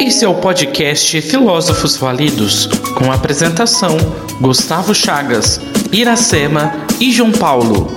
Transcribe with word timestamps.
Esse 0.00 0.24
é 0.24 0.28
o 0.28 0.40
podcast 0.40 1.20
Filósofos 1.20 1.98
Validos, 1.98 2.66
com 2.96 3.12
apresentação 3.12 3.98
Gustavo 4.40 4.94
Chagas, 4.94 5.60
Iracema 5.92 6.72
e 6.98 7.12
João 7.12 7.30
Paulo. 7.30 7.88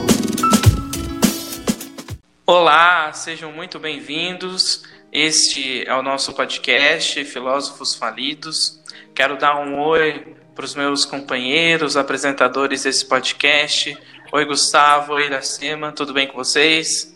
Olá, 2.46 3.14
sejam 3.14 3.54
muito 3.54 3.80
bem-vindos. 3.80 4.84
Este 5.10 5.88
é 5.88 5.96
o 5.96 6.04
nosso 6.04 6.34
podcast 6.34 7.24
Filósofos 7.24 7.96
Falidos. 7.96 8.82
Quero 9.16 9.38
dar 9.38 9.56
um 9.56 9.80
oi 9.80 10.36
para 10.54 10.66
os 10.66 10.76
meus 10.76 11.06
companheiros, 11.06 11.96
apresentadores 11.96 12.84
desse 12.84 13.06
podcast. 13.06 13.98
Oi, 14.34 14.46
Gustavo, 14.46 15.14
oi, 15.14 15.28
Iracema, 15.28 15.94
tudo 15.94 16.14
bem 16.14 16.28
com 16.28 16.36
vocês? 16.36 17.13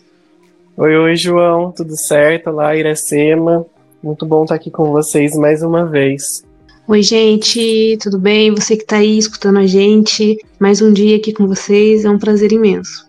Oi, 0.80 0.96
oi, 0.96 1.16
João, 1.16 1.72
tudo 1.72 1.96
certo? 1.96 2.50
Olá, 2.50 2.76
Iracema. 2.76 3.66
Muito 4.00 4.24
bom 4.24 4.44
estar 4.44 4.54
aqui 4.54 4.70
com 4.70 4.92
vocês 4.92 5.34
mais 5.34 5.60
uma 5.60 5.84
vez. 5.84 6.44
Oi, 6.86 7.02
gente, 7.02 7.98
tudo 8.00 8.16
bem? 8.16 8.54
Você 8.54 8.76
que 8.76 8.84
está 8.84 8.98
aí 8.98 9.18
escutando 9.18 9.58
a 9.58 9.66
gente, 9.66 10.38
mais 10.56 10.80
um 10.80 10.92
dia 10.92 11.16
aqui 11.16 11.32
com 11.32 11.48
vocês, 11.48 12.04
é 12.04 12.08
um 12.08 12.16
prazer 12.16 12.52
imenso. 12.52 13.08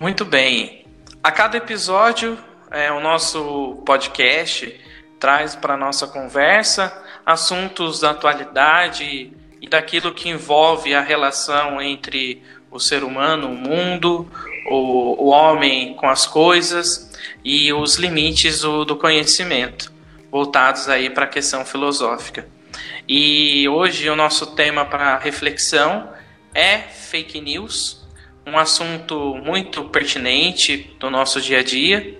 Muito 0.00 0.24
bem. 0.24 0.86
A 1.22 1.30
cada 1.30 1.58
episódio, 1.58 2.38
é, 2.70 2.90
o 2.90 3.00
nosso 3.00 3.82
podcast 3.84 4.74
traz 5.18 5.54
para 5.54 5.76
nossa 5.76 6.06
conversa 6.06 6.90
assuntos 7.26 8.00
da 8.00 8.12
atualidade 8.12 9.30
e 9.60 9.68
daquilo 9.68 10.14
que 10.14 10.30
envolve 10.30 10.94
a 10.94 11.02
relação 11.02 11.82
entre 11.82 12.42
o 12.70 12.80
ser 12.80 13.04
humano, 13.04 13.48
o 13.48 13.54
mundo, 13.54 14.26
o, 14.66 15.26
o 15.26 15.28
homem 15.28 15.94
com 15.94 16.08
as 16.08 16.26
coisas 16.26 17.10
e 17.44 17.72
os 17.72 17.96
limites 17.96 18.60
do, 18.60 18.84
do 18.84 18.96
conhecimento, 18.96 19.92
voltados 20.30 20.88
aí 20.88 21.10
para 21.10 21.24
a 21.24 21.28
questão 21.28 21.64
filosófica. 21.64 22.46
E 23.08 23.68
hoje 23.68 24.08
o 24.08 24.16
nosso 24.16 24.54
tema 24.54 24.84
para 24.84 25.18
reflexão 25.18 26.08
é 26.54 26.78
fake 26.78 27.40
news, 27.40 28.06
um 28.46 28.56
assunto 28.58 29.34
muito 29.44 29.84
pertinente 29.84 30.94
do 30.98 31.10
nosso 31.10 31.40
dia 31.40 31.60
a 31.60 31.62
dia. 31.62 32.18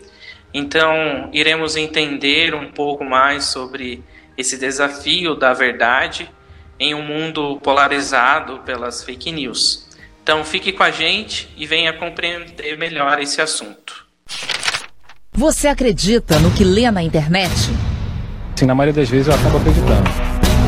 Então, 0.52 1.30
iremos 1.32 1.76
entender 1.76 2.54
um 2.54 2.70
pouco 2.70 3.04
mais 3.04 3.44
sobre 3.44 4.02
esse 4.36 4.58
desafio 4.58 5.34
da 5.34 5.52
verdade 5.52 6.30
em 6.78 6.94
um 6.94 7.02
mundo 7.02 7.60
polarizado 7.62 8.60
pelas 8.60 9.04
fake 9.04 9.30
news. 9.30 9.89
Então 10.22 10.44
fique 10.44 10.72
com 10.72 10.82
a 10.82 10.90
gente 10.90 11.48
e 11.56 11.66
venha 11.66 11.92
compreender 11.92 12.76
melhor 12.78 13.20
esse 13.20 13.40
assunto. 13.40 14.06
Você 15.32 15.68
acredita 15.68 16.38
no 16.38 16.50
que 16.50 16.64
lê 16.64 16.90
na 16.90 17.02
internet? 17.02 17.50
Sim, 18.56 18.66
na 18.66 18.74
maioria 18.74 19.00
das 19.00 19.08
vezes 19.08 19.28
eu 19.28 19.34
acabo 19.34 19.56
acreditando. 19.56 20.10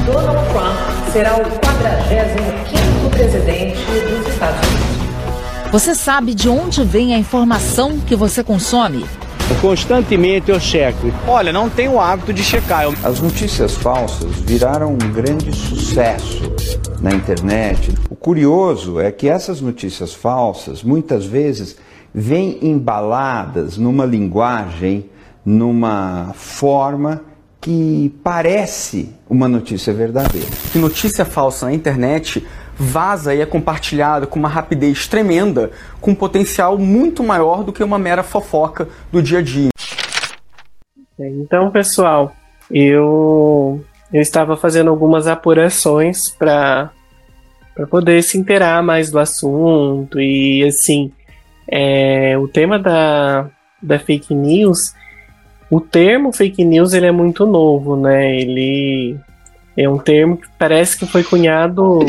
Donald 0.06 0.48
Trump 0.50 1.12
será 1.12 1.36
o 1.36 1.42
45º 1.42 3.10
presidente 3.10 3.78
dos 4.08 4.32
Estados 4.32 4.66
Unidos. 4.66 5.70
Você 5.70 5.94
sabe 5.94 6.34
de 6.34 6.48
onde 6.48 6.82
vem 6.84 7.14
a 7.14 7.18
informação 7.18 8.00
que 8.00 8.16
você 8.16 8.42
consome? 8.42 9.04
Constantemente 9.60 10.50
eu 10.50 10.58
checo. 10.58 11.12
Olha, 11.26 11.52
não 11.52 11.68
tenho 11.68 11.92
o 11.92 12.00
hábito 12.00 12.32
de 12.32 12.42
checar. 12.42 12.86
As 13.04 13.20
notícias 13.20 13.74
falsas 13.76 14.34
viraram 14.40 14.94
um 14.94 15.12
grande 15.12 15.54
sucesso 15.54 16.50
na 17.00 17.12
internet. 17.12 17.92
O 18.22 18.24
curioso 18.24 19.00
é 19.00 19.10
que 19.10 19.28
essas 19.28 19.60
notícias 19.60 20.14
falsas, 20.14 20.84
muitas 20.84 21.26
vezes, 21.26 21.76
vêm 22.14 22.56
embaladas 22.62 23.76
numa 23.76 24.06
linguagem, 24.06 25.10
numa 25.44 26.30
forma 26.32 27.22
que 27.60 28.14
parece 28.22 29.12
uma 29.28 29.48
notícia 29.48 29.92
verdadeira. 29.92 30.46
Que 30.70 30.78
notícia 30.78 31.24
falsa 31.24 31.66
na 31.66 31.72
internet 31.72 32.46
vaza 32.76 33.34
e 33.34 33.40
é 33.40 33.44
compartilhada 33.44 34.24
com 34.24 34.38
uma 34.38 34.48
rapidez 34.48 35.08
tremenda, 35.08 35.72
com 36.00 36.12
um 36.12 36.14
potencial 36.14 36.78
muito 36.78 37.24
maior 37.24 37.64
do 37.64 37.72
que 37.72 37.82
uma 37.82 37.98
mera 37.98 38.22
fofoca 38.22 38.88
do 39.10 39.20
dia 39.20 39.40
a 39.40 39.42
dia. 39.42 39.70
Então, 41.18 41.72
pessoal, 41.72 42.30
eu, 42.70 43.84
eu 44.12 44.22
estava 44.22 44.56
fazendo 44.56 44.90
algumas 44.90 45.26
apurações 45.26 46.30
para 46.30 46.92
poder 47.90 48.22
se 48.22 48.38
inteirar 48.38 48.82
mais 48.82 49.10
do 49.10 49.18
assunto 49.18 50.20
e 50.20 50.64
assim, 50.64 51.10
é, 51.66 52.36
o 52.38 52.46
tema 52.46 52.78
da, 52.78 53.48
da 53.82 53.98
fake 53.98 54.34
news, 54.34 54.94
o 55.70 55.80
termo 55.80 56.32
fake 56.32 56.64
news 56.64 56.92
ele 56.92 57.06
é 57.06 57.12
muito 57.12 57.46
novo, 57.46 57.96
né? 57.96 58.36
Ele 58.38 59.16
é 59.76 59.88
um 59.88 59.98
termo 59.98 60.36
que 60.36 60.46
parece 60.58 60.98
que 60.98 61.06
foi 61.06 61.24
cunhado 61.24 62.00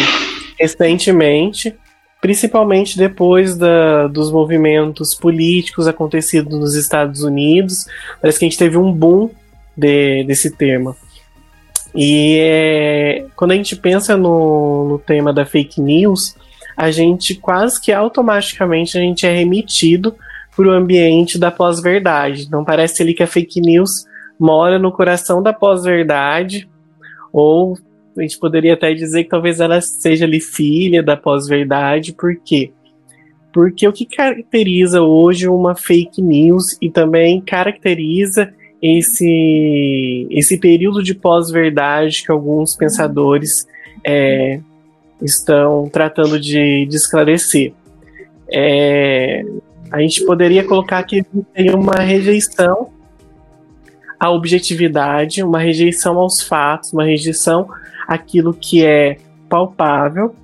recentemente, 0.60 1.74
principalmente 2.20 2.98
depois 2.98 3.56
da, 3.56 4.08
dos 4.08 4.32
movimentos 4.32 5.16
políticos 5.16 5.88
acontecidos 5.88 6.60
nos 6.60 6.76
Estados 6.76 7.22
Unidos. 7.24 7.86
Parece 8.22 8.40
que 8.40 8.46
a 8.46 8.50
gente 8.50 8.60
teve 8.60 8.78
um 8.78 8.92
boom 8.92 9.30
de, 9.78 10.26
desse 10.26 10.52
tema. 10.52 10.96
E 11.96 12.38
é, 12.40 13.26
quando 13.36 13.52
a 13.52 13.56
gente 13.56 13.76
pensa 13.76 14.18
no, 14.18 14.90
no 14.90 15.00
tema 15.00 15.32
da 15.32 15.46
fake 15.46 15.80
news, 15.80 16.36
a 16.76 16.90
gente 16.90 17.36
quase 17.36 17.80
que 17.80 17.92
automaticamente 17.92 18.98
a 18.98 19.02
gente 19.02 19.26
é 19.26 19.34
remetido 19.34 20.16
para 20.56 20.68
o 20.68 20.72
ambiente 20.72 21.38
da 21.38 21.52
pós-verdade. 21.52 22.50
Não 22.50 22.64
parece 22.64 23.02
ali 23.02 23.14
que 23.14 23.24
a 23.24 23.28
fake 23.28 23.62
news 23.62 24.06
mora 24.40 24.80
no 24.80 24.92
coração 24.92 25.42
da 25.42 25.54
pós-verdade, 25.54 26.68
ou 27.32 27.78
a 28.18 28.22
gente 28.22 28.40
poderia 28.40 28.74
até 28.74 28.94
dizer 28.94 29.24
que 29.24 29.30
talvez 29.30 29.60
ela 29.60 29.82
seja 29.82 30.26
ali 30.26 30.40
filha 30.40 31.02
da 31.02 31.18
pós-verdade, 31.18 32.14
por 32.14 32.36
quê? 32.44 32.72
Porque 33.52 33.88
o 33.88 33.94
que 33.94 34.06
caracteriza 34.06 35.02
hoje 35.02 35.48
uma 35.48 35.76
fake 35.76 36.22
news 36.22 36.76
e 36.82 36.90
também 36.90 37.40
caracteriza 37.40 38.52
esse, 38.84 40.28
esse 40.30 40.58
período 40.58 41.02
de 41.02 41.16
pós-verdade 41.16 42.22
que 42.26 42.30
alguns 42.30 42.76
pensadores 42.76 43.66
é, 44.04 44.60
estão 45.22 45.88
tratando 45.88 46.38
de, 46.38 46.86
de 46.86 46.96
esclarecer. 46.98 47.72
É, 48.52 49.46
a 49.90 50.02
gente 50.02 50.26
poderia 50.26 50.66
colocar 50.66 51.02
que 51.04 51.24
tem 51.54 51.74
uma 51.74 51.96
rejeição 51.96 52.90
à 54.20 54.30
objetividade, 54.30 55.42
uma 55.42 55.60
rejeição 55.60 56.18
aos 56.20 56.42
fatos, 56.42 56.92
uma 56.92 57.06
rejeição 57.06 57.70
aquilo 58.06 58.54
que 58.54 58.86
é 58.86 59.16
palpável 59.48 60.36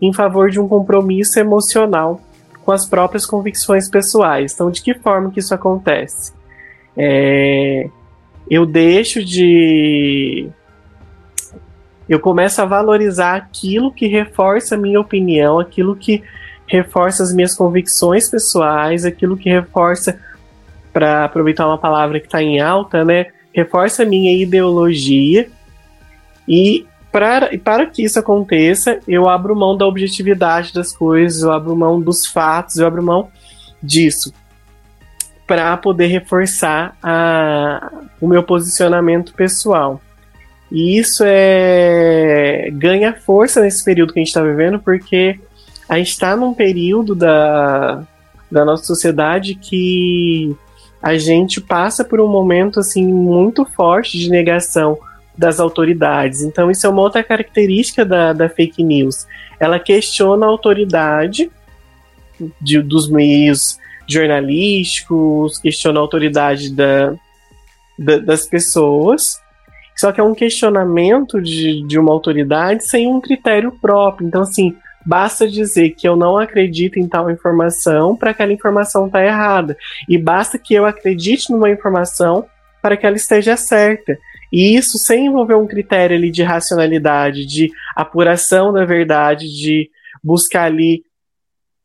em 0.00 0.12
favor 0.12 0.50
de 0.50 0.60
um 0.60 0.68
compromisso 0.68 1.40
emocional 1.40 2.20
com 2.64 2.70
as 2.70 2.86
próprias 2.86 3.26
convicções 3.26 3.88
pessoais. 3.88 4.52
Então, 4.54 4.70
de 4.70 4.80
que 4.80 4.94
forma 4.94 5.32
que 5.32 5.40
isso 5.40 5.52
acontece? 5.52 6.37
É, 6.98 7.88
eu 8.50 8.66
deixo 8.66 9.24
de. 9.24 10.48
Eu 12.08 12.18
começo 12.18 12.60
a 12.60 12.64
valorizar 12.64 13.36
aquilo 13.36 13.92
que 13.92 14.06
reforça 14.06 14.74
a 14.74 14.78
minha 14.78 14.98
opinião, 14.98 15.60
aquilo 15.60 15.94
que 15.94 16.24
reforça 16.66 17.22
as 17.22 17.32
minhas 17.32 17.54
convicções 17.54 18.28
pessoais, 18.28 19.04
aquilo 19.04 19.36
que 19.36 19.48
reforça, 19.48 20.18
para 20.92 21.24
aproveitar 21.24 21.66
uma 21.66 21.78
palavra 21.78 22.18
que 22.18 22.26
está 22.26 22.42
em 22.42 22.60
alta, 22.60 23.04
né? 23.04 23.26
Reforça 23.52 24.02
a 24.02 24.06
minha 24.06 24.36
ideologia 24.36 25.48
e 26.48 26.86
para, 27.12 27.56
para 27.58 27.86
que 27.86 28.02
isso 28.02 28.18
aconteça, 28.18 28.98
eu 29.06 29.28
abro 29.28 29.54
mão 29.54 29.76
da 29.76 29.86
objetividade 29.86 30.72
das 30.72 30.92
coisas, 30.92 31.42
eu 31.42 31.52
abro 31.52 31.76
mão 31.76 32.00
dos 32.00 32.26
fatos, 32.26 32.76
eu 32.76 32.86
abro 32.86 33.02
mão 33.02 33.28
disso 33.82 34.32
para 35.48 35.74
poder 35.78 36.08
reforçar 36.08 36.94
a, 37.02 37.90
o 38.20 38.28
meu 38.28 38.42
posicionamento 38.42 39.32
pessoal. 39.32 39.98
E 40.70 40.98
isso 40.98 41.24
é 41.26 42.68
ganha 42.74 43.14
força 43.14 43.62
nesse 43.62 43.82
período 43.82 44.12
que 44.12 44.20
a 44.20 44.22
gente 44.22 44.28
está 44.28 44.42
vivendo, 44.42 44.78
porque 44.78 45.40
a 45.88 45.96
gente 45.96 46.10
está 46.10 46.36
num 46.36 46.52
período 46.52 47.14
da, 47.14 48.02
da 48.52 48.62
nossa 48.62 48.84
sociedade 48.84 49.54
que 49.54 50.54
a 51.02 51.16
gente 51.16 51.62
passa 51.62 52.04
por 52.04 52.20
um 52.20 52.28
momento 52.28 52.78
assim 52.78 53.06
muito 53.06 53.64
forte 53.64 54.18
de 54.18 54.28
negação 54.28 54.98
das 55.36 55.58
autoridades. 55.58 56.42
Então, 56.42 56.70
isso 56.70 56.86
é 56.86 56.90
uma 56.90 57.00
outra 57.00 57.24
característica 57.24 58.04
da, 58.04 58.34
da 58.34 58.48
fake 58.50 58.84
news. 58.84 59.26
Ela 59.58 59.78
questiona 59.78 60.44
a 60.44 60.48
autoridade 60.48 61.50
de, 62.60 62.82
dos 62.82 63.08
meios 63.08 63.78
jornalísticos, 64.08 65.58
questiona 65.58 66.00
a 66.00 66.02
autoridade 66.02 66.74
da, 66.74 67.14
da, 67.98 68.18
das 68.18 68.46
pessoas. 68.46 69.40
Só 69.96 70.12
que 70.12 70.20
é 70.20 70.24
um 70.24 70.34
questionamento 70.34 71.42
de, 71.42 71.84
de 71.86 71.98
uma 71.98 72.12
autoridade 72.12 72.84
sem 72.84 73.06
um 73.08 73.20
critério 73.20 73.72
próprio. 73.80 74.26
Então, 74.26 74.42
assim, 74.42 74.74
basta 75.04 75.48
dizer 75.48 75.90
que 75.90 76.08
eu 76.08 76.16
não 76.16 76.38
acredito 76.38 76.98
em 76.98 77.08
tal 77.08 77.30
informação 77.30 78.16
para 78.16 78.30
aquela 78.30 78.52
informação 78.52 79.06
estar 79.06 79.18
tá 79.18 79.24
errada. 79.24 79.76
E 80.08 80.16
basta 80.16 80.58
que 80.58 80.72
eu 80.72 80.86
acredite 80.86 81.50
numa 81.50 81.68
informação 81.68 82.46
para 82.80 82.96
que 82.96 83.06
ela 83.06 83.16
esteja 83.16 83.56
certa. 83.56 84.16
E 84.52 84.76
isso 84.76 84.98
sem 84.98 85.26
envolver 85.26 85.54
um 85.54 85.66
critério 85.66 86.16
ali 86.16 86.30
de 86.30 86.42
racionalidade, 86.42 87.44
de 87.44 87.70
apuração 87.94 88.72
da 88.72 88.84
verdade, 88.84 89.48
de 89.48 89.90
buscar 90.22 90.64
ali 90.64 91.02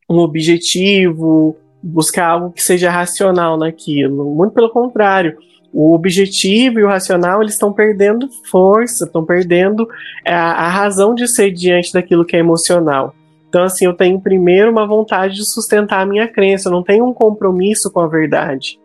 um 0.10 0.18
objetivo, 0.18 1.58
buscar 1.83 2.27
algo 2.27 2.51
que 2.51 2.63
seja 2.63 2.89
racional 2.89 3.57
naquilo. 3.57 4.33
Muito 4.33 4.53
pelo 4.53 4.69
contrário, 4.69 5.38
o 5.74 5.94
objetivo 5.94 6.80
e 6.80 6.83
o 6.83 6.88
racional 6.88 7.41
eles 7.41 7.53
estão 7.53 7.74
perdendo 7.74 8.30
força, 8.50 9.06
estão 9.06 9.25
perdendo 9.25 9.88
a, 10.25 10.65
a 10.65 10.69
razão 10.69 11.13
de 11.13 11.27
ser 11.27 11.51
diante 11.51 11.91
daquilo 11.91 12.24
que 12.24 12.35
é 12.35 12.39
emocional. 12.39 13.13
Então, 13.50 13.63
assim, 13.63 13.85
eu 13.85 13.94
tenho 13.94 14.19
primeiro 14.19 14.71
uma 14.71 14.88
vontade 14.88 15.35
de 15.35 15.45
sustentar 15.45 16.01
a 16.01 16.06
minha 16.06 16.27
crença, 16.27 16.69
eu 16.69 16.71
não 16.71 16.83
tenho 16.83 17.06
um 17.06 17.13
compromisso 17.13 17.91
com 17.91 18.00
a 18.00 18.07
verdade. 18.07 18.80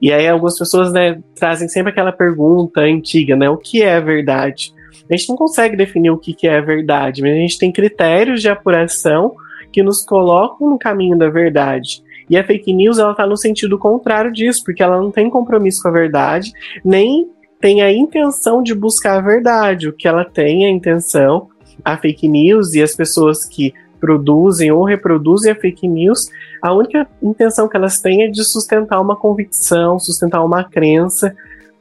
E 0.00 0.12
aí 0.12 0.26
algumas 0.26 0.58
pessoas 0.58 0.92
né, 0.92 1.20
trazem 1.34 1.68
sempre 1.68 1.92
aquela 1.92 2.12
pergunta 2.12 2.80
antiga, 2.80 3.36
né? 3.36 3.48
O 3.48 3.56
que 3.56 3.82
é 3.82 4.00
verdade? 4.00 4.72
A 5.10 5.16
gente 5.16 5.28
não 5.28 5.36
consegue 5.36 5.76
definir 5.76 6.10
o 6.10 6.18
que, 6.18 6.46
é 6.46 6.60
verdade, 6.60 7.20
mas 7.20 7.32
a 7.32 7.36
gente 7.36 7.58
tem 7.58 7.70
critérios 7.70 8.40
de 8.40 8.48
apuração 8.48 9.34
que 9.72 9.82
nos 9.82 10.04
colocam 10.04 10.70
no 10.70 10.78
caminho 10.78 11.18
da 11.18 11.28
verdade. 11.28 12.02
E 12.28 12.36
a 12.36 12.44
fake 12.44 12.72
news 12.72 12.98
ela 12.98 13.12
está 13.12 13.26
no 13.26 13.36
sentido 13.36 13.78
contrário 13.78 14.32
disso, 14.32 14.62
porque 14.64 14.82
ela 14.82 15.00
não 15.00 15.10
tem 15.10 15.28
compromisso 15.28 15.82
com 15.82 15.88
a 15.88 15.92
verdade, 15.92 16.52
nem 16.84 17.28
tem 17.60 17.82
a 17.82 17.92
intenção 17.92 18.62
de 18.62 18.74
buscar 18.74 19.18
a 19.18 19.20
verdade. 19.20 19.88
O 19.88 19.92
que 19.92 20.08
ela 20.08 20.24
tem 20.24 20.64
é 20.64 20.68
a 20.68 20.72
intenção, 20.72 21.48
a 21.84 21.96
fake 21.96 22.28
news 22.28 22.74
e 22.74 22.82
as 22.82 22.94
pessoas 22.94 23.44
que 23.44 23.72
produzem 24.00 24.70
ou 24.70 24.84
reproduzem 24.84 25.50
a 25.50 25.54
fake 25.54 25.88
news, 25.88 26.28
a 26.60 26.74
única 26.74 27.08
intenção 27.22 27.66
que 27.66 27.74
elas 27.74 28.00
têm 28.00 28.22
é 28.24 28.28
de 28.28 28.44
sustentar 28.44 29.00
uma 29.00 29.16
convicção, 29.16 29.98
sustentar 29.98 30.44
uma 30.44 30.62
crença, 30.62 31.34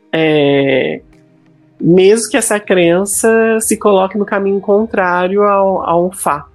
é, 0.09 1.01
mesmo 1.81 2.29
que 2.29 2.37
essa 2.37 2.61
crença 2.61 3.57
se 3.59 3.75
coloque 3.75 4.17
no 4.17 4.25
caminho 4.25 4.61
contrário 4.61 5.43
ao, 5.43 5.81
ao 5.81 6.11
fato. 6.13 6.52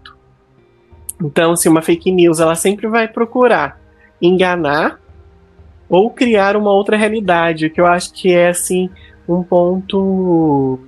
Então, 1.23 1.57
se 1.57 1.69
uma 1.69 1.83
fake 1.83 2.13
news, 2.13 2.41
ela 2.41 2.55
sempre 2.55 2.87
vai 2.87 3.09
procurar 3.09 3.81
enganar 4.21 5.01
ou 5.89 6.11
criar 6.11 6.57
uma 6.57 6.73
outra 6.73 6.97
realidade, 6.97 7.67
o 7.67 7.71
que 7.71 7.81
eu 7.81 7.87
acho 7.87 8.13
que 8.13 8.33
é 8.33 8.49
assim 8.49 8.91
um 9.29 9.43
ponto 9.43 10.79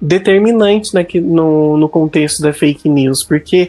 determinante 0.00 0.92
no, 1.20 1.76
no 1.76 1.88
contexto 1.88 2.42
da 2.42 2.52
fake 2.52 2.88
news, 2.88 3.22
porque 3.22 3.68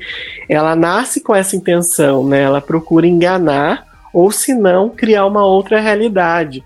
ela 0.49 0.75
nasce 0.75 1.21
com 1.21 1.35
essa 1.35 1.55
intenção, 1.55 2.27
né? 2.27 2.41
Ela 2.41 2.59
procura 2.59 3.05
enganar 3.05 3.85
ou, 4.13 4.31
se 4.31 4.53
não, 4.53 4.89
criar 4.89 5.25
uma 5.25 5.45
outra 5.45 5.79
realidade. 5.79 6.63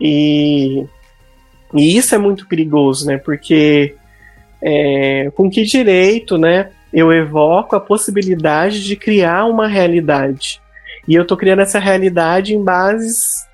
E, 0.00 0.84
e 1.74 1.96
isso 1.96 2.14
é 2.14 2.18
muito 2.18 2.46
perigoso, 2.46 3.06
né? 3.06 3.18
Porque 3.18 3.94
é, 4.62 5.30
com 5.34 5.50
que 5.50 5.64
direito, 5.64 6.38
né? 6.38 6.70
Eu 6.92 7.12
evoco 7.12 7.76
a 7.76 7.80
possibilidade 7.80 8.84
de 8.84 8.96
criar 8.96 9.46
uma 9.46 9.66
realidade. 9.66 10.60
E 11.06 11.14
eu 11.14 11.26
tô 11.26 11.36
criando 11.36 11.62
essa 11.62 11.78
realidade 11.78 12.54
em 12.54 12.62
bases 12.62 13.48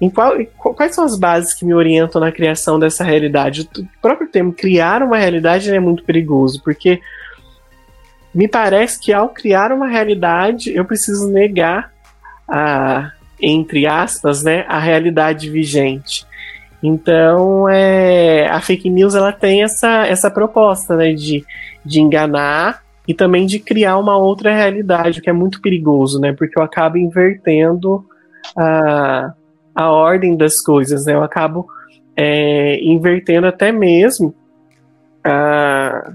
em 0.00 0.08
qual, 0.08 0.36
quais 0.56 0.94
são 0.94 1.04
as 1.04 1.18
bases 1.18 1.52
que 1.52 1.64
me 1.64 1.74
orientam 1.74 2.20
na 2.20 2.30
criação 2.30 2.78
dessa 2.78 3.02
realidade? 3.02 3.68
O 3.76 3.88
próprio 4.00 4.28
termo 4.28 4.52
criar 4.52 5.02
uma 5.02 5.18
realidade 5.18 5.74
é 5.74 5.80
muito 5.80 6.04
perigoso, 6.04 6.62
porque 6.62 7.00
me 8.32 8.46
parece 8.46 9.00
que 9.00 9.12
ao 9.12 9.30
criar 9.30 9.72
uma 9.72 9.88
realidade 9.88 10.72
eu 10.72 10.84
preciso 10.84 11.28
negar 11.28 11.92
a, 12.46 13.10
entre 13.40 13.86
aspas, 13.86 14.44
né, 14.44 14.64
a 14.68 14.78
realidade 14.78 15.50
vigente. 15.50 16.24
Então, 16.82 17.68
é, 17.68 18.46
a 18.48 18.60
fake 18.60 18.88
news 18.88 19.14
ela 19.14 19.32
tem 19.32 19.62
essa, 19.62 20.06
essa 20.06 20.30
proposta 20.30 20.96
né, 20.96 21.12
de, 21.12 21.44
de 21.84 22.00
enganar 22.00 22.82
e 23.06 23.14
também 23.14 23.46
de 23.46 23.58
criar 23.58 23.98
uma 23.98 24.16
outra 24.16 24.54
realidade, 24.54 25.18
o 25.18 25.22
que 25.22 25.30
é 25.30 25.32
muito 25.32 25.60
perigoso, 25.60 26.20
né, 26.20 26.32
porque 26.32 26.58
eu 26.58 26.62
acabo 26.62 26.96
invertendo 26.98 28.04
a 28.56 29.32
a 29.78 29.92
ordem 29.92 30.36
das 30.36 30.60
coisas, 30.60 31.06
né? 31.06 31.14
Eu 31.14 31.22
acabo 31.22 31.68
é, 32.16 32.82
invertendo 32.82 33.46
até 33.46 33.70
mesmo 33.70 34.34
a. 35.22 36.12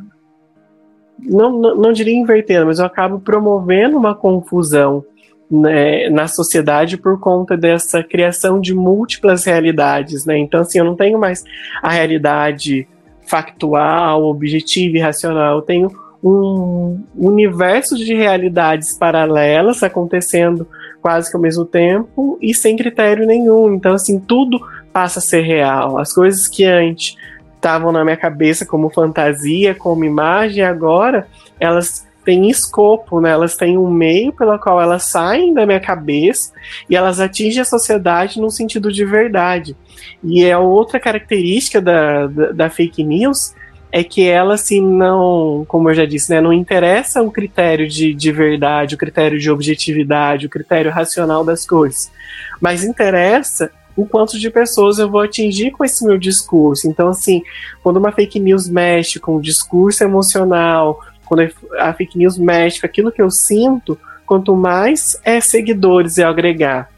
Não, 1.17 1.57
não, 1.57 1.75
não 1.77 1.93
diria 1.93 2.13
invertendo, 2.13 2.65
mas 2.65 2.79
eu 2.79 2.85
acabo 2.85 3.21
promovendo 3.21 3.95
uma 3.95 4.13
confusão 4.13 5.05
né, 5.49 6.09
na 6.09 6.27
sociedade 6.27 6.97
por 6.97 7.19
conta 7.19 7.55
dessa 7.55 8.03
criação 8.03 8.59
de 8.59 8.73
múltiplas 8.73 9.45
realidades, 9.45 10.25
né? 10.25 10.37
Então, 10.37 10.61
assim, 10.61 10.79
eu 10.79 10.85
não 10.85 10.95
tenho 10.95 11.19
mais 11.19 11.43
a 11.81 11.89
realidade 11.89 12.87
factual, 13.27 14.23
objetiva 14.23 14.97
e 14.97 14.99
racional, 14.99 15.57
eu 15.57 15.61
tenho 15.61 16.03
um 16.23 17.03
universo 17.15 17.97
de 17.97 18.13
realidades 18.13 18.97
paralelas 18.97 19.83
acontecendo 19.83 20.65
quase 21.01 21.29
que 21.29 21.35
ao 21.35 21.41
mesmo 21.41 21.65
tempo 21.65 22.37
e 22.41 22.53
sem 22.53 22.77
critério 22.77 23.27
nenhum. 23.27 23.73
Então, 23.73 23.93
assim, 23.93 24.19
tudo 24.19 24.59
passa 24.93 25.19
a 25.19 25.21
ser 25.21 25.41
real. 25.41 25.97
As 25.97 26.13
coisas 26.13 26.47
que 26.47 26.63
antes 26.63 27.17
estavam 27.55 27.91
na 27.91 28.05
minha 28.05 28.15
cabeça 28.15 28.65
como 28.65 28.89
fantasia, 28.89 29.75
como 29.75 30.05
imagem, 30.05 30.63
agora 30.63 31.27
elas 31.59 32.07
têm 32.23 32.49
escopo, 32.49 33.19
né? 33.19 33.31
Elas 33.31 33.55
têm 33.55 33.77
um 33.77 33.89
meio 33.89 34.33
pelo 34.33 34.57
qual 34.59 34.81
elas 34.81 35.03
saem 35.03 35.53
da 35.53 35.65
minha 35.65 35.79
cabeça 35.79 36.51
e 36.89 36.95
elas 36.95 37.19
atingem 37.19 37.61
a 37.61 37.65
sociedade 37.65 38.39
no 38.39 38.49
sentido 38.49 38.91
de 38.91 39.05
verdade. 39.05 39.75
E 40.23 40.43
é 40.43 40.57
outra 40.57 40.99
característica 40.99 41.81
da, 41.81 42.27
da, 42.27 42.51
da 42.51 42.69
fake 42.69 43.03
news 43.03 43.53
é 43.95 44.03
que 44.03 44.27
ela, 44.27 44.57
se 44.57 44.81
não, 44.81 45.65
como 45.67 45.87
eu 45.89 45.93
já 45.93 46.03
disse, 46.03 46.31
né, 46.31 46.41
não 46.41 46.51
interessa 46.51 47.21
o 47.21 47.29
critério 47.29 47.87
de, 47.87 48.11
de 48.11 48.31
verdade, 48.31 48.95
o 48.95 48.97
critério 48.97 49.37
de 49.37 49.51
objetividade, 49.51 50.47
o 50.47 50.49
critério 50.49 50.89
racional 50.89 51.45
das 51.45 51.63
coisas, 51.63 52.11
mas 52.59 52.83
interessa 52.83 53.69
o 53.95 54.05
quanto 54.07 54.39
de 54.39 54.49
pessoas 54.49 54.97
eu 54.97 55.09
vou 55.09 55.21
atingir 55.21 55.69
com 55.69 55.85
esse 55.85 56.03
meu 56.03 56.17
discurso. 56.17 56.87
Então, 56.87 57.09
assim, 57.09 57.43
quando 57.83 57.97
uma 57.97 58.11
fake 58.11 58.39
news 58.39 58.67
mexe 58.67 59.19
com 59.19 59.35
o 59.35 59.41
discurso 59.41 60.03
emocional, 60.03 60.99
quando 61.33 61.51
a 61.79 61.93
fake 61.93 62.17
news 62.17 62.37
mexe 62.37 62.79
com 62.79 62.85
aquilo 62.85 63.11
que 63.11 63.21
eu 63.21 63.31
sinto, 63.31 63.97
quanto 64.25 64.55
mais 64.55 65.19
é 65.23 65.41
seguidores 65.41 66.17
eu 66.17 66.27
agregar. 66.27 66.89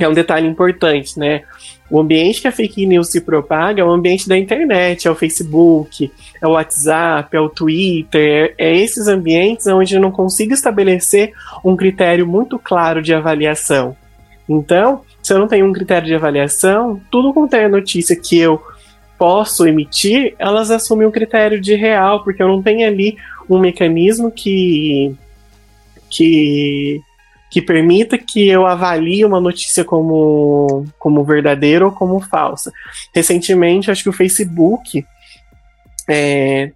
É 0.00 0.08
um 0.08 0.12
detalhe 0.12 0.48
importante, 0.48 1.18
né? 1.18 1.42
O 1.88 2.00
ambiente 2.00 2.40
que 2.40 2.48
a 2.48 2.52
fake 2.52 2.86
news 2.86 3.10
se 3.10 3.20
propaga 3.20 3.82
é 3.82 3.84
o 3.84 3.90
ambiente 3.90 4.26
da 4.28 4.36
internet, 4.36 5.06
é 5.06 5.10
o 5.10 5.14
Facebook, 5.14 6.10
é 6.40 6.46
o 6.46 6.52
WhatsApp, 6.52 7.36
é 7.36 7.40
o 7.40 7.50
Twitter, 7.50 8.54
é 8.56 8.74
esses 8.74 9.06
ambientes 9.06 9.66
onde 9.66 9.94
eu 9.94 10.00
não 10.00 10.10
consigo 10.10 10.54
estabelecer 10.54 11.32
um 11.62 11.76
critério 11.76 12.26
muito 12.26 12.58
claro 12.58 13.02
de 13.02 13.14
avaliação. 13.14 13.94
Então, 14.48 15.02
se 15.22 15.32
eu 15.32 15.38
não 15.38 15.46
tenho 15.46 15.66
um 15.66 15.72
critério 15.72 16.08
de 16.08 16.14
avaliação, 16.14 17.00
tudo 17.10 17.32
quanto 17.32 17.54
é 17.54 17.68
notícia 17.68 18.16
que 18.16 18.38
eu 18.38 18.60
posso 19.22 19.68
emitir, 19.68 20.34
elas 20.36 20.68
assumem 20.70 21.06
um 21.06 21.12
critério 21.12 21.60
de 21.60 21.76
real, 21.76 22.24
porque 22.24 22.42
eu 22.42 22.48
não 22.48 22.60
tenho 22.60 22.84
ali 22.84 23.16
um 23.48 23.58
mecanismo 23.58 24.30
que 24.30 25.14
que 26.10 27.00
que 27.52 27.60
permita 27.60 28.16
que 28.16 28.48
eu 28.48 28.66
avalie 28.66 29.26
uma 29.26 29.38
notícia 29.38 29.84
como, 29.84 30.86
como 30.98 31.22
verdadeira 31.22 31.84
ou 31.84 31.92
como 31.92 32.18
falsa. 32.18 32.72
Recentemente, 33.14 33.90
acho 33.90 34.02
que 34.02 34.08
o 34.08 34.12
Facebook 34.12 35.04
é, 36.08 36.72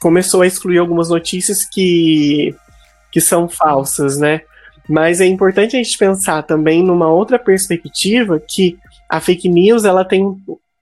começou 0.00 0.42
a 0.42 0.46
excluir 0.48 0.78
algumas 0.78 1.08
notícias 1.08 1.64
que, 1.64 2.52
que 3.12 3.20
são 3.20 3.48
falsas, 3.48 4.18
né? 4.18 4.40
Mas 4.88 5.20
é 5.20 5.26
importante 5.26 5.76
a 5.76 5.82
gente 5.82 5.96
pensar 5.96 6.42
também 6.42 6.82
numa 6.82 7.08
outra 7.08 7.38
perspectiva 7.38 8.40
que 8.40 8.76
a 9.08 9.20
fake 9.20 9.48
news 9.48 9.84
ela 9.84 10.04
tem 10.04 10.36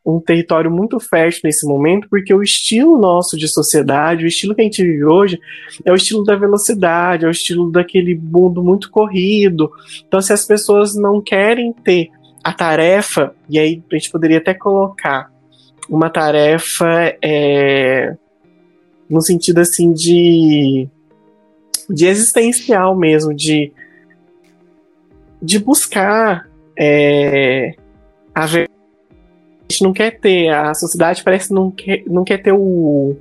um 0.06 0.20
território 0.20 0.70
muito 0.70 1.00
fértil 1.00 1.40
nesse 1.44 1.66
momento, 1.66 2.08
porque 2.08 2.32
o 2.32 2.42
estilo 2.42 2.96
nosso 2.96 3.36
de 3.36 3.48
sociedade, 3.48 4.25
o 4.25 4.28
estilo 4.28 4.54
que 4.54 4.60
a 4.60 4.64
gente 4.64 4.82
vive 4.82 5.04
hoje, 5.04 5.40
é 5.84 5.90
o 5.90 5.96
estilo 5.96 6.22
da 6.22 6.36
velocidade, 6.36 7.25
é 7.25 7.28
o 7.28 7.32
estilo 7.32 7.72
daquele 7.72 8.14
mundo 8.14 8.62
muito 8.62 8.88
corrido. 8.88 9.68
Então, 10.06 10.20
se 10.20 10.32
as 10.32 10.44
pessoas 10.46 10.94
não 10.94 11.20
querem 11.20 11.72
ter 11.72 12.10
a 12.44 12.52
tarefa, 12.52 13.34
e 13.50 13.58
aí 13.58 13.82
a 13.90 13.94
gente 13.96 14.12
poderia 14.12 14.38
até 14.38 14.54
colocar 14.54 15.28
uma 15.90 16.08
tarefa 16.08 17.16
é, 17.20 18.16
no 19.10 19.20
sentido 19.20 19.58
assim 19.58 19.92
de, 19.92 20.88
de 21.90 22.06
existencial 22.06 22.96
mesmo, 22.96 23.34
de, 23.34 23.72
de 25.42 25.58
buscar 25.58 26.48
é, 26.78 27.75
a 28.32 28.46
verdade 28.46 28.75
gente 29.70 29.82
não 29.82 29.92
quer 29.92 30.18
ter, 30.18 30.49
a 30.49 30.75
sociedade 30.75 31.23
parece 31.23 31.52
não 31.52 31.70
quer, 31.70 32.02
não 32.06 32.25
quer 32.25 32.38
ter 32.38 32.52
o, 32.52 32.58
o 32.58 33.16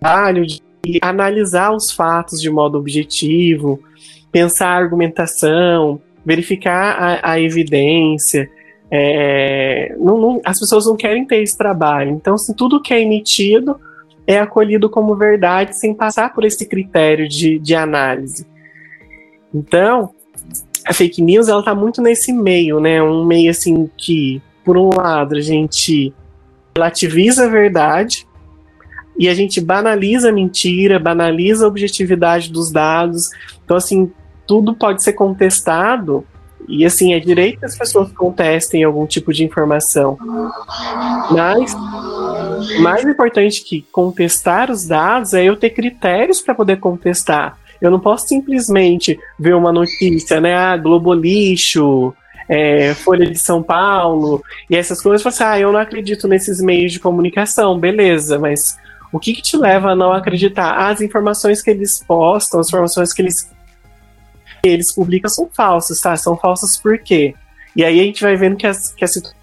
trabalho 0.00 0.46
de 0.46 0.60
analisar 1.02 1.74
os 1.74 1.92
fatos 1.92 2.40
de 2.40 2.50
modo 2.50 2.78
objetivo, 2.78 3.80
pensar 4.30 4.68
a 4.68 4.76
argumentação, 4.76 6.00
verificar 6.24 6.96
a, 7.22 7.32
a 7.32 7.40
evidência, 7.40 8.50
é, 8.90 9.94
não, 9.98 10.20
não, 10.20 10.40
as 10.44 10.58
pessoas 10.58 10.86
não 10.86 10.96
querem 10.96 11.26
ter 11.26 11.42
esse 11.42 11.56
trabalho. 11.56 12.10
Então, 12.12 12.34
assim, 12.34 12.52
tudo 12.54 12.80
que 12.80 12.94
é 12.94 13.00
emitido 13.00 13.78
é 14.26 14.38
acolhido 14.38 14.90
como 14.90 15.16
verdade 15.16 15.78
sem 15.78 15.94
passar 15.94 16.34
por 16.34 16.44
esse 16.44 16.66
critério 16.66 17.28
de, 17.28 17.58
de 17.58 17.74
análise. 17.74 18.46
Então, 19.54 20.10
a 20.84 20.92
fake 20.92 21.22
news 21.22 21.48
ela 21.48 21.60
está 21.60 21.74
muito 21.74 22.00
nesse 22.00 22.32
meio, 22.32 22.80
né? 22.80 23.02
Um 23.02 23.24
meio 23.24 23.50
assim 23.50 23.88
que, 23.96 24.40
por 24.66 24.76
um 24.76 24.90
lado, 24.90 25.36
a 25.36 25.40
gente 25.40 26.12
relativiza 26.76 27.44
a 27.44 27.48
verdade 27.48 28.26
e 29.16 29.28
a 29.28 29.34
gente 29.34 29.60
banaliza 29.60 30.30
a 30.30 30.32
mentira, 30.32 30.98
banaliza 30.98 31.64
a 31.64 31.68
objetividade 31.68 32.50
dos 32.50 32.72
dados. 32.72 33.30
Então, 33.64 33.76
assim, 33.76 34.10
tudo 34.44 34.74
pode 34.74 35.04
ser 35.04 35.12
contestado 35.12 36.26
e 36.68 36.84
assim, 36.84 37.14
é 37.14 37.20
direito 37.20 37.60
que 37.60 37.64
as 37.64 37.78
pessoas 37.78 38.10
contestem 38.12 38.82
algum 38.82 39.06
tipo 39.06 39.32
de 39.32 39.44
informação. 39.44 40.18
Mas 41.30 41.72
mais 42.80 43.04
importante 43.04 43.62
que 43.62 43.82
contestar 43.92 44.68
os 44.68 44.84
dados 44.84 45.32
é 45.32 45.44
eu 45.44 45.56
ter 45.56 45.70
critérios 45.70 46.40
para 46.40 46.56
poder 46.56 46.78
contestar. 46.80 47.56
Eu 47.80 47.90
não 47.90 48.00
posso 48.00 48.26
simplesmente 48.26 49.18
ver 49.38 49.54
uma 49.54 49.72
notícia, 49.72 50.40
né? 50.40 50.56
Ah, 50.56 50.76
Globo 50.76 51.12
Lixo, 51.14 52.12
é, 52.48 52.94
Folha 52.94 53.30
de 53.30 53.38
São 53.38 53.62
Paulo, 53.62 54.42
e 54.70 54.76
essas 54.76 55.00
coisas, 55.00 55.20
e 55.20 55.24
falar 55.24 55.34
assim, 55.34 55.44
ah, 55.44 55.60
eu 55.60 55.72
não 55.72 55.80
acredito 55.80 56.28
nesses 56.28 56.60
meios 56.60 56.92
de 56.92 57.00
comunicação, 57.00 57.78
beleza, 57.78 58.38
mas 58.38 58.76
o 59.12 59.18
que, 59.18 59.34
que 59.34 59.42
te 59.42 59.56
leva 59.56 59.90
a 59.90 59.96
não 59.96 60.12
acreditar? 60.12 60.88
As 60.88 61.00
informações 61.00 61.62
que 61.62 61.70
eles 61.70 62.02
postam, 62.06 62.60
as 62.60 62.68
informações 62.68 63.12
que 63.12 63.22
eles 63.22 63.50
eles 64.64 64.92
publicam 64.92 65.30
são 65.30 65.48
falsas, 65.52 66.00
tá? 66.00 66.16
São 66.16 66.36
falsas 66.36 66.76
por 66.76 66.98
quê? 66.98 67.34
E 67.74 67.84
aí 67.84 68.00
a 68.00 68.02
gente 68.02 68.22
vai 68.22 68.36
vendo 68.36 68.56
que, 68.56 68.66
as, 68.66 68.92
que 68.92 69.04
a 69.04 69.08
situação 69.08 69.38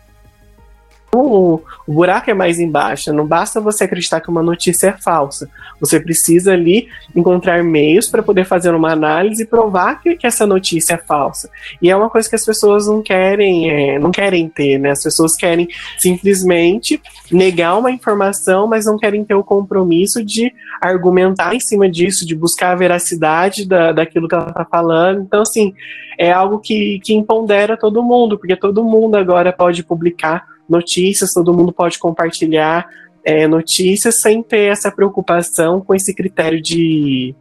o, 1.14 1.62
o 1.88 1.94
buraco 1.94 2.30
é 2.30 2.34
mais 2.34 2.60
embaixo. 2.60 3.14
Não 3.14 3.26
basta 3.26 3.62
você 3.62 3.84
acreditar 3.84 4.22
que 4.22 4.30
uma 4.30 4.42
notícia 4.42 4.88
é 4.88 4.92
falsa. 4.94 5.50
Você 5.80 6.00
precisa 6.00 6.54
ali 6.54 6.88
encontrar 7.16 7.64
meios 7.64 8.08
para 8.08 8.24
poder 8.24 8.46
fazer 8.46 8.74
uma 8.74 8.92
análise 8.92 9.44
e 9.44 9.46
provar 9.46 10.02
que, 10.02 10.16
que, 10.16 10.26
essa 10.26 10.48
notícia 10.48 10.96
é 10.96 10.98
falsa. 10.98 11.50
E 11.82 11.90
é 11.90 11.96
uma 11.96 12.10
coisa 12.10 12.30
que 12.30 12.36
as 12.36 12.46
pessoas 12.46 12.88
não 12.88 13.02
querem, 13.02 13.70
é, 13.70 14.00
não 14.00 14.12
querem 14.12 14.50
ter, 14.50 14.78
né? 14.78 14.92
As 14.92 15.04
pessoas 15.04 15.36
querem 15.36 15.68
simplesmente 15.98 17.02
negar 17.32 17.78
uma 17.78 17.92
informação, 17.92 18.68
mas 18.68 18.86
não 18.86 18.98
querem 18.98 19.24
ter 19.24 19.36
o 19.36 19.44
compromisso 19.44 20.24
de 20.24 20.52
argumentar 20.82 21.54
em 21.54 21.60
cima 21.60 21.90
disso, 21.90 22.26
de 22.26 22.36
buscar 22.36 22.72
a 22.72 22.76
veracidade 22.76 23.68
da, 23.68 23.92
daquilo 23.92 24.28
que 24.28 24.36
ela 24.36 24.50
está 24.50 24.66
falando. 24.66 25.22
Então, 25.22 25.42
assim, 25.42 25.74
é 26.18 26.32
algo 26.32 26.60
que, 26.60 27.00
que 27.04 27.14
empodera 27.14 27.78
todo 27.78 28.04
mundo, 28.04 28.38
porque 28.38 28.56
todo 28.56 28.84
mundo 28.84 29.16
agora 29.16 29.52
pode 29.52 29.84
publicar 29.84 30.53
notícias, 30.74 31.32
todo 31.34 31.54
mundo 31.54 31.72
pode 31.72 32.00
compartilhar 32.00 32.90
é, 33.24 33.48
notícias 33.48 34.20
sem 34.20 34.44
ter 34.44 34.72
essa 34.72 34.92
preocupação 34.92 35.80
com 35.80 35.96
esse 35.96 36.14
critério 36.14 36.62
de, 36.62 37.34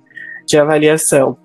de 0.46 0.56
avaliação. 0.56 1.36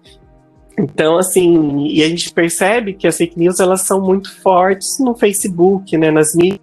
Então, 0.78 1.18
assim, 1.18 1.88
e 1.88 2.04
a 2.04 2.08
gente 2.08 2.32
percebe 2.32 2.94
que 2.94 3.08
as 3.08 3.18
fake 3.18 3.40
news 3.40 3.60
elas 3.60 3.82
são 3.82 4.00
muito 4.00 4.40
fortes 4.42 5.00
no 5.00 5.16
Facebook, 5.16 5.98
né, 5.98 6.12
nas 6.12 6.36
mídias, 6.36 6.62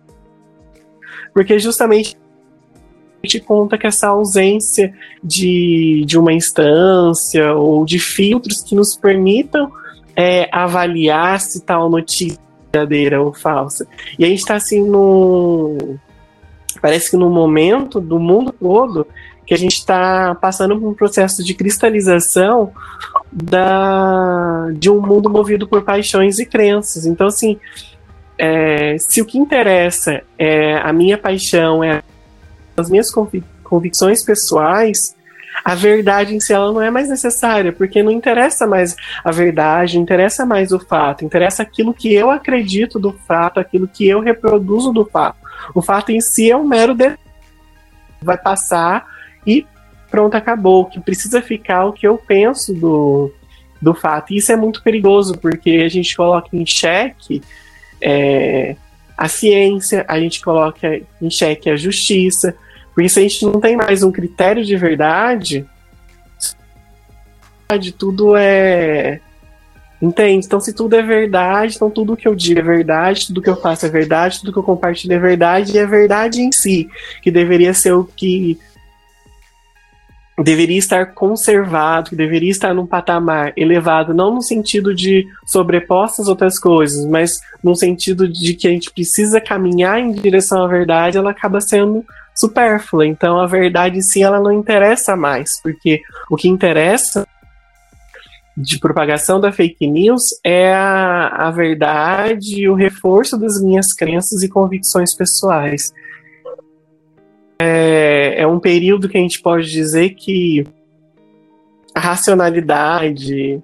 porque 1.33 1.59
justamente 1.59 2.17
a 2.17 3.27
gente 3.27 3.41
conta 3.41 3.77
que 3.77 3.87
essa 3.87 4.09
ausência 4.09 4.95
de, 5.23 6.05
de 6.07 6.17
uma 6.17 6.33
instância 6.33 7.55
ou 7.55 7.85
de 7.85 7.99
filtros 7.99 8.63
que 8.63 8.77
nos 8.77 8.95
permitam 8.95 9.73
é, 10.15 10.49
avaliar 10.53 11.41
se 11.41 11.65
tal 11.65 11.91
notícia 11.91 12.44
verdadeira 12.75 13.23
ou 13.23 13.33
falsa. 13.33 13.87
E 14.19 14.25
a 14.25 14.29
gente 14.29 14.41
está 14.41 14.57
assim 14.57 14.85
num. 14.85 15.97
Parece 16.83 17.11
que 17.11 17.17
num 17.17 17.31
momento 17.31 18.01
do 18.01 18.19
mundo 18.19 18.53
todo 18.53 19.07
que 19.47 19.55
a 19.55 19.59
gente 19.59 19.75
está 19.75 20.35
passando 20.35 20.79
por 20.79 20.89
um 20.89 20.95
processo 20.95 21.45
de 21.45 21.53
cristalização 21.53 22.73
da, 23.31 24.71
de 24.73 24.89
um 24.89 25.01
mundo 25.01 25.29
movido 25.29 25.69
por 25.69 25.83
paixões 25.83 26.39
e 26.39 26.47
crenças. 26.47 27.05
Então, 27.05 27.27
assim, 27.27 27.59
é, 28.39 28.97
se 28.99 29.21
o 29.21 29.27
que 29.27 29.39
interessa 29.39 30.23
é 30.39 30.77
a 30.79 30.93
minha 30.95 31.19
paixão, 31.19 31.85
é 31.85 32.03
as 32.75 32.89
minhas 32.89 33.13
convicções 33.63 34.23
pessoais, 34.25 35.15
a 35.65 35.75
verdade 35.75 36.35
em 36.35 36.41
si 36.41 36.53
ela 36.53 36.71
não 36.73 36.83
é 36.83 36.91
mais 36.91 37.09
necessária, 37.09 37.73
porque 37.73 38.03
não 38.03 38.13
interessa 38.13 38.67
mais 38.67 38.95
a 39.25 39.31
verdade, 39.31 39.99
interessa 39.99 40.45
mais 40.45 40.73
o 40.73 40.79
fato, 40.79 41.25
interessa 41.25 41.63
aquilo 41.63 41.95
que 41.95 42.13
eu 42.13 42.31
acredito 42.31 42.99
do 42.99 43.13
fato, 43.13 43.59
aquilo 43.59 43.89
que 43.89 44.07
eu 44.07 44.21
reproduzo 44.21 44.93
do 44.93 45.07
fato. 45.07 45.39
O 45.75 45.81
fato 45.81 46.13
em 46.13 46.21
si 46.21 46.51
é 46.51 46.57
um 46.57 46.65
mero 46.65 46.95
de... 46.95 47.17
vai 48.21 48.37
passar 48.37 49.07
e 49.47 49.67
pronto, 50.11 50.37
acabou. 50.37 50.83
O 50.83 50.85
que 50.85 51.01
precisa 51.01 51.41
ficar 51.41 51.87
o 51.87 51.93
que 51.93 52.07
eu 52.07 52.19
penso 52.19 52.75
do, 52.75 53.33
do 53.81 53.95
fato. 53.95 54.33
E 54.33 54.37
isso 54.37 54.53
é 54.53 54.57
muito 54.57 54.83
perigoso, 54.83 55.39
porque 55.39 55.83
a 55.85 55.89
gente 55.89 56.15
coloca 56.15 56.49
em 56.53 56.67
xeque 56.67 57.43
é, 58.01 58.77
a 59.17 59.29
ciência, 59.29 60.05
a 60.07 60.21
gente 60.21 60.41
coloca 60.43 61.01
em 61.21 61.31
xeque 61.31 61.71
a 61.71 61.77
justiça, 61.77 62.55
porque 62.95 63.09
se 63.09 63.19
a 63.19 63.23
gente 63.23 63.45
não 63.45 63.61
tem 63.61 63.77
mais 63.77 64.03
um 64.03 64.13
critério 64.13 64.65
de 64.65 64.77
verdade, 64.77 65.67
de 67.79 67.93
tudo 67.93 68.37
é. 68.37 69.21
Entende? 70.01 70.47
Então, 70.47 70.61
se 70.61 70.73
tudo 70.73 70.95
é 70.97 71.03
verdade, 71.03 71.77
então 71.77 71.91
tudo 71.91 72.17
que 72.17 72.29
eu 72.29 72.35
digo 72.35 72.61
é 72.61 72.63
verdade, 72.63 73.29
tudo 73.29 73.41
que 73.41 73.49
eu 73.49 73.57
faço 73.57 73.87
é 73.87 73.89
verdade, 73.89 74.41
tudo 74.41 74.53
que 74.53 74.59
eu 74.59 74.63
compartilho 74.63 75.15
é 75.15 75.19
verdade, 75.19 75.73
e 75.73 75.79
é 75.79 75.87
verdade 75.87 76.43
em 76.43 76.53
si, 76.53 76.89
que 77.23 77.31
deveria 77.31 77.73
ser 77.73 77.93
o 77.93 78.05
que 78.05 78.59
deveria 80.43 80.79
estar 80.79 81.15
conservado, 81.15 82.11
que 82.11 82.17
deveria 82.17 82.51
estar 82.51 82.75
num 82.75 82.87
patamar 82.87 83.53
elevado, 83.57 84.13
não 84.13 84.35
no 84.35 84.43
sentido 84.43 84.95
de 84.95 85.27
sobrepostas 85.47 86.29
outras 86.29 86.59
coisas, 86.59 87.07
mas 87.07 87.41
no 87.63 87.75
sentido 87.75 88.29
de 88.29 88.53
que 88.55 88.67
a 88.67 88.71
gente 88.71 88.91
precisa 88.91 89.41
caminhar 89.41 90.01
em 90.01 90.13
direção 90.13 90.65
à 90.65 90.67
verdade, 90.67 91.17
ela 91.17 91.31
acaba 91.31 91.61
sendo 91.61 92.05
supérflua. 92.35 93.07
Então 93.07 93.39
a 93.39 93.47
verdade 93.47 93.99
em 93.99 94.03
si 94.03 94.23
ela 94.23 94.41
não 94.41 94.53
interessa 94.53 95.17
mais, 95.17 95.61
porque 95.63 96.03
o 96.31 96.37
que 96.37 96.49
interessa 96.49 97.27
de 98.57 98.79
propagação 98.79 99.41
da 99.41 99.51
fake 99.51 99.87
news 99.87 100.23
é 100.45 100.73
a, 100.73 101.29
a 101.29 101.51
verdade 101.51 102.61
e 102.61 102.69
o 102.69 102.75
reforço 102.75 103.37
das 103.37 103.61
minhas 103.61 103.93
crenças 103.93 104.43
e 104.43 104.49
convicções 104.49 105.15
pessoais. 105.15 105.93
É, 107.59 108.43
é 108.43 108.47
um 108.47 108.61
período 108.61 109.09
que 109.09 109.17
a 109.17 109.21
gente 109.21 109.41
pode 109.41 109.71
dizer 109.71 110.11
que 110.11 110.67
a 111.95 112.01
racionalidade, 112.01 113.63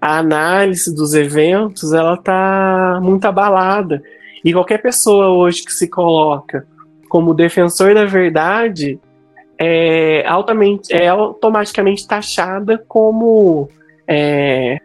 a 0.00 0.18
análise 0.18 0.94
dos 0.94 1.14
eventos, 1.14 1.92
ela 1.92 2.14
está 2.14 2.98
muito 3.02 3.24
abalada. 3.26 4.02
E 4.44 4.52
qualquer 4.52 4.80
pessoa 4.80 5.28
hoje 5.28 5.64
que 5.64 5.72
se 5.72 5.88
coloca 5.88 6.66
como 7.10 7.34
defensor 7.34 7.92
da 7.92 8.06
verdade 8.06 8.98
é, 9.58 10.26
altamente, 10.26 10.90
é 10.90 11.08
automaticamente 11.08 12.06
taxada 12.06 12.82
como 12.88 13.68
é, 14.08 14.78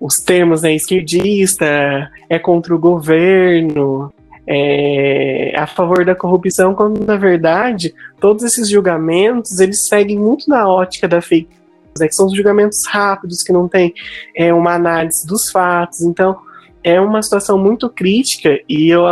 os 0.00 0.14
termos 0.24 0.62
né, 0.62 0.72
esquerdista, 0.74 2.10
é 2.30 2.38
contra 2.38 2.74
o 2.74 2.78
governo, 2.78 4.10
é 4.46 5.52
a 5.58 5.66
favor 5.66 6.06
da 6.06 6.14
corrupção, 6.14 6.74
quando 6.74 7.04
na 7.04 7.16
verdade 7.16 7.92
todos 8.18 8.44
esses 8.44 8.70
julgamentos 8.70 9.58
eles 9.58 9.86
seguem 9.88 10.18
muito 10.18 10.48
na 10.48 10.66
ótica 10.66 11.06
da 11.06 11.20
fake 11.20 11.50
news, 11.50 12.00
né, 12.00 12.06
que 12.06 12.14
são 12.14 12.26
os 12.26 12.34
julgamentos 12.34 12.86
rápidos, 12.86 13.42
que 13.42 13.52
não 13.52 13.68
tem 13.68 13.92
é, 14.34 14.54
uma 14.54 14.74
análise 14.74 15.26
dos 15.26 15.50
fatos. 15.50 16.02
Então 16.02 16.38
é 16.84 17.00
uma 17.00 17.20
situação 17.20 17.58
muito 17.58 17.90
crítica 17.90 18.58
e 18.68 18.88
eu 18.88 19.02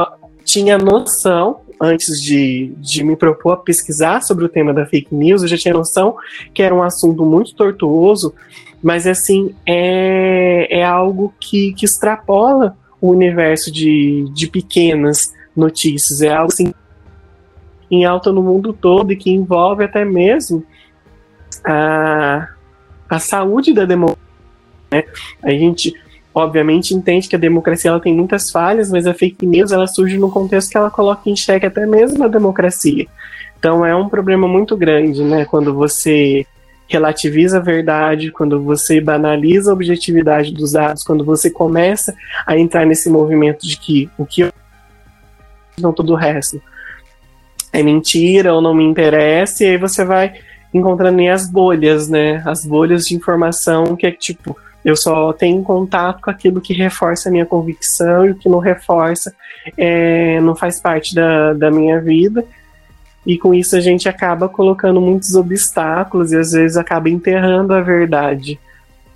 tinha 0.45 0.79
noção 0.79 1.66
antes 1.81 2.21
de, 2.21 2.73
de 2.79 3.05
me 3.05 3.17
propor 3.17 3.53
a 3.53 3.57
pesquisar 3.57 4.23
sobre 4.23 4.45
o 4.45 4.49
tema 4.49 4.73
da 4.73 4.87
fake 4.87 5.15
news, 5.15 5.43
eu 5.43 5.49
já 5.49 5.57
tinha 5.57 5.75
noção 5.75 6.17
que 6.55 6.63
era 6.63 6.75
um 6.75 6.83
assunto 6.83 7.25
muito 7.25 7.55
tortuoso, 7.55 8.35
mas 8.83 9.07
assim, 9.07 9.55
é, 9.67 10.81
é 10.81 10.85
algo 10.85 11.35
que, 11.39 11.73
que 11.75 11.85
extrapola 11.85 12.77
o 13.01 13.11
universo 13.11 13.71
de, 13.71 14.29
de 14.33 14.49
pequenas 14.49 15.33
notícias, 15.57 16.23
é 16.23 16.33
algo 16.33 16.53
assim 16.53 16.73
em 17.91 18.05
alta 18.05 18.33
no 18.33 18.43
mundo 18.43 18.73
todo 18.73 19.13
e 19.13 19.17
que 19.17 19.31
envolve 19.31 19.85
até 19.85 20.05
mesmo 20.05 20.65
a, 21.65 22.49
a 23.09 23.19
saúde 23.19 23.73
da 23.73 23.85
democracia. 23.85 24.27
Né? 24.91 25.05
A 25.43 25.51
gente 25.51 25.95
obviamente 26.37 26.95
entende 26.95 27.31
que 27.31 27.35
a 27.35 27.39
democracia 27.39 27.91
ela 27.91 27.99
tem 27.99 28.15
muitas 28.15 28.51
falhas, 28.51 28.91
mas 28.91 29.07
a 29.07 29.15
fake 29.15 29.47
news 29.47 29.73
ela 29.73 29.87
surge 29.87 30.19
num 30.19 30.29
contexto 30.31 30.71
que 30.71 30.77
ela 30.77 30.91
coloca 30.91 31.31
em 31.31 31.35
xeque 31.35 31.65
até 31.65 31.87
mesmo 31.87 32.23
a 32.23 32.29
democracia. 32.29 33.07
Então 33.59 33.87
é 33.87 33.97
um 33.97 34.07
problema 34.07 34.47
muito 34.47 34.77
grande, 34.77 35.25
né? 35.25 35.47
Quando 35.47 35.73
você 35.73 36.47
relativiza 36.87 37.57
a 37.57 37.61
verdade, 37.61 38.31
quando 38.31 38.63
você 38.63 39.01
banaliza 39.01 39.71
a 39.71 39.75
objetividade 39.75 40.53
dos 40.53 40.73
dados, 40.73 41.03
quando 41.03 41.25
você 41.25 41.49
começa 41.49 42.15
a 42.47 42.55
entrar 42.59 42.85
nesse 42.85 43.09
movimento 43.09 43.67
de 43.67 43.79
que 43.79 44.11
o 44.19 44.27
que 44.27 44.53
então 45.79 45.91
tudo 45.91 46.13
o 46.13 46.17
resto 46.17 46.61
é 47.73 47.83
mentira 47.83 48.53
ou 48.53 48.61
não 48.61 48.75
me 48.75 48.85
interessa, 48.85 49.65
e 49.65 49.69
aí 49.69 49.79
você 49.79 50.05
vai 50.05 50.35
encontrando 50.73 51.27
as 51.31 51.51
bolhas, 51.51 52.11
né? 52.11 52.43
As 52.45 52.67
bolhas 52.67 53.07
de 53.07 53.15
informação 53.15 53.97
que 53.97 54.07
é 54.07 54.11
tipo, 54.13 54.55
eu 54.87 54.95
só 54.95 55.33
tenho 55.33 55.65
contato 55.65 56.23
com 56.23 56.31
aquilo 56.31 56.61
que 56.61 56.73
reforça 56.73 57.29
a 57.29 57.33
minha 57.33 57.45
convicção 57.45 58.25
e 58.25 58.31
o 58.31 58.35
que 58.37 58.49
não 58.49 58.61
reforça 58.61 59.35
é, 59.77 60.41
não 60.41 60.55
faz 60.55 60.79
parte 60.79 61.13
da, 61.13 61.53
da 61.55 61.73
minha 61.73 62.01
vida. 62.01 62.45
E 63.27 63.37
com 63.37 63.53
isso 63.53 63.75
a 63.75 63.81
gente 63.81 64.09
acaba 64.09 64.49
colocando 64.49 65.01
muitos 65.01 65.35
obstáculos 65.35 66.31
e 66.31 66.37
às 66.37 66.53
vezes 66.53 66.77
acaba 66.77 67.11
enterrando 67.11 67.75
a 67.75 67.81
verdade, 67.81 68.61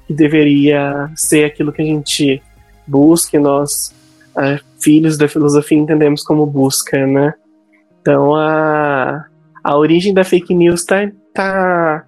que 0.09 0.13
deveria 0.13 1.09
ser 1.15 1.45
aquilo 1.45 1.71
que 1.73 1.83
a 1.83 1.85
gente 1.85 2.43
busca, 2.85 3.37
e 3.37 3.41
nós, 3.41 3.95
é, 4.37 4.59
filhos 4.81 5.17
da 5.17 5.29
filosofia, 5.29 5.79
entendemos 5.79 6.25
como 6.25 6.47
busca, 6.47 7.07
né? 7.07 7.33
Então 8.03 8.35
a, 8.35 9.25
a 9.63 9.77
origem 9.77 10.13
da 10.13 10.25
fake 10.25 10.53
news 10.53 10.85
tá, 10.85 11.09
tá 11.33 12.05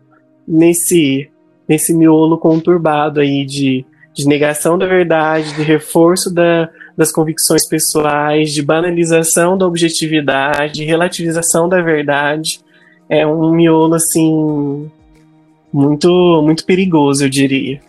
nesse, 0.49 1.31
nesse 1.69 1.95
miolo 1.95 2.39
conturbado 2.39 3.21
aí 3.21 3.45
de, 3.45 3.85
de 4.15 4.27
negação 4.27 4.77
da 4.77 4.87
verdade, 4.87 5.55
de 5.55 5.63
reforço 5.63 6.33
da, 6.33 6.69
das 6.97 7.13
convicções 7.13 7.67
pessoais, 7.67 8.53
de 8.53 8.63
banalização 8.63 9.57
da 9.57 9.67
objetividade, 9.67 10.75
de 10.75 10.85
relativização 10.85 11.69
da 11.69 11.81
verdade. 11.81 12.61
É 13.09 13.27
um 13.27 13.53
miolo 13.53 13.95
assim 13.95 14.91
muito 15.73 16.43
muito 16.43 16.65
perigoso, 16.65 17.25
eu 17.25 17.29
diria. 17.29 17.81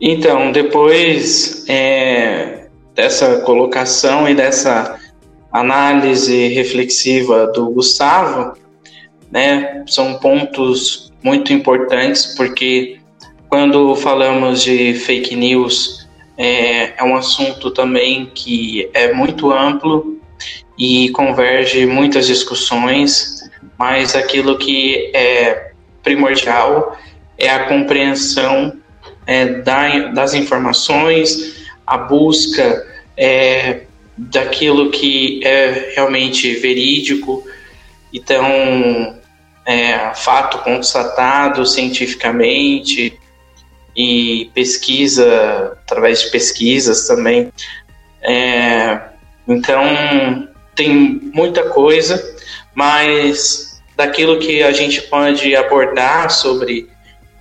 Então, 0.00 0.50
depois 0.50 1.64
é, 1.68 2.66
dessa 2.94 3.40
colocação 3.42 4.28
e 4.28 4.34
dessa 4.34 4.98
análise 5.52 6.48
reflexiva 6.48 7.46
do 7.48 7.70
Gustavo, 7.70 8.56
né, 9.30 9.84
são 9.86 10.14
pontos 10.14 11.11
muito 11.22 11.52
importantes 11.52 12.34
porque 12.36 12.98
quando 13.48 13.94
falamos 13.96 14.62
de 14.62 14.94
fake 14.94 15.36
news 15.36 16.08
é, 16.36 16.98
é 16.98 17.04
um 17.04 17.14
assunto 17.14 17.70
também 17.70 18.30
que 18.34 18.88
é 18.94 19.12
muito 19.12 19.52
amplo 19.52 20.18
e 20.78 21.10
converge 21.10 21.86
muitas 21.86 22.26
discussões, 22.26 23.50
mas 23.78 24.16
aquilo 24.16 24.58
que 24.58 25.10
é 25.14 25.72
primordial 26.02 26.98
é 27.38 27.50
a 27.50 27.66
compreensão 27.66 28.78
é, 29.26 29.46
da, 29.46 30.08
das 30.08 30.34
informações, 30.34 31.66
a 31.86 31.98
busca 31.98 32.86
é, 33.16 33.82
daquilo 34.16 34.90
que 34.90 35.40
é 35.44 35.92
realmente 35.94 36.54
verídico, 36.54 37.44
então 38.12 39.20
é, 39.66 40.14
fato 40.14 40.58
constatado 40.58 41.64
cientificamente 41.66 43.18
e 43.96 44.50
pesquisa 44.54 45.78
através 45.82 46.22
de 46.22 46.30
pesquisas 46.30 47.06
também. 47.06 47.52
É, 48.22 49.00
então 49.46 50.48
tem 50.74 51.20
muita 51.34 51.68
coisa, 51.68 52.22
mas 52.74 53.80
daquilo 53.96 54.38
que 54.38 54.62
a 54.62 54.72
gente 54.72 55.02
pode 55.02 55.54
abordar 55.54 56.30
sobre 56.30 56.88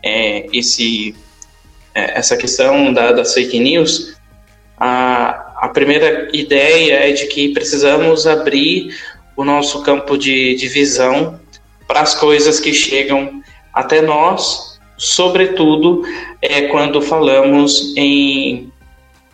é, 0.03 0.45
esse 0.51 1.15
é, 1.93 2.17
essa 2.17 2.37
questão 2.37 2.93
da, 2.93 3.11
das 3.11 3.33
fake 3.33 3.59
news, 3.59 4.15
a, 4.77 5.65
a 5.65 5.69
primeira 5.69 6.29
ideia 6.33 7.09
é 7.09 7.11
de 7.11 7.27
que 7.27 7.49
precisamos 7.49 8.25
abrir 8.25 8.95
o 9.35 9.43
nosso 9.43 9.83
campo 9.83 10.17
de, 10.17 10.55
de 10.55 10.67
visão 10.67 11.39
para 11.91 11.99
as 11.99 12.15
coisas 12.15 12.57
que 12.57 12.73
chegam 12.73 13.43
até 13.73 14.01
nós, 14.01 14.79
sobretudo 14.97 16.03
é, 16.41 16.69
quando 16.69 17.01
falamos 17.01 17.93
em, 17.97 18.71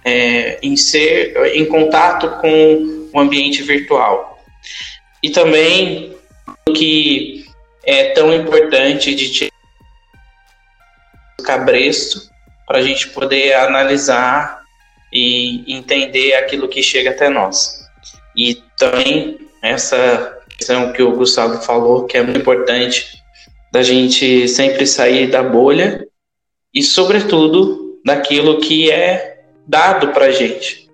é, 0.04 0.58
em 0.64 0.76
ser 0.76 1.38
em 1.54 1.68
contato 1.68 2.28
com 2.42 3.10
o 3.14 3.20
ambiente 3.20 3.62
virtual. 3.62 4.44
E 5.22 5.30
também 5.30 6.16
o 6.68 6.74
que 6.74 7.46
é 7.84 8.06
tão 8.06 8.34
importante 8.34 9.14
de 9.14 9.38
ter 9.38 9.52
cabresto 11.46 12.22
para 12.66 12.80
a 12.80 12.82
gente 12.82 13.10
poder 13.10 13.54
analisar 13.54 14.64
e 15.14 15.64
entender 15.72 16.34
aquilo 16.34 16.68
que 16.68 16.82
chega 16.82 17.12
até 17.12 17.30
nós. 17.30 17.88
E 18.36 18.56
também 18.80 19.48
essa 19.62 20.37
questão 20.58 20.92
que 20.92 21.04
o 21.04 21.16
Gustavo 21.16 21.62
falou, 21.62 22.06
que 22.06 22.18
é 22.18 22.24
muito 22.24 22.40
importante, 22.40 23.22
da 23.72 23.84
gente 23.84 24.48
sempre 24.48 24.88
sair 24.88 25.30
da 25.30 25.44
bolha 25.44 26.08
e, 26.74 26.82
sobretudo, 26.82 28.00
daquilo 28.04 28.60
que 28.60 28.92
é 28.92 29.42
dado 29.68 30.10
para 30.10 30.26
a 30.26 30.32
gente. 30.32 30.88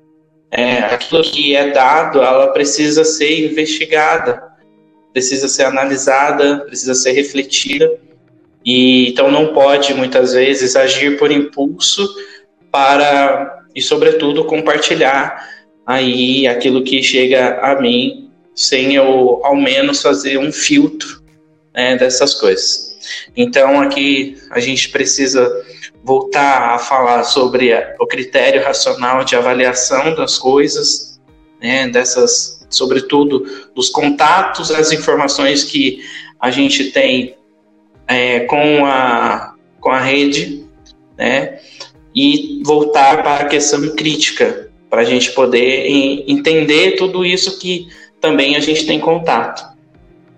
É, 0.52 0.80
aquilo 0.80 1.24
que 1.24 1.56
é 1.56 1.72
dado, 1.72 2.22
ela 2.22 2.48
precisa 2.48 3.04
ser 3.04 3.50
investigada, 3.50 4.44
precisa 5.12 5.48
ser 5.48 5.66
analisada, 5.66 6.60
precisa 6.66 6.94
ser 6.94 7.12
refletida. 7.12 7.90
E 8.66 9.10
então 9.10 9.32
não 9.32 9.54
pode 9.54 9.94
muitas 9.94 10.34
vezes 10.34 10.76
agir 10.76 11.18
por 11.18 11.32
impulso 11.32 12.08
para 12.72 13.62
e, 13.76 13.82
sobretudo, 13.82 14.46
compartilhar 14.46 15.50
aí 15.86 16.48
aquilo 16.48 16.84
que 16.84 17.02
chega 17.02 17.60
a 17.60 17.82
mim, 17.82 18.23
sem 18.56 18.96
eu, 18.96 19.42
ao 19.44 19.56
menos, 19.56 20.02
fazer 20.02 20.38
um 20.38 20.52
filtro 20.52 21.22
né, 21.74 21.98
dessas 21.98 22.34
coisas. 22.34 22.94
Então, 23.36 23.82
aqui 23.82 24.38
a 24.52 24.60
gente 24.60 24.90
precisa 24.90 25.52
voltar 26.04 26.76
a 26.76 26.80
falar 26.80 27.24
sobre 27.24 27.74
o 28.00 28.06
critério 28.06 28.64
racional 28.64 29.24
de 29.24 29.36
avaliação 29.36 30.14
das 30.16 30.38
coisas, 30.38 31.20
né, 31.62 31.88
dessas, 31.88 32.66
sobretudo, 32.70 33.46
dos 33.74 33.90
contatos, 33.90 34.70
as 34.70 34.92
informações 34.92 35.64
que 35.64 36.04
a 36.40 36.52
gente 36.52 36.92
tem 36.92 37.36
é, 38.08 38.42
com, 38.42 38.86
a, 38.86 39.56
com 39.80 39.90
a 39.90 40.00
rede, 40.00 40.66
né, 41.18 41.60
e 42.14 42.62
voltar 42.64 43.24
para 43.24 43.46
a 43.46 43.50
questão 43.50 43.96
crítica, 43.96 44.70
para 44.90 45.02
a 45.02 45.06
gente 45.06 45.32
poder 45.32 45.88
entender 46.28 46.92
tudo 46.98 47.26
isso 47.26 47.58
que 47.58 47.88
também 48.24 48.56
a 48.56 48.62
gente 48.62 48.86
tem 48.86 49.02
contato. 49.02 49.62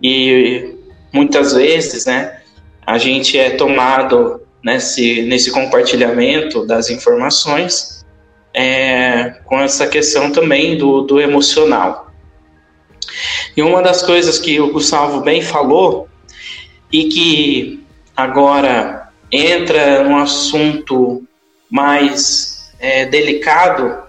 E 0.02 0.74
muitas 1.13 1.54
vezes, 1.54 2.08
né, 2.08 2.41
a 2.84 2.98
gente 2.98 3.38
é 3.38 3.52
tomado 3.52 4.41
nesse, 4.63 5.21
nesse 5.21 5.52
compartilhamento 5.52 6.65
das 6.65 6.89
informações 6.89 8.04
é, 8.52 9.36
com 9.45 9.60
essa 9.60 9.86
questão 9.86 10.32
também 10.32 10.76
do, 10.80 11.04
do 11.04 11.21
emocional. 11.21 12.12
E 13.56 13.62
uma 13.62 13.84
das 13.84 14.02
coisas 14.02 14.39
que 14.39 14.60
o 14.60 14.74
Gustavo 14.74 15.21
bem 15.21 15.43
falou 15.43 16.10
e 16.91 17.04
que 17.04 17.86
agora 18.17 19.10
entra 19.32 20.04
num 20.04 20.17
assunto 20.17 21.24
mais 21.69 22.74
é, 22.80 23.06
delicado 23.06 24.05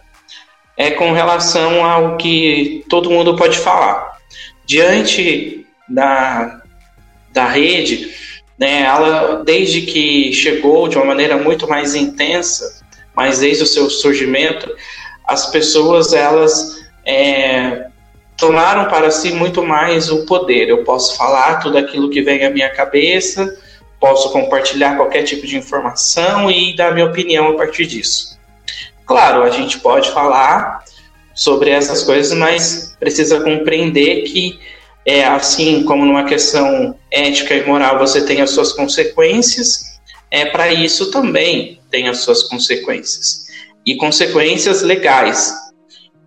é 0.77 0.91
com 0.91 1.13
relação 1.13 1.85
ao 1.85 2.17
que 2.17 2.85
todo 2.89 3.11
mundo 3.11 3.37
pode 3.37 3.59
falar. 3.59 4.19
Diante 4.65 5.67
da, 5.89 6.61
da 7.33 7.47
rede, 7.47 8.15
né, 8.59 8.83
ela, 8.83 9.43
desde 9.45 9.83
que 9.83 10.33
chegou 10.33 10.89
de 10.89 10.97
uma 10.97 11.05
maneira 11.05 11.37
muito 11.37 11.69
mais 11.69 11.95
intensa, 11.95 12.83
mas 13.15 13.39
desde 13.39 13.63
o 13.63 13.67
seu 13.67 13.89
surgimento, 13.89 14.69
as 15.25 15.47
pessoas 15.51 16.13
elas 16.13 16.87
é, 17.05 17.87
tomaram 18.37 18.89
para 18.91 19.11
si 19.11 19.33
muito 19.33 19.63
mais 19.63 20.11
o 20.11 20.27
poder. 20.27 20.69
Eu 20.69 20.85
posso 20.85 21.17
falar 21.17 21.61
tudo 21.61 21.79
aquilo 21.79 22.11
que 22.11 22.23
vem 22.23 22.45
à 22.45 22.51
minha 22.51 22.69
cabeça, 22.69 23.57
posso 23.99 24.31
compartilhar 24.31 24.97
qualquer 24.97 25.23
tipo 25.23 25.47
de 25.47 25.57
informação 25.57 26.51
e 26.51 26.77
dar 26.77 26.93
minha 26.93 27.07
opinião 27.07 27.49
a 27.49 27.55
partir 27.55 27.87
disso. 27.87 28.36
Claro, 29.07 29.43
a 29.43 29.51
gente 29.51 29.79
pode 29.79 30.11
falar 30.11 30.85
sobre 31.35 31.71
essas 31.71 32.03
coisas, 32.03 32.37
mas 32.37 32.97
precisa 32.99 33.41
compreender 33.41 34.23
que 34.25 34.59
é 35.05 35.25
assim 35.25 35.85
como 35.85 36.05
numa 36.05 36.25
questão 36.25 36.99
ética 37.11 37.55
e 37.55 37.65
moral 37.65 37.99
você 37.99 38.25
tem 38.25 38.41
as 38.41 38.51
suas 38.51 38.73
consequências, 38.73 40.01
é 40.31 40.47
para 40.47 40.73
isso 40.73 41.11
também 41.11 41.81
tem 41.91 42.09
as 42.09 42.19
suas 42.19 42.43
consequências 42.43 43.47
e 43.85 43.97
consequências 43.97 44.83
legais. 44.83 45.55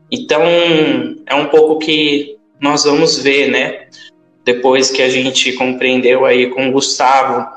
Então 0.10 0.42
é 1.28 1.36
um 1.36 1.48
pouco 1.48 1.80
que 1.80 2.38
nós 2.60 2.84
vamos 2.84 3.18
ver, 3.20 3.50
né? 3.50 3.90
depois 4.54 4.90
que 4.90 5.04
a 5.04 5.10
gente 5.10 5.54
compreendeu 5.54 6.26
aí 6.26 6.50
com 6.50 6.70
o 6.70 6.72
Gustavo 6.72 7.48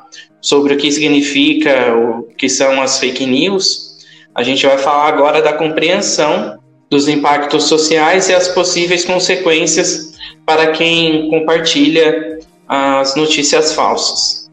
sobre 0.43 0.75
o 0.75 0.77
que 0.77 0.93
significa, 0.93 1.97
o 1.97 2.25
que 2.37 2.51
são 2.51 2.83
as 2.83 2.99
fake 2.99 3.25
news, 3.25 3.92
a 4.35 4.43
gente 4.43 4.67
vai 4.67 4.79
falar 4.79 5.09
agora 5.09 5.43
da 5.43 5.53
compreensão 5.53 6.59
dos 6.91 7.09
impactos 7.09 7.65
sociais 7.65 8.29
e 8.29 8.35
as 8.35 8.49
possíveis 8.49 9.05
consequências 9.05 10.15
para 10.45 10.73
quem 10.73 11.29
compartilha 11.31 12.39
as 12.69 13.15
notícias 13.15 13.75
falsas. 13.75 14.51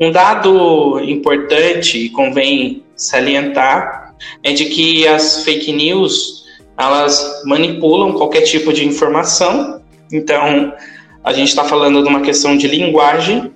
Um 0.00 0.10
dado 0.10 1.00
importante 1.00 1.98
e 1.98 2.08
convém 2.10 2.84
salientar 2.94 4.14
é 4.42 4.52
de 4.52 4.66
que 4.66 5.06
as 5.06 5.44
fake 5.44 5.72
news 5.72 6.44
elas 6.78 7.42
manipulam 7.44 8.12
qualquer 8.12 8.42
tipo 8.42 8.72
de 8.72 8.86
informação. 8.86 9.82
Então, 10.12 10.72
a 11.24 11.32
gente 11.32 11.48
está 11.48 11.64
falando 11.64 12.02
de 12.02 12.08
uma 12.08 12.20
questão 12.20 12.56
de 12.56 12.68
linguagem, 12.68 13.52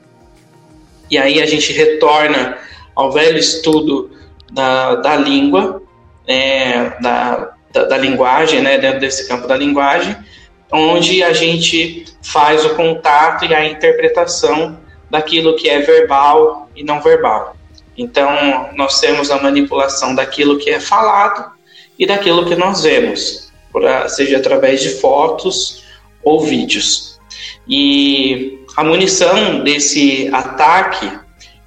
e 1.09 1.17
aí 1.17 1.41
a 1.41 1.47
gente 1.47 1.73
retorna 1.73 2.59
ao 2.97 3.13
velho 3.13 3.39
estudo 3.39 4.11
da, 4.53 4.97
da 4.97 5.17
língua, 5.17 5.83
é, 6.27 6.91
da, 7.01 7.53
da, 7.73 7.85
da, 7.85 7.99
linguagem, 7.99 8.61
né, 8.61 8.79
dentro 8.79 9.01
desse 9.01 9.27
campo 9.27 9.49
da 9.49 9.57
linguagem, 9.57 10.17
onde 10.71 11.23
a 11.23 11.33
gente 11.33 12.05
faz 12.23 12.65
o 12.65 12.75
contato 12.75 13.45
e 13.45 13.55
a 13.55 13.67
interpretação 13.67 14.79
daquilo 15.11 15.57
que 15.57 15.69
é 15.69 15.81
verbal 15.81 16.69
e 16.77 16.85
não 16.85 17.01
verbal. 17.01 17.57
Então, 17.97 18.71
nós 18.75 19.01
temos 19.01 19.31
a 19.31 19.43
manipulação 19.43 20.15
daquilo 20.15 20.59
que 20.59 20.71
é 20.71 20.81
falado 20.81 21.53
e 21.99 22.07
daquilo 22.07 22.47
que 22.47 22.55
nós 22.55 22.83
vemos, 22.83 23.53
seja 24.09 24.39
através 24.39 24.81
de 24.81 24.91
fotos 24.91 25.85
ou 26.23 26.41
vídeos. 26.41 27.21
E 27.69 28.59
a 28.77 28.83
munição 28.83 29.63
desse 29.63 30.31
ataque, 30.33 31.12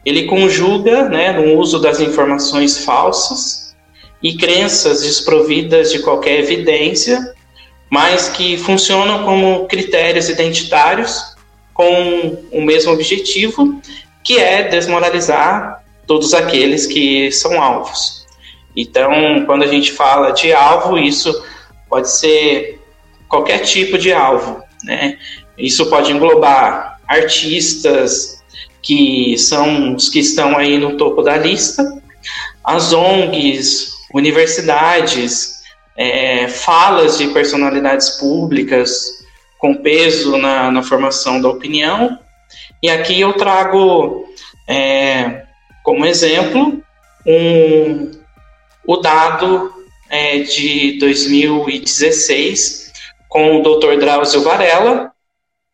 ele 0.05 0.25
conjuga 0.25 1.09
né, 1.09 1.31
no 1.31 1.57
uso 1.57 1.79
das 1.79 1.99
informações 1.99 2.77
falsas 2.85 3.75
e 4.21 4.37
crenças 4.37 5.01
desprovidas 5.01 5.91
de 5.91 5.99
qualquer 5.99 6.39
evidência, 6.39 7.33
mas 7.89 8.29
que 8.29 8.57
funcionam 8.57 9.23
como 9.23 9.67
critérios 9.67 10.29
identitários 10.29 11.35
com 11.73 12.37
o 12.51 12.61
mesmo 12.61 12.93
objetivo, 12.93 13.81
que 14.23 14.37
é 14.37 14.63
desmoralizar 14.63 15.83
todos 16.07 16.33
aqueles 16.33 16.85
que 16.85 17.31
são 17.31 17.61
alvos. 17.61 18.25
Então, 18.75 19.43
quando 19.45 19.63
a 19.63 19.67
gente 19.67 19.91
fala 19.91 20.31
de 20.31 20.53
alvo, 20.53 20.97
isso 20.97 21.33
pode 21.89 22.09
ser 22.09 22.79
qualquer 23.27 23.59
tipo 23.59 23.97
de 23.97 24.13
alvo, 24.13 24.61
né? 24.83 25.17
Isso 25.57 25.89
pode 25.89 26.11
englobar 26.11 26.99
artistas 27.07 28.34
que 28.85 29.35
são 29.39 29.95
os 29.95 30.07
que 30.09 30.19
estão 30.19 30.55
aí 30.55 30.77
no 30.77 30.95
topo 30.95 31.23
da 31.23 31.35
lista, 31.35 31.83
as 32.63 32.93
ONGs, 32.93 33.89
universidades, 34.13 35.55
é, 35.97 36.47
falas 36.47 37.17
de 37.17 37.27
personalidades 37.29 38.11
públicas 38.11 39.25
com 39.57 39.73
peso 39.75 40.37
na, 40.37 40.69
na, 40.71 40.83
formação 40.83 41.41
da 41.41 41.49
opinião. 41.49 42.19
E 42.81 42.89
aqui 42.89 43.19
eu 43.19 43.33
trago 43.33 44.27
é, 44.67 45.45
como 45.83 46.05
exemplo 46.05 46.79
um, 47.25 48.11
o 48.85 48.97
dado 48.97 49.73
é 50.09 50.37
de 50.39 50.99
2016 50.99 52.91
com 53.27 53.59
o 53.59 53.63
Dr. 53.63 53.97
Drauzio 53.99 54.43
Varela, 54.43 55.11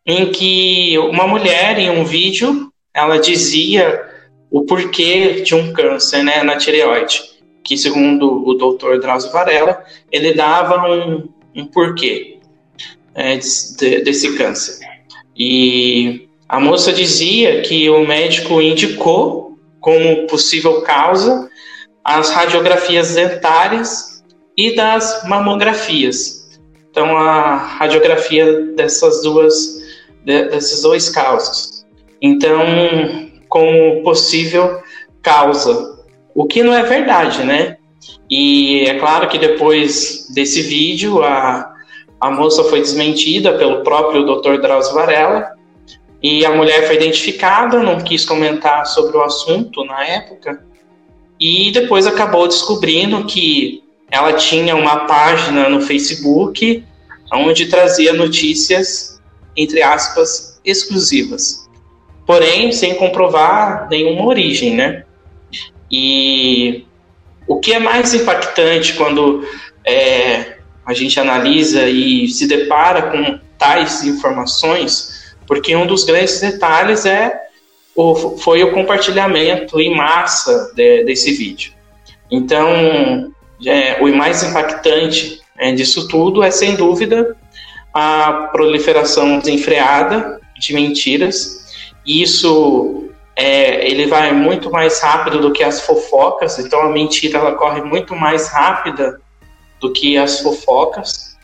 em 0.06 0.32
que 0.32 0.98
uma 0.98 1.28
mulher 1.28 1.78
em 1.78 1.90
um 1.90 2.06
vídeo 2.06 2.71
ela 2.94 3.18
dizia 3.18 4.06
o 4.50 4.66
porquê 4.66 5.42
de 5.42 5.56
um 5.56 5.72
câncer 5.72 6.24
né, 6.24 6.44
na 6.44 6.58
tireoide, 6.58 7.22
que 7.64 7.78
segundo 7.78 8.44
o 8.46 8.54
Dr. 8.56 9.00
Drauzio 9.00 9.32
Varela 9.32 9.84
ele 10.12 10.34
dava 10.34 10.90
um, 10.92 11.30
um 11.56 11.66
porquê 11.66 12.40
é, 13.16 13.38
de, 13.38 14.02
desse 14.02 14.36
câncer. 14.38 14.80
E 15.36 16.28
a 16.48 16.60
moça 16.60 16.92
dizia 16.92 17.62
que 17.62 17.90
o 17.90 18.06
médico 18.06 18.62
indicou 18.62 19.58
como 19.80 20.28
possível 20.28 20.82
causa 20.82 21.50
as 22.04 22.30
radiografias 22.30 23.16
dentárias 23.16 24.24
e 24.58 24.76
das 24.76 25.24
mamografias. 25.28 26.60
Então, 26.90 27.18
a 27.18 27.56
radiografia 27.56 28.64
dessas 28.76 29.22
duas, 29.24 29.82
desses 30.26 30.82
dois 30.82 31.10
casos. 31.10 31.71
Então, 32.22 32.60
como 33.50 34.04
possível 34.04 34.82
causa, 35.22 36.00
o 36.34 36.46
que 36.46 36.64
não 36.64 36.74
é 36.74 36.84
verdade, 36.84 37.44
né? 37.44 37.78
E 38.30 38.86
é 38.88 39.00
claro 39.00 39.28
que 39.28 39.38
depois 39.38 40.28
desse 40.34 40.62
vídeo, 40.62 41.24
a, 41.24 41.74
a 42.20 42.32
moça 42.32 42.64
foi 42.64 42.80
desmentida 42.80 43.54
pelo 43.58 43.84
próprio 43.84 44.24
Dr. 44.24 44.62
Drauzio 44.62 44.94
Varela, 44.94 45.56
e 46.24 46.46
a 46.46 46.52
mulher 46.52 46.86
foi 46.86 46.96
identificada, 46.96 47.82
não 47.82 48.00
quis 48.00 48.24
comentar 48.24 48.86
sobre 48.86 49.18
o 49.18 49.24
assunto 49.24 49.84
na 49.84 50.06
época, 50.06 50.64
e 51.40 51.72
depois 51.72 52.06
acabou 52.06 52.48
descobrindo 52.48 53.26
que 53.26 53.84
ela 54.12 54.34
tinha 54.34 54.76
uma 54.76 55.08
página 55.08 55.68
no 55.68 55.82
Facebook 55.82 56.86
onde 57.34 57.66
trazia 57.68 58.14
notícias, 58.14 59.20
entre 59.56 59.82
aspas, 59.82 60.60
exclusivas. 60.64 61.61
Porém, 62.26 62.72
sem 62.72 62.96
comprovar 62.96 63.88
nenhuma 63.90 64.26
origem, 64.26 64.76
né? 64.76 65.04
E 65.92 66.86
o 67.48 67.60
que 67.60 67.74
é 67.74 67.80
mais 67.80 68.14
impactante 68.14 68.94
quando 68.94 69.46
é, 69.86 70.58
a 70.86 70.94
gente 70.94 71.20
analisa 71.20 71.88
e 71.88 72.28
se 72.28 72.48
depara 72.48 73.04
com 73.04 73.40
tais 73.58 74.04
informações, 74.04 75.36
porque 75.46 75.76
um 75.76 75.86
dos 75.86 76.04
grandes 76.04 76.40
detalhes 76.40 77.06
é 77.06 77.42
o, 77.96 78.38
foi 78.38 78.64
o 78.64 78.72
compartilhamento 78.72 79.80
em 79.80 79.94
massa 79.96 80.72
de, 80.76 81.04
desse 81.04 81.34
vídeo. 81.34 81.74
Então, 82.30 83.34
é, 83.66 84.02
o 84.02 84.16
mais 84.16 84.44
impactante 84.44 85.42
é, 85.58 85.72
disso 85.74 86.08
tudo 86.08 86.42
é, 86.42 86.50
sem 86.50 86.76
dúvida, 86.76 87.36
a 87.94 88.50
proliferação 88.52 89.40
desenfreada 89.40 90.40
de 90.58 90.74
mentiras. 90.74 91.61
Isso 92.06 93.10
é, 93.36 93.90
ele 93.90 94.08
vai 94.08 94.32
muito 94.32 94.70
mais 94.72 95.00
rápido 95.02 95.40
do 95.40 95.52
que 95.52 95.64
as 95.64 95.82
fofocas, 95.82 96.60
então 96.60 96.82
a 96.82 96.90
mentira 96.90 97.40
ela 97.40 97.56
corre 97.56 97.82
muito 97.82 98.16
mais 98.16 98.48
rápida 98.50 99.20
do 99.80 99.92
que 99.92 100.18
as 100.18 100.40
fofocas. 100.40 101.38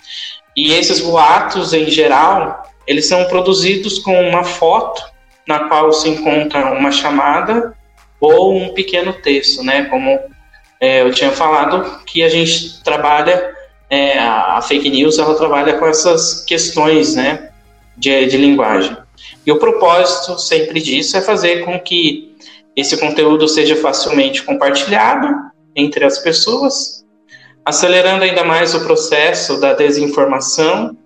E 0.55 0.73
esses 0.73 0.99
boatos, 0.99 1.73
em 1.73 1.89
geral, 1.89 2.63
eles 2.85 3.07
são 3.07 3.25
produzidos 3.25 3.99
com 3.99 4.29
uma 4.29 4.43
foto 4.43 5.03
na 5.47 5.67
qual 5.67 5.91
se 5.93 6.09
encontra 6.09 6.73
uma 6.73 6.91
chamada 6.91 7.73
ou 8.19 8.55
um 8.55 8.73
pequeno 8.73 9.13
texto, 9.13 9.63
né? 9.63 9.85
Como 9.85 10.19
é, 10.79 11.01
eu 11.01 11.13
tinha 11.13 11.31
falado, 11.31 12.03
que 12.05 12.23
a 12.23 12.29
gente 12.29 12.81
trabalha, 12.83 13.55
é, 13.89 14.17
a 14.19 14.61
fake 14.61 14.89
news, 14.89 15.17
ela 15.17 15.35
trabalha 15.35 15.73
com 15.73 15.85
essas 15.85 16.43
questões, 16.43 17.15
né? 17.15 17.49
De, 17.95 18.25
de 18.25 18.37
linguagem. 18.37 18.95
E 19.45 19.51
o 19.51 19.59
propósito 19.59 20.39
sempre 20.39 20.81
disso 20.81 21.17
é 21.17 21.21
fazer 21.21 21.63
com 21.63 21.79
que 21.79 22.35
esse 22.75 22.97
conteúdo 22.97 23.47
seja 23.47 23.75
facilmente 23.75 24.43
compartilhado 24.43 25.27
entre 25.75 26.05
as 26.05 26.19
pessoas, 26.19 27.05
acelerando 27.65 28.23
ainda 28.23 28.43
mais 28.43 28.73
o 28.75 28.85
processo 28.85 29.59
da 29.59 29.73
desinformação 29.73 30.97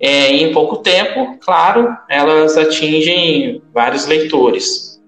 é, 0.00 0.32
em 0.32 0.52
pouco 0.52 0.76
tempo, 0.78 1.36
claro, 1.40 1.96
elas 2.08 2.56
atingem 2.56 3.60
vários 3.74 4.06
leitores. 4.06 5.00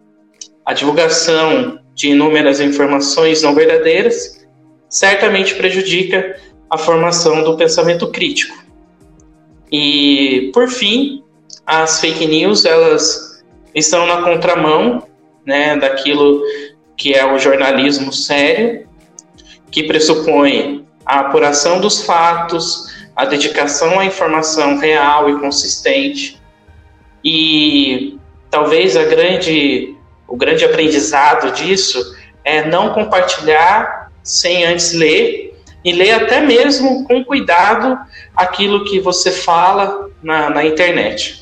A 0.65 0.75
divulgação 0.75 1.79
de 1.95 2.11
inúmeras 2.11 2.61
informações 2.61 3.43
não 3.43 3.55
verdadeiras 3.55 4.47
certamente 4.89 5.55
prejudica 5.55 6.37
a 6.69 6.77
formação 6.77 7.43
do 7.45 7.57
pensamento 7.57 8.11
crítico. 8.11 8.57
E, 9.71 10.51
por 10.53 10.69
fim, 10.69 11.23
as 11.71 12.01
fake 12.01 12.27
news 12.27 12.65
elas 12.65 13.45
estão 13.73 14.05
na 14.05 14.23
contramão 14.23 15.07
né, 15.47 15.77
daquilo 15.77 16.43
que 16.97 17.15
é 17.15 17.25
o 17.25 17.39
jornalismo 17.39 18.13
sério, 18.13 18.89
que 19.71 19.85
pressupõe 19.85 20.85
a 21.07 21.21
apuração 21.21 21.81
dos 21.81 22.03
fatos, 22.03 22.89
a 23.15 23.25
dedicação 23.25 24.01
à 24.01 24.05
informação 24.05 24.79
real 24.79 25.31
e 25.31 25.39
consistente. 25.39 26.41
E 27.25 28.19
talvez 28.51 28.97
a 28.97 29.05
grande, 29.05 29.95
o 30.27 30.37
grande 30.37 30.65
aprendizado 30.65 31.53
disso 31.53 32.17
é 32.45 32.67
não 32.67 32.93
compartilhar 32.93 34.11
sem 34.25 34.65
antes 34.65 34.93
ler 34.93 35.57
e 35.85 35.93
ler 35.93 36.11
até 36.11 36.41
mesmo 36.41 37.05
com 37.05 37.25
cuidado 37.25 37.97
aquilo 38.35 38.85
que 38.85 38.99
você 38.99 39.31
fala 39.31 40.11
na, 40.21 40.51
na 40.51 40.65
internet. 40.65 41.40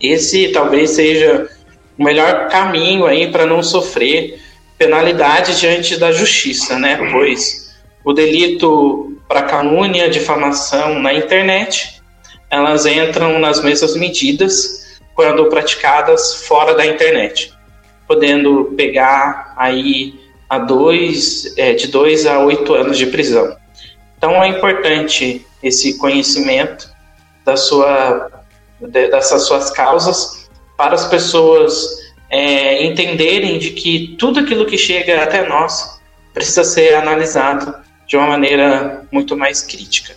Esse 0.00 0.48
talvez 0.48 0.90
seja 0.90 1.48
o 1.98 2.04
melhor 2.04 2.48
caminho 2.48 3.06
aí 3.06 3.30
para 3.30 3.46
não 3.46 3.62
sofrer 3.62 4.40
penalidade 4.78 5.60
diante 5.60 5.96
da 5.96 6.10
justiça, 6.10 6.78
né? 6.78 6.98
Pois 7.10 7.70
o 8.04 8.12
delito 8.12 9.18
para 9.28 9.42
calúnia, 9.42 10.08
difamação 10.08 10.98
na 10.98 11.12
internet, 11.12 12.00
elas 12.48 12.86
entram 12.86 13.38
nas 13.38 13.62
mesmas 13.62 13.94
medidas 13.94 14.98
quando 15.14 15.48
praticadas 15.48 16.46
fora 16.46 16.74
da 16.74 16.86
internet, 16.86 17.52
podendo 18.08 18.72
pegar 18.76 19.54
aí 19.56 20.18
a 20.48 20.58
dois, 20.58 21.54
é, 21.56 21.74
de 21.74 21.88
dois 21.88 22.26
a 22.26 22.40
oito 22.40 22.74
anos 22.74 22.98
de 22.98 23.06
prisão. 23.06 23.56
Então 24.16 24.42
é 24.42 24.48
importante 24.48 25.46
esse 25.62 25.96
conhecimento 25.98 26.90
da 27.44 27.56
sua, 27.56 28.39
dessas 28.88 29.46
suas 29.46 29.70
causas 29.70 30.48
para 30.76 30.94
as 30.94 31.06
pessoas 31.06 32.00
é, 32.30 32.86
entenderem 32.86 33.58
de 33.58 33.70
que 33.70 34.16
tudo 34.18 34.40
aquilo 34.40 34.64
que 34.64 34.78
chega 34.78 35.22
até 35.22 35.46
nós 35.46 36.00
precisa 36.32 36.64
ser 36.64 36.94
analisado 36.94 37.74
de 38.06 38.16
uma 38.16 38.26
maneira 38.26 39.06
muito 39.12 39.36
mais 39.36 39.62
crítica. 39.62 40.14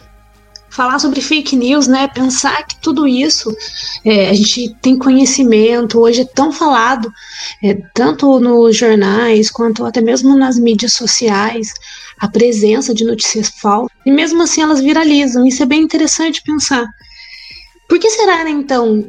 Falar 0.69 0.97
sobre 0.97 1.21
fake 1.21 1.55
news, 1.55 1.85
né? 1.85 2.07
Pensar 2.07 2.65
que 2.65 2.81
tudo 2.81 3.07
isso 3.07 3.55
é, 4.03 4.29
a 4.29 4.33
gente 4.33 4.75
tem 4.81 4.97
conhecimento, 4.97 5.99
hoje 5.99 6.21
é 6.21 6.25
tão 6.25 6.51
falado, 6.51 7.11
é, 7.63 7.75
tanto 7.93 8.39
nos 8.39 8.75
jornais 8.75 9.51
quanto 9.51 9.85
até 9.85 10.01
mesmo 10.01 10.35
nas 10.35 10.57
mídias 10.57 10.93
sociais, 10.93 11.73
a 12.19 12.27
presença 12.27 12.91
de 12.91 13.05
notícias 13.05 13.49
falsas, 13.49 13.95
e 14.03 14.11
mesmo 14.11 14.41
assim 14.41 14.63
elas 14.63 14.81
viralizam. 14.81 15.45
Isso 15.45 15.61
é 15.61 15.65
bem 15.67 15.81
interessante 15.81 16.41
pensar. 16.41 16.87
Por 17.93 17.99
que 17.99 18.09
será, 18.09 18.43
né, 18.43 18.49
então, 18.49 19.07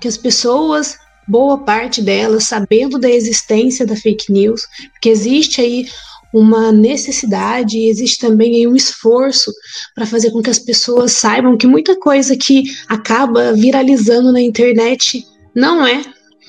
que 0.00 0.08
as 0.08 0.16
pessoas 0.16 0.96
boa 1.28 1.58
parte 1.58 2.00
delas 2.00 2.44
sabendo 2.44 2.98
da 2.98 3.10
existência 3.10 3.84
da 3.84 3.94
fake 3.94 4.32
news, 4.32 4.62
porque 4.90 5.10
existe 5.10 5.60
aí 5.60 5.86
uma 6.32 6.72
necessidade, 6.72 7.78
existe 7.78 8.18
também 8.18 8.66
um 8.66 8.74
esforço 8.74 9.52
para 9.94 10.06
fazer 10.06 10.30
com 10.30 10.40
que 10.40 10.48
as 10.48 10.58
pessoas 10.58 11.12
saibam 11.12 11.58
que 11.58 11.66
muita 11.66 11.94
coisa 12.00 12.34
que 12.34 12.64
acaba 12.88 13.52
viralizando 13.52 14.32
na 14.32 14.40
internet 14.40 15.26
não 15.54 15.86
é 15.86 16.02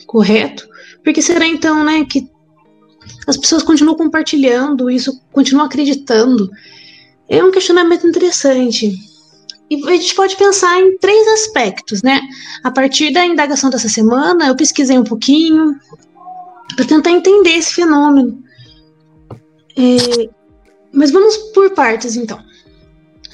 correto. 0.08 0.66
Porque 1.04 1.22
será 1.22 1.46
então, 1.46 1.84
né, 1.84 2.06
que 2.06 2.30
as 3.28 3.36
pessoas 3.36 3.62
continuam 3.62 3.98
compartilhando 3.98 4.90
isso, 4.90 5.20
continuam 5.34 5.66
acreditando? 5.66 6.50
É 7.28 7.44
um 7.44 7.52
questionamento 7.52 8.08
interessante. 8.08 8.98
E 9.74 9.90
a 9.90 9.96
gente 9.96 10.14
pode 10.14 10.36
pensar 10.36 10.80
em 10.80 10.98
três 10.98 11.28
aspectos, 11.30 12.04
né? 12.04 12.22
A 12.64 12.70
partir 12.70 13.12
da 13.12 13.26
indagação 13.26 13.70
dessa 13.70 13.90
semana, 13.90 14.48
eu 14.48 14.56
pesquisei 14.56 14.98
um 14.98 15.04
pouquinho 15.04 15.76
para 16.76 16.86
tentar 16.86 17.12
entender 17.12 17.58
esse 17.58 17.74
fenômeno. 17.74 18.44
É, 19.76 20.30
mas 20.94 21.12
vamos 21.12 21.36
por 21.54 21.72
partes, 21.72 22.16
então. 22.16 22.40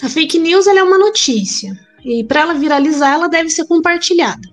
A 0.02 0.08
fake 0.08 0.40
news 0.40 0.66
é 0.66 0.82
uma 0.82 0.98
notícia 0.98 1.78
e 2.06 2.24
para 2.24 2.42
ela 2.42 2.54
viralizar, 2.54 3.14
ela 3.14 3.28
deve 3.28 3.50
ser 3.50 3.66
compartilhada. 3.66 4.48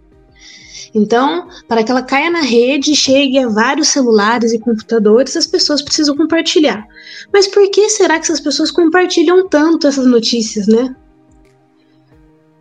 Então, 0.92 1.48
para 1.68 1.84
que 1.84 1.90
ela 1.90 2.02
caia 2.02 2.30
na 2.30 2.40
rede 2.40 2.92
e 2.92 2.96
chegue 2.96 3.38
a 3.38 3.48
vários 3.48 3.88
celulares 3.88 4.52
e 4.52 4.58
computadores, 4.58 5.36
as 5.36 5.46
pessoas 5.46 5.82
precisam 5.82 6.16
compartilhar. 6.16 6.84
Mas 7.32 7.46
por 7.46 7.70
que 7.70 7.88
será 7.90 8.18
que 8.18 8.24
essas 8.24 8.40
pessoas 8.40 8.70
compartilham 8.70 9.46
tanto 9.48 9.86
essas 9.86 10.06
notícias, 10.06 10.66
né? 10.66 10.96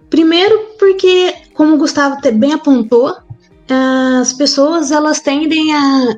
Primeiro, 0.09 0.57
porque, 0.79 1.33
como 1.53 1.75
o 1.75 1.77
Gustavo 1.77 2.17
bem 2.33 2.53
apontou, 2.53 3.15
as 4.21 4.33
pessoas 4.33 4.91
elas 4.91 5.19
tendem 5.19 5.73
a 5.73 6.17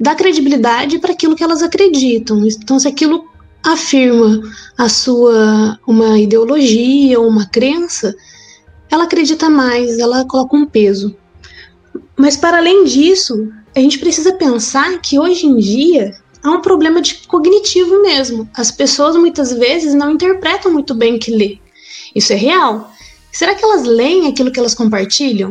dar 0.00 0.14
credibilidade 0.14 0.98
para 0.98 1.12
aquilo 1.12 1.36
que 1.36 1.44
elas 1.44 1.62
acreditam. 1.62 2.46
Então, 2.46 2.78
se 2.78 2.88
aquilo 2.88 3.24
afirma 3.62 4.40
a 4.76 4.88
sua 4.88 5.78
uma 5.86 6.18
ideologia 6.18 7.18
ou 7.20 7.28
uma 7.28 7.46
crença, 7.46 8.14
ela 8.90 9.04
acredita 9.04 9.50
mais, 9.50 9.98
ela 9.98 10.24
coloca 10.24 10.56
um 10.56 10.66
peso. 10.66 11.14
Mas 12.16 12.36
para 12.36 12.58
além 12.58 12.84
disso, 12.84 13.52
a 13.74 13.80
gente 13.80 13.98
precisa 13.98 14.32
pensar 14.32 15.00
que 15.00 15.18
hoje 15.18 15.46
em 15.46 15.56
dia 15.56 16.14
há 16.42 16.50
um 16.50 16.62
problema 16.62 17.00
de 17.00 17.26
cognitivo 17.26 18.00
mesmo. 18.02 18.48
As 18.54 18.70
pessoas 18.70 19.16
muitas 19.16 19.52
vezes 19.52 19.94
não 19.94 20.10
interpretam 20.10 20.72
muito 20.72 20.94
bem 20.94 21.16
o 21.16 21.18
que 21.18 21.30
lê. 21.30 21.58
Isso 22.18 22.32
é 22.32 22.36
real. 22.36 22.92
Será 23.32 23.54
que 23.54 23.64
elas 23.64 23.84
leem 23.84 24.26
aquilo 24.26 24.50
que 24.50 24.58
elas 24.58 24.74
compartilham? 24.74 25.50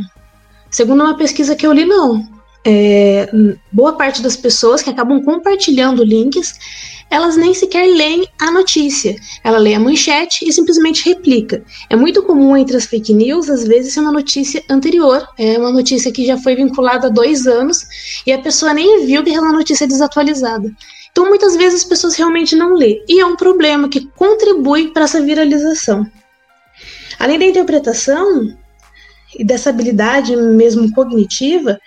Segundo 0.70 1.04
uma 1.04 1.18
pesquisa 1.18 1.56
que 1.56 1.66
eu 1.66 1.74
li, 1.74 1.86
não 1.86 2.38
é, 2.70 3.30
boa 3.72 3.94
parte 3.94 4.22
das 4.22 4.36
pessoas 4.36 4.82
que 4.82 4.90
acabam 4.90 5.24
compartilhando 5.24 6.04
links, 6.04 6.54
elas 7.10 7.38
nem 7.38 7.54
sequer 7.54 7.88
leem 7.88 8.28
a 8.38 8.52
notícia. 8.52 9.16
Ela 9.42 9.58
lê 9.58 9.74
a 9.74 9.80
manchete 9.80 10.46
e 10.46 10.52
simplesmente 10.52 11.06
replica. 11.06 11.64
É 11.90 11.96
muito 11.96 12.22
comum 12.24 12.58
entre 12.58 12.76
as 12.76 12.86
fake 12.86 13.14
news, 13.14 13.50
às 13.50 13.64
vezes, 13.64 13.94
ser 13.94 14.02
uma 14.02 14.12
notícia 14.12 14.62
anterior, 14.70 15.26
é 15.38 15.58
uma 15.58 15.72
notícia 15.72 16.12
que 16.12 16.26
já 16.26 16.38
foi 16.38 16.58
vinculada 16.58 17.08
há 17.08 17.10
dois 17.10 17.48
anos 17.48 17.86
e 18.26 18.34
a 18.34 18.40
pessoa 18.40 18.74
nem 18.74 19.06
viu 19.06 19.24
que 19.24 19.30
aquela 19.30 19.54
notícia 19.54 19.86
é 19.86 19.88
desatualizada. 19.88 20.70
Então, 21.10 21.30
muitas 21.30 21.56
vezes 21.56 21.84
as 21.84 21.88
pessoas 21.88 22.16
realmente 22.16 22.54
não 22.54 22.74
lê. 22.74 23.02
E 23.08 23.22
é 23.22 23.26
um 23.26 23.38
problema 23.38 23.88
que 23.88 24.08
contribui 24.18 24.90
para 24.90 25.06
essa 25.06 25.22
viralização. 25.22 26.06
Além 27.20 27.40
da 27.40 27.46
interpretação 27.46 28.56
e 29.38 29.44
dessa 29.44 29.70
habilidade 29.70 30.36
mesmo 30.36 30.92
cognitiva, 30.94 31.80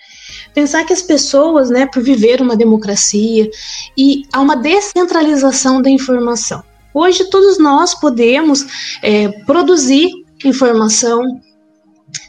pensar 0.54 0.84
que 0.84 0.92
as 0.92 1.02
pessoas, 1.02 1.70
né, 1.70 1.86
por 1.86 2.02
viver 2.02 2.40
uma 2.40 2.56
democracia 2.56 3.48
e 3.96 4.22
há 4.32 4.40
uma 4.40 4.56
descentralização 4.56 5.80
da 5.80 5.90
informação. 5.90 6.62
Hoje 6.92 7.30
todos 7.30 7.58
nós 7.58 7.94
podemos 7.94 8.96
é, 9.02 9.28
produzir 9.44 10.10
informação, 10.44 11.22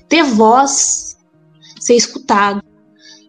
ter 0.08 0.24
voz, 0.24 1.18
ser 1.80 1.96
escutado. 1.96 2.62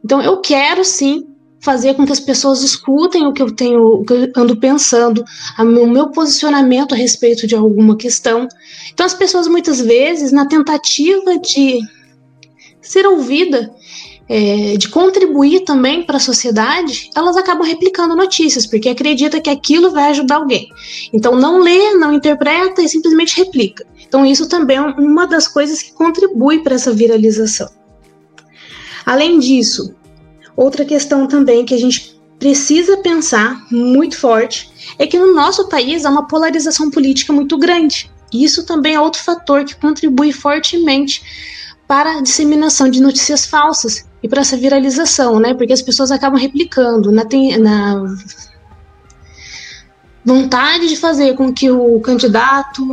Então 0.04 0.20
eu 0.20 0.40
quero 0.40 0.84
sim 0.84 1.31
fazer 1.62 1.94
com 1.94 2.04
que 2.04 2.12
as 2.12 2.20
pessoas 2.20 2.62
escutem 2.62 3.24
o 3.24 3.32
que 3.32 3.40
eu 3.40 3.50
tenho, 3.50 4.00
o 4.00 4.04
que 4.04 4.12
eu 4.12 4.32
ando 4.36 4.56
pensando, 4.56 5.24
o 5.58 5.86
meu 5.86 6.08
posicionamento 6.08 6.92
a 6.92 6.96
respeito 6.96 7.46
de 7.46 7.54
alguma 7.54 7.96
questão. 7.96 8.48
Então 8.92 9.06
as 9.06 9.14
pessoas 9.14 9.46
muitas 9.46 9.80
vezes, 9.80 10.32
na 10.32 10.44
tentativa 10.44 11.38
de 11.38 11.78
ser 12.80 13.06
ouvida, 13.06 13.72
é, 14.28 14.76
de 14.76 14.88
contribuir 14.88 15.60
também 15.60 16.02
para 16.02 16.16
a 16.16 16.20
sociedade, 16.20 17.10
elas 17.14 17.36
acabam 17.36 17.66
replicando 17.66 18.16
notícias, 18.16 18.66
porque 18.66 18.88
acredita 18.88 19.40
que 19.40 19.50
aquilo 19.50 19.92
vai 19.92 20.10
ajudar 20.10 20.36
alguém. 20.36 20.68
Então 21.12 21.36
não 21.36 21.60
lê, 21.60 21.92
não 21.94 22.12
interpreta 22.12 22.82
e 22.82 22.88
simplesmente 22.88 23.36
replica. 23.36 23.86
Então 24.04 24.26
isso 24.26 24.48
também 24.48 24.78
é 24.78 24.80
uma 24.80 25.28
das 25.28 25.46
coisas 25.46 25.80
que 25.80 25.92
contribui 25.92 26.60
para 26.60 26.74
essa 26.74 26.92
viralização. 26.92 27.70
Além 29.06 29.38
disso, 29.38 29.94
outra 30.56 30.84
questão 30.84 31.26
também 31.26 31.64
que 31.64 31.74
a 31.74 31.78
gente 31.78 32.20
precisa 32.38 32.96
pensar 32.96 33.64
muito 33.70 34.18
forte 34.18 34.70
é 34.98 35.06
que 35.06 35.18
no 35.18 35.32
nosso 35.32 35.68
país 35.68 36.04
há 36.04 36.10
uma 36.10 36.26
polarização 36.26 36.90
política 36.90 37.32
muito 37.32 37.56
grande. 37.56 38.10
E 38.32 38.44
isso 38.44 38.64
também 38.64 38.94
é 38.94 39.00
outro 39.00 39.22
fator 39.22 39.64
que 39.64 39.76
contribui 39.76 40.32
fortemente 40.32 41.22
para 41.86 42.18
a 42.18 42.20
disseminação 42.22 42.88
de 42.88 43.00
notícias 43.00 43.46
falsas 43.46 44.04
e 44.22 44.28
para 44.28 44.40
essa 44.40 44.56
viralização, 44.56 45.38
né? 45.38 45.54
Porque 45.54 45.72
as 45.72 45.82
pessoas 45.82 46.10
acabam 46.10 46.40
replicando 46.40 47.12
na, 47.12 47.22
na 47.60 48.04
vontade 50.24 50.88
de 50.88 50.96
fazer 50.96 51.34
com 51.34 51.52
que 51.52 51.70
o 51.70 52.00
candidato 52.00 52.86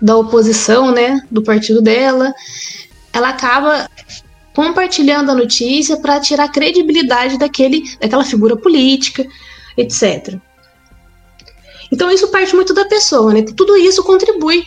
da 0.00 0.16
oposição, 0.16 0.92
né, 0.92 1.20
do 1.30 1.42
partido 1.42 1.80
dela, 1.80 2.34
ela 3.12 3.28
acaba 3.28 3.88
compartilhando 4.54 5.30
a 5.30 5.34
notícia 5.34 5.96
para 5.96 6.20
tirar 6.20 6.48
credibilidade 6.48 7.38
daquele, 7.38 7.82
daquela 8.00 8.24
figura 8.24 8.56
política, 8.56 9.26
etc. 9.76 10.36
Então 11.90 12.10
isso 12.10 12.28
parte 12.28 12.54
muito 12.54 12.72
da 12.72 12.84
pessoa, 12.84 13.32
né? 13.32 13.42
Tudo 13.42 13.76
isso 13.76 14.02
contribui 14.02 14.64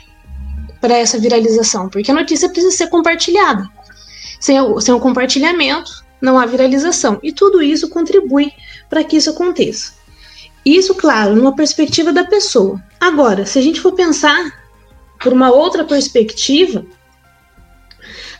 para 0.79 0.95
essa 0.95 1.17
viralização, 1.17 1.89
porque 1.89 2.11
a 2.11 2.13
notícia 2.13 2.49
precisa 2.49 2.75
ser 2.75 2.87
compartilhada. 2.87 3.67
Sem 4.39 4.59
o, 4.59 4.79
sem 4.79 4.93
o 4.93 4.99
compartilhamento, 4.99 6.05
não 6.21 6.37
há 6.37 6.45
viralização. 6.45 7.19
E 7.23 7.31
tudo 7.31 7.61
isso 7.61 7.89
contribui 7.89 8.51
para 8.89 9.03
que 9.03 9.17
isso 9.17 9.29
aconteça. 9.29 9.93
Isso, 10.63 10.95
claro, 10.95 11.35
numa 11.35 11.55
perspectiva 11.55 12.11
da 12.11 12.23
pessoa. 12.23 12.81
Agora, 12.99 13.45
se 13.45 13.57
a 13.57 13.61
gente 13.61 13.81
for 13.81 13.93
pensar 13.93 14.51
por 15.19 15.33
uma 15.33 15.51
outra 15.51 15.83
perspectiva, 15.83 16.85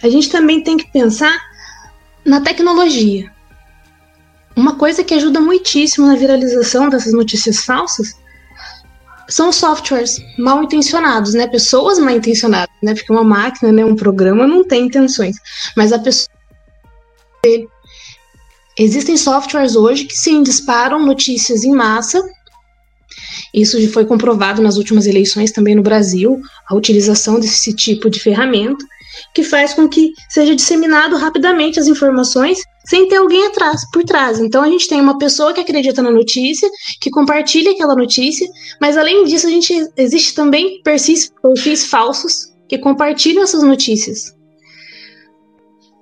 a 0.02 0.10
gente 0.10 0.30
também 0.30 0.64
tem 0.64 0.78
que 0.78 0.92
pensar 0.92 1.38
na 2.26 2.42
tecnologia. 2.42 3.32
Uma 4.56 4.76
coisa 4.76 5.04
que 5.04 5.14
ajuda 5.14 5.40
muitíssimo 5.40 6.08
na 6.08 6.16
viralização 6.16 6.90
dessas 6.90 7.14
notícias 7.14 7.66
falsas 7.66 8.16
são 9.28 9.52
softwares 9.52 10.22
mal 10.38 10.64
intencionados, 10.64 11.34
né? 11.34 11.48
Pessoas 11.48 12.00
mal 12.00 12.16
intencionadas, 12.16 12.76
né? 12.82 12.94
Porque 12.94 13.12
uma 13.12 13.24
máquina, 13.24 13.72
né, 13.72 13.84
um 13.84 13.96
programa 13.96 14.48
não 14.48 14.64
tem 14.64 14.86
intenções, 14.86 15.36
mas 15.76 15.92
a 15.92 16.00
pessoa 16.00 16.30
Existem 18.78 19.16
softwares 19.16 19.76
hoje 19.76 20.06
que 20.06 20.16
sim 20.16 20.44
disparam 20.44 21.06
notícias 21.06 21.64
em 21.64 21.72
massa 21.72 22.22
Isso 23.54 23.78
foi 23.92 24.06
comprovado 24.06 24.62
nas 24.62 24.78
últimas 24.78 25.06
eleições 25.06 25.52
também 25.52 25.76
no 25.76 25.84
Brasil, 25.84 26.42
a 26.68 26.76
utilização 26.76 27.40
desse 27.40 27.74
tipo 27.74 28.10
de 28.10 28.20
ferramenta, 28.20 28.84
que 29.34 29.44
faz 29.44 29.74
com 29.74 29.88
que 29.88 30.12
seja 30.30 30.56
disseminado 30.56 31.16
rapidamente 31.16 31.80
as 31.80 31.88
informações 31.88 32.60
sem 32.88 33.08
ter 33.08 33.18
alguém 33.18 33.46
atrás, 33.48 33.82
por 33.92 34.04
trás. 34.04 34.40
Então 34.40 34.64
a 34.64 34.70
gente 34.70 34.88
tem 34.88 35.02
uma 35.02 35.18
pessoa 35.18 35.54
que 35.54 35.60
acredita 35.60 36.02
na 36.02 36.12
notícia, 36.12 36.70
que 37.02 37.10
compartilha 37.10 37.72
aquela 37.72 37.96
notícia, 37.96 38.48
mas 38.80 38.98
além 38.98 39.24
disso 39.26 39.48
a 39.48 39.50
gente 39.50 39.74
existe 39.98 40.34
também 40.36 40.82
perfis, 40.84 41.32
perfis 41.42 41.86
falsos 41.88 42.54
que 42.68 42.78
compartilham 42.78 43.44
essas 43.44 43.64
notícias. 43.64 44.36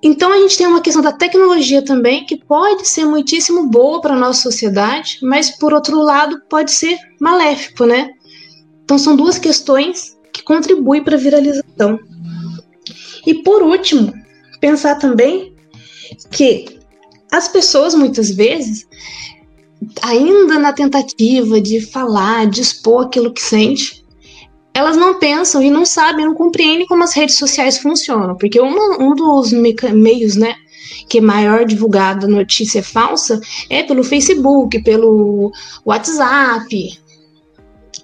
Então 0.02 0.30
a 0.30 0.36
gente 0.36 0.58
tem 0.58 0.66
uma 0.66 0.82
questão 0.82 1.00
da 1.00 1.12
tecnologia 1.12 1.82
também 1.82 2.26
que 2.26 2.36
pode 2.36 2.86
ser 2.86 3.06
muitíssimo 3.06 3.68
boa 3.68 4.02
para 4.02 4.12
a 4.14 4.18
nossa 4.18 4.42
sociedade, 4.42 5.18
mas 5.22 5.50
por 5.50 5.72
outro 5.72 5.98
lado 5.98 6.42
pode 6.50 6.72
ser 6.72 6.98
maléfico, 7.18 7.86
né? 7.86 8.10
Então 8.84 8.98
são 8.98 9.16
duas 9.16 9.38
questões 9.38 10.14
que 10.30 10.42
contribuem 10.42 11.02
para 11.02 11.16
a 11.16 11.18
viralização. 11.18 11.98
E 13.26 13.34
por 13.42 13.62
último, 13.62 14.12
pensar 14.60 14.96
também 14.96 15.54
que 16.30 16.78
as 17.30 17.48
pessoas 17.48 17.94
muitas 17.94 18.30
vezes, 18.30 18.86
ainda 20.02 20.58
na 20.58 20.72
tentativa 20.72 21.60
de 21.60 21.80
falar, 21.80 22.46
de 22.46 22.60
expor 22.60 23.06
aquilo 23.06 23.32
que 23.32 23.42
sente, 23.42 24.04
elas 24.72 24.96
não 24.96 25.18
pensam 25.18 25.62
e 25.62 25.70
não 25.70 25.84
sabem, 25.84 26.26
não 26.26 26.34
compreendem 26.34 26.86
como 26.86 27.04
as 27.04 27.14
redes 27.14 27.36
sociais 27.36 27.78
funcionam, 27.78 28.36
porque 28.36 28.60
um 28.60 29.14
dos 29.14 29.52
meios, 29.52 30.34
né, 30.34 30.54
que 31.08 31.18
é 31.18 31.20
maior 31.20 31.64
divulgado 31.64 32.26
notícia 32.26 32.82
falsa 32.82 33.40
é 33.70 33.82
pelo 33.82 34.02
Facebook, 34.02 34.82
pelo 34.82 35.52
WhatsApp 35.84 36.98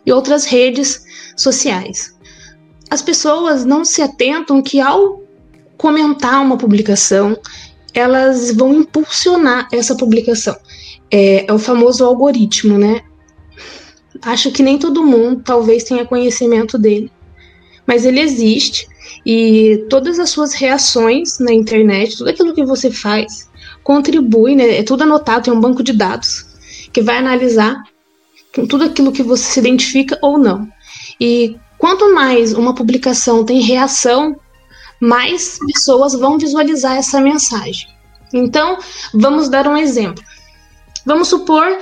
e 0.06 0.12
outras 0.12 0.44
redes 0.44 1.02
sociais. 1.37 2.14
As 2.90 3.00
pessoas 3.00 3.64
não 3.64 3.85
se 3.85 4.03
atentam 4.03 4.61
que 4.61 4.81
ao 4.81 5.22
comentar 5.76 6.42
uma 6.42 6.59
publicação, 6.59 7.38
elas 7.94 8.53
vão 8.53 8.74
impulsionar 8.74 9.68
essa 9.72 9.94
publicação. 9.94 10.57
É, 11.11 11.46
é, 11.48 11.53
o 11.53 11.59
famoso 11.59 12.05
algoritmo, 12.05 12.79
né? 12.79 13.00
Acho 14.22 14.50
que 14.50 14.62
nem 14.62 14.79
todo 14.79 15.05
mundo 15.05 15.42
talvez 15.44 15.85
tenha 15.85 16.05
conhecimento 16.05 16.76
dele, 16.76 17.11
mas 17.87 18.05
ele 18.05 18.20
existe 18.20 18.87
e 19.24 19.87
todas 19.88 20.18
as 20.18 20.31
suas 20.31 20.53
reações 20.53 21.38
na 21.38 21.53
internet, 21.53 22.18
tudo 22.18 22.31
aquilo 22.31 22.55
que 22.55 22.64
você 22.64 22.90
faz, 22.90 23.48
contribui, 23.83 24.55
né? 24.55 24.79
É 24.79 24.83
tudo 24.83 25.03
anotado, 25.03 25.44
tem 25.44 25.53
um 25.53 25.61
banco 25.61 25.83
de 25.83 25.92
dados 25.92 26.46
que 26.92 27.00
vai 27.00 27.16
analisar 27.16 27.83
tudo 28.68 28.85
aquilo 28.85 29.12
que 29.12 29.22
você 29.22 29.44
se 29.44 29.61
identifica 29.61 30.18
ou 30.20 30.38
não. 30.38 30.68
E 31.20 31.57
quanto 31.80 32.14
mais 32.14 32.52
uma 32.52 32.74
publicação 32.74 33.44
tem 33.44 33.60
reação 33.60 34.38
mais 35.00 35.58
pessoas 35.66 36.12
vão 36.12 36.38
visualizar 36.38 36.96
essa 36.96 37.20
mensagem. 37.20 37.88
Então, 38.32 38.78
vamos 39.14 39.48
dar 39.48 39.66
um 39.66 39.76
exemplo. 39.76 40.22
Vamos 41.06 41.28
supor 41.28 41.78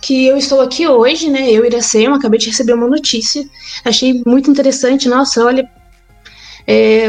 que 0.00 0.26
eu 0.26 0.38
estou 0.38 0.62
aqui 0.62 0.88
hoje, 0.88 1.28
né? 1.28 1.50
Eu, 1.50 1.66
Iracema, 1.66 2.16
acabei 2.16 2.38
de 2.38 2.46
receber 2.46 2.72
uma 2.72 2.88
notícia. 2.88 3.46
Achei 3.84 4.22
muito 4.26 4.50
interessante. 4.50 5.06
Nossa, 5.06 5.44
olha. 5.44 5.70
É, 6.66 7.08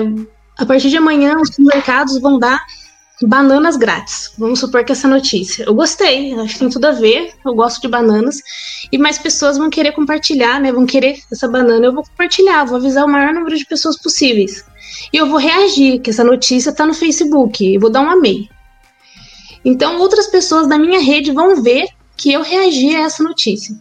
a 0.57 0.65
partir 0.65 0.89
de 0.89 0.97
amanhã, 0.97 1.37
os 1.39 1.57
mercados 1.57 2.19
vão 2.19 2.37
dar 2.37 2.61
bananas 3.25 3.77
grátis. 3.77 4.31
Vamos 4.37 4.59
supor 4.59 4.83
que 4.83 4.91
essa 4.91 5.07
notícia. 5.07 5.63
Eu 5.63 5.73
gostei, 5.73 6.33
acho 6.33 6.53
que 6.53 6.59
tem 6.59 6.69
tudo 6.69 6.85
a 6.85 6.91
ver. 6.91 7.33
Eu 7.45 7.53
gosto 7.55 7.81
de 7.81 7.87
bananas. 7.87 8.37
E 8.91 8.97
mais 8.97 9.17
pessoas 9.17 9.57
vão 9.57 9.69
querer 9.69 9.91
compartilhar, 9.91 10.59
né? 10.59 10.71
Vão 10.71 10.85
querer 10.85 11.19
essa 11.31 11.47
banana. 11.47 11.85
Eu 11.85 11.93
vou 11.93 12.03
compartilhar, 12.03 12.65
vou 12.65 12.77
avisar 12.77 13.05
o 13.05 13.09
maior 13.09 13.33
número 13.33 13.55
de 13.57 13.65
pessoas 13.65 13.97
possíveis. 13.97 14.63
E 15.11 15.17
eu 15.17 15.27
vou 15.27 15.37
reagir, 15.37 15.99
que 15.99 16.09
essa 16.09 16.23
notícia 16.23 16.69
está 16.69 16.85
no 16.85 16.93
Facebook, 16.93 17.63
e 17.63 17.77
vou 17.77 17.89
dar 17.89 18.01
um 18.01 18.09
amei. 18.09 18.49
Então, 19.65 19.99
outras 19.99 20.27
pessoas 20.27 20.67
da 20.67 20.77
minha 20.77 20.99
rede 20.99 21.31
vão 21.31 21.61
ver 21.61 21.87
que 22.17 22.31
eu 22.33 22.41
reagi 22.41 22.95
a 22.95 23.01
essa 23.01 23.23
notícia. 23.23 23.75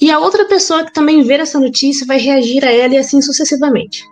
E 0.00 0.10
a 0.10 0.18
outra 0.18 0.46
pessoa 0.46 0.84
que 0.84 0.92
também 0.92 1.22
ver 1.22 1.40
essa 1.40 1.60
notícia 1.60 2.06
vai 2.06 2.18
reagir 2.18 2.64
a 2.64 2.72
ela 2.72 2.94
e 2.94 2.98
assim 2.98 3.20
sucessivamente. 3.20 4.02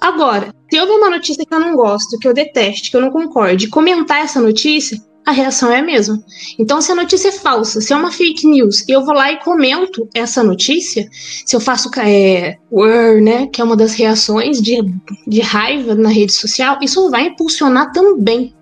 Agora, 0.00 0.54
se 0.70 0.76
eu 0.76 0.86
ver 0.86 0.92
uma 0.94 1.10
notícia 1.10 1.44
que 1.44 1.54
eu 1.54 1.60
não 1.60 1.76
gosto, 1.76 2.18
que 2.18 2.26
eu 2.26 2.32
detesto, 2.32 2.90
que 2.90 2.96
eu 2.96 3.00
não 3.00 3.10
concorde, 3.10 3.68
comentar 3.68 4.22
essa 4.22 4.40
notícia, 4.40 4.98
a 5.26 5.32
reação 5.32 5.70
é 5.70 5.78
a 5.78 5.82
mesma. 5.82 6.22
Então, 6.58 6.80
se 6.80 6.90
a 6.90 6.94
notícia 6.94 7.28
é 7.28 7.32
falsa, 7.32 7.80
se 7.80 7.92
é 7.92 7.96
uma 7.96 8.10
fake 8.10 8.46
news, 8.46 8.82
eu 8.88 9.04
vou 9.04 9.14
lá 9.14 9.30
e 9.30 9.40
comento 9.40 10.08
essa 10.14 10.42
notícia, 10.42 11.08
se 11.12 11.54
eu 11.54 11.60
faço 11.60 11.90
é, 11.98 12.56
word, 12.70 13.20
né, 13.20 13.46
que 13.46 13.60
é 13.60 13.64
uma 13.64 13.76
das 13.76 13.92
reações 13.92 14.60
de, 14.60 14.80
de 15.26 15.40
raiva 15.40 15.94
na 15.94 16.08
rede 16.08 16.32
social, 16.32 16.78
isso 16.80 17.10
vai 17.10 17.26
impulsionar 17.26 17.92
também. 17.92 18.54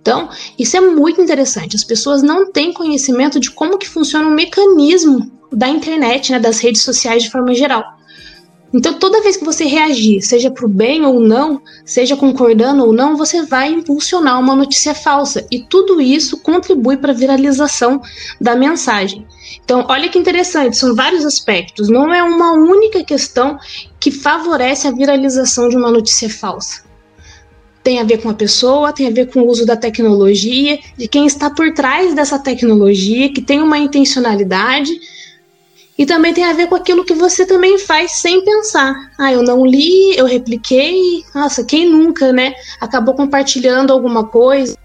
Então, 0.00 0.28
isso 0.58 0.76
é 0.76 0.80
muito 0.80 1.20
interessante. 1.20 1.76
As 1.76 1.84
pessoas 1.84 2.22
não 2.22 2.50
têm 2.50 2.72
conhecimento 2.72 3.40
de 3.40 3.50
como 3.50 3.78
que 3.78 3.88
funciona 3.88 4.28
o 4.28 4.30
mecanismo 4.30 5.30
da 5.52 5.68
internet, 5.68 6.32
né, 6.32 6.38
das 6.38 6.58
redes 6.58 6.82
sociais 6.82 7.22
de 7.22 7.30
forma 7.30 7.54
geral. 7.54 7.84
Então, 8.74 8.94
toda 8.94 9.22
vez 9.22 9.36
que 9.36 9.44
você 9.44 9.64
reagir, 9.66 10.20
seja 10.20 10.50
para 10.50 10.66
o 10.66 10.68
bem 10.68 11.06
ou 11.06 11.20
não, 11.20 11.62
seja 11.84 12.16
concordando 12.16 12.84
ou 12.84 12.92
não, 12.92 13.16
você 13.16 13.42
vai 13.46 13.68
impulsionar 13.68 14.40
uma 14.40 14.56
notícia 14.56 14.92
falsa. 14.92 15.46
E 15.48 15.62
tudo 15.62 16.00
isso 16.00 16.38
contribui 16.38 16.96
para 16.96 17.12
a 17.12 17.14
viralização 17.14 18.02
da 18.40 18.56
mensagem. 18.56 19.24
Então, 19.64 19.86
olha 19.88 20.08
que 20.08 20.18
interessante, 20.18 20.76
são 20.76 20.92
vários 20.92 21.24
aspectos. 21.24 21.88
Não 21.88 22.12
é 22.12 22.20
uma 22.24 22.50
única 22.50 23.04
questão 23.04 23.56
que 24.00 24.10
favorece 24.10 24.88
a 24.88 24.90
viralização 24.90 25.68
de 25.68 25.76
uma 25.76 25.90
notícia 25.92 26.28
falsa. 26.28 26.82
Tem 27.80 28.00
a 28.00 28.04
ver 28.04 28.18
com 28.22 28.28
a 28.28 28.34
pessoa, 28.34 28.92
tem 28.92 29.06
a 29.06 29.10
ver 29.10 29.30
com 29.30 29.42
o 29.42 29.46
uso 29.46 29.64
da 29.64 29.76
tecnologia, 29.76 30.80
de 30.98 31.06
quem 31.06 31.26
está 31.26 31.48
por 31.48 31.72
trás 31.72 32.12
dessa 32.12 32.40
tecnologia, 32.40 33.32
que 33.32 33.40
tem 33.40 33.62
uma 33.62 33.78
intencionalidade 33.78 34.90
e 35.96 36.04
também 36.04 36.34
tem 36.34 36.44
a 36.44 36.52
ver 36.52 36.66
com 36.66 36.74
aquilo 36.74 37.04
que 37.04 37.14
você 37.14 37.46
também 37.46 37.78
faz 37.78 38.12
sem 38.12 38.44
pensar. 38.44 38.94
Ah, 39.16 39.32
eu 39.32 39.42
não 39.42 39.64
li, 39.64 40.16
eu 40.16 40.26
repliquei. 40.26 41.24
Nossa, 41.32 41.64
quem 41.64 41.88
nunca, 41.88 42.32
né? 42.32 42.54
Acabou 42.80 43.14
compartilhando 43.14 43.92
alguma 43.92 44.26
coisa. 44.26 44.76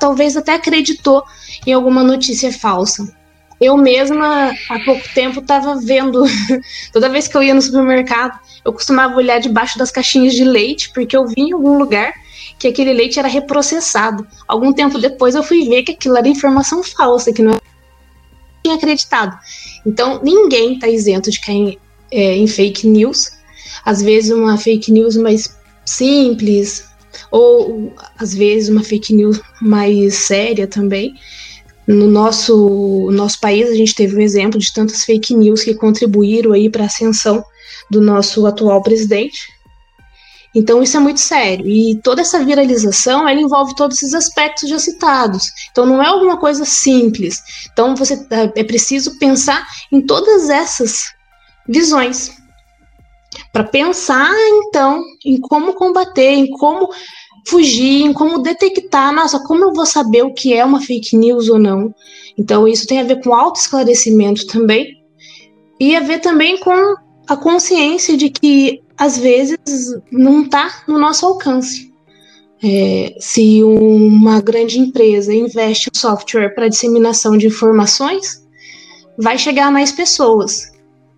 Talvez 0.00 0.36
até 0.36 0.54
acreditou 0.54 1.22
em 1.66 1.72
alguma 1.72 2.02
notícia 2.02 2.50
falsa. 2.50 3.14
Eu 3.60 3.76
mesma, 3.76 4.54
há 4.70 4.78
pouco 4.84 5.02
tempo, 5.12 5.40
estava 5.40 5.76
vendo. 5.76 6.24
toda 6.92 7.10
vez 7.10 7.28
que 7.28 7.36
eu 7.36 7.42
ia 7.42 7.52
no 7.52 7.60
supermercado, 7.60 8.38
eu 8.64 8.72
costumava 8.72 9.16
olhar 9.16 9.40
debaixo 9.40 9.76
das 9.78 9.90
caixinhas 9.90 10.32
de 10.32 10.44
leite, 10.44 10.90
porque 10.94 11.16
eu 11.16 11.26
vi 11.26 11.42
em 11.42 11.52
algum 11.52 11.76
lugar 11.76 12.14
que 12.58 12.68
aquele 12.68 12.94
leite 12.94 13.18
era 13.18 13.28
reprocessado. 13.28 14.26
Algum 14.46 14.72
tempo 14.72 14.98
depois 14.98 15.34
eu 15.34 15.42
fui 15.42 15.68
ver 15.68 15.82
que 15.82 15.92
aquilo 15.92 16.16
era 16.16 16.28
informação 16.28 16.82
falsa, 16.82 17.32
que 17.32 17.42
não 17.42 17.52
era 17.52 17.62
acreditado. 18.74 19.38
Então, 19.86 20.20
ninguém 20.22 20.74
está 20.74 20.88
isento 20.88 21.30
de 21.30 21.40
cair 21.40 21.78
é, 22.10 22.36
em 22.36 22.46
fake 22.46 22.86
news. 22.86 23.30
Às 23.84 24.02
vezes, 24.02 24.30
uma 24.30 24.56
fake 24.56 24.90
news 24.92 25.16
mais 25.16 25.56
simples, 25.84 26.88
ou 27.30 27.92
às 28.18 28.34
vezes 28.34 28.68
uma 28.68 28.82
fake 28.82 29.14
news 29.14 29.40
mais 29.60 30.14
séria 30.14 30.66
também. 30.66 31.14
No 31.86 32.06
nosso, 32.06 33.10
nosso 33.10 33.40
país, 33.40 33.70
a 33.70 33.74
gente 33.74 33.94
teve 33.94 34.16
um 34.16 34.20
exemplo 34.20 34.58
de 34.58 34.72
tantas 34.72 35.04
fake 35.04 35.34
news 35.34 35.62
que 35.62 35.74
contribuíram 35.74 36.52
aí 36.52 36.68
para 36.68 36.82
a 36.82 36.86
ascensão 36.86 37.42
do 37.90 38.00
nosso 38.00 38.46
atual 38.46 38.82
presidente, 38.82 39.48
então 40.54 40.82
isso 40.82 40.96
é 40.96 41.00
muito 41.00 41.20
sério. 41.20 41.66
E 41.66 42.00
toda 42.02 42.22
essa 42.22 42.42
viralização, 42.44 43.28
ela 43.28 43.40
envolve 43.40 43.74
todos 43.76 43.98
esses 43.98 44.14
aspectos 44.14 44.68
já 44.68 44.78
citados. 44.78 45.44
Então 45.70 45.86
não 45.86 46.02
é 46.02 46.06
alguma 46.06 46.38
coisa 46.38 46.64
simples. 46.64 47.42
Então 47.72 47.94
você 47.94 48.14
é, 48.30 48.60
é 48.60 48.64
preciso 48.64 49.18
pensar 49.18 49.66
em 49.92 50.00
todas 50.00 50.48
essas 50.48 51.12
visões 51.68 52.32
para 53.52 53.64
pensar 53.64 54.30
então 54.66 55.02
em 55.24 55.38
como 55.38 55.74
combater, 55.74 56.32
em 56.32 56.50
como 56.50 56.88
fugir, 57.46 58.02
em 58.02 58.12
como 58.12 58.42
detectar, 58.42 59.12
nossa, 59.12 59.42
como 59.44 59.64
eu 59.64 59.72
vou 59.72 59.86
saber 59.86 60.22
o 60.22 60.32
que 60.32 60.54
é 60.54 60.64
uma 60.64 60.80
fake 60.80 61.16
news 61.16 61.48
ou 61.48 61.58
não? 61.58 61.94
Então 62.36 62.66
isso 62.66 62.86
tem 62.86 63.00
a 63.00 63.04
ver 63.04 63.22
com 63.22 63.34
autoesclarecimento 63.34 64.46
também 64.46 64.86
e 65.78 65.94
a 65.94 66.00
ver 66.00 66.20
também 66.20 66.58
com 66.58 66.94
a 67.26 67.36
consciência 67.36 68.16
de 68.16 68.30
que 68.30 68.82
às 68.98 69.16
vezes 69.16 69.56
não 70.10 70.42
está 70.42 70.82
no 70.88 70.98
nosso 70.98 71.24
alcance. 71.24 71.88
É, 72.62 73.14
se 73.20 73.62
uma 73.62 74.40
grande 74.40 74.80
empresa 74.80 75.32
investe 75.32 75.88
em 75.94 75.98
software 75.98 76.54
para 76.54 76.68
disseminação 76.68 77.38
de 77.38 77.46
informações, 77.46 78.44
vai 79.16 79.38
chegar 79.38 79.68
a 79.68 79.70
mais 79.70 79.92
pessoas. 79.92 80.72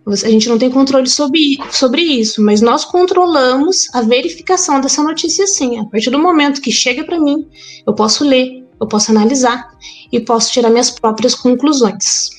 A 0.06 0.28
gente 0.28 0.48
não 0.48 0.58
tem 0.58 0.70
controle 0.70 1.08
sobre, 1.08 1.58
sobre 1.70 2.02
isso, 2.02 2.42
mas 2.42 2.60
nós 2.60 2.84
controlamos 2.84 3.88
a 3.94 4.02
verificação 4.02 4.80
dessa 4.80 5.02
notícia 5.02 5.46
sim. 5.46 5.78
A 5.78 5.84
partir 5.84 6.10
do 6.10 6.18
momento 6.18 6.60
que 6.60 6.72
chega 6.72 7.04
para 7.04 7.20
mim, 7.20 7.46
eu 7.86 7.94
posso 7.94 8.24
ler, 8.24 8.66
eu 8.80 8.86
posso 8.86 9.10
analisar 9.10 9.70
e 10.10 10.18
posso 10.18 10.52
tirar 10.52 10.70
minhas 10.70 10.90
próprias 10.90 11.34
conclusões. 11.34 12.30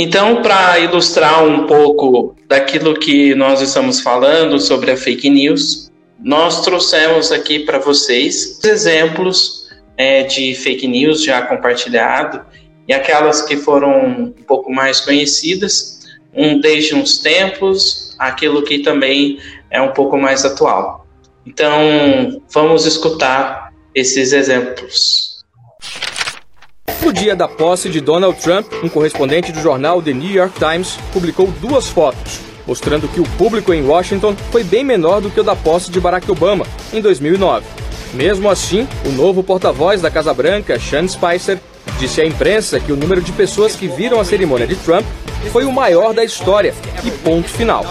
Então, 0.00 0.42
para 0.42 0.78
ilustrar 0.78 1.42
um 1.42 1.66
pouco 1.66 2.36
daquilo 2.46 2.94
que 2.94 3.34
nós 3.34 3.60
estamos 3.60 4.00
falando 4.00 4.60
sobre 4.60 4.92
a 4.92 4.96
fake 4.96 5.28
news, 5.28 5.90
nós 6.22 6.62
trouxemos 6.62 7.32
aqui 7.32 7.60
para 7.60 7.80
vocês 7.80 8.60
exemplos 8.64 9.68
é, 9.96 10.22
de 10.22 10.54
fake 10.54 10.86
news 10.86 11.24
já 11.24 11.42
compartilhado 11.42 12.46
e 12.86 12.92
aquelas 12.92 13.42
que 13.42 13.56
foram 13.56 14.06
um 14.06 14.30
pouco 14.46 14.70
mais 14.72 15.00
conhecidas, 15.00 16.06
um 16.32 16.60
desde 16.60 16.94
uns 16.94 17.18
tempos, 17.18 18.14
aquilo 18.20 18.62
que 18.62 18.78
também 18.78 19.40
é 19.68 19.82
um 19.82 19.92
pouco 19.92 20.16
mais 20.16 20.44
atual. 20.44 21.08
Então, 21.44 22.40
vamos 22.48 22.86
escutar 22.86 23.72
esses 23.92 24.32
exemplos. 24.32 25.27
No 27.02 27.12
dia 27.12 27.34
da 27.36 27.46
posse 27.46 27.88
de 27.88 28.00
Donald 28.00 28.38
Trump, 28.40 28.66
um 28.82 28.88
correspondente 28.88 29.52
do 29.52 29.60
jornal 29.60 30.02
The 30.02 30.12
New 30.12 30.30
York 30.30 30.58
Times 30.58 30.98
publicou 31.12 31.46
duas 31.60 31.88
fotos, 31.88 32.40
mostrando 32.66 33.08
que 33.08 33.20
o 33.20 33.28
público 33.38 33.72
em 33.72 33.86
Washington 33.86 34.34
foi 34.50 34.64
bem 34.64 34.84
menor 34.84 35.20
do 35.20 35.30
que 35.30 35.40
o 35.40 35.44
da 35.44 35.54
posse 35.54 35.90
de 35.90 36.00
Barack 36.00 36.30
Obama 36.30 36.66
em 36.92 37.00
2009. 37.00 37.64
Mesmo 38.14 38.50
assim, 38.50 38.86
o 39.06 39.10
novo 39.10 39.42
porta-voz 39.42 40.02
da 40.02 40.10
Casa 40.10 40.34
Branca, 40.34 40.78
Sean 40.78 41.06
Spicer, 41.06 41.58
disse 41.98 42.20
à 42.20 42.26
imprensa 42.26 42.80
que 42.80 42.92
o 42.92 42.96
número 42.96 43.22
de 43.22 43.32
pessoas 43.32 43.76
que 43.76 43.86
viram 43.86 44.20
a 44.20 44.24
cerimônia 44.24 44.66
de 44.66 44.76
Trump 44.76 45.04
foi 45.52 45.64
o 45.64 45.72
maior 45.72 46.12
da 46.12 46.24
história 46.24 46.74
e 47.04 47.10
ponto 47.10 47.48
final. 47.48 47.84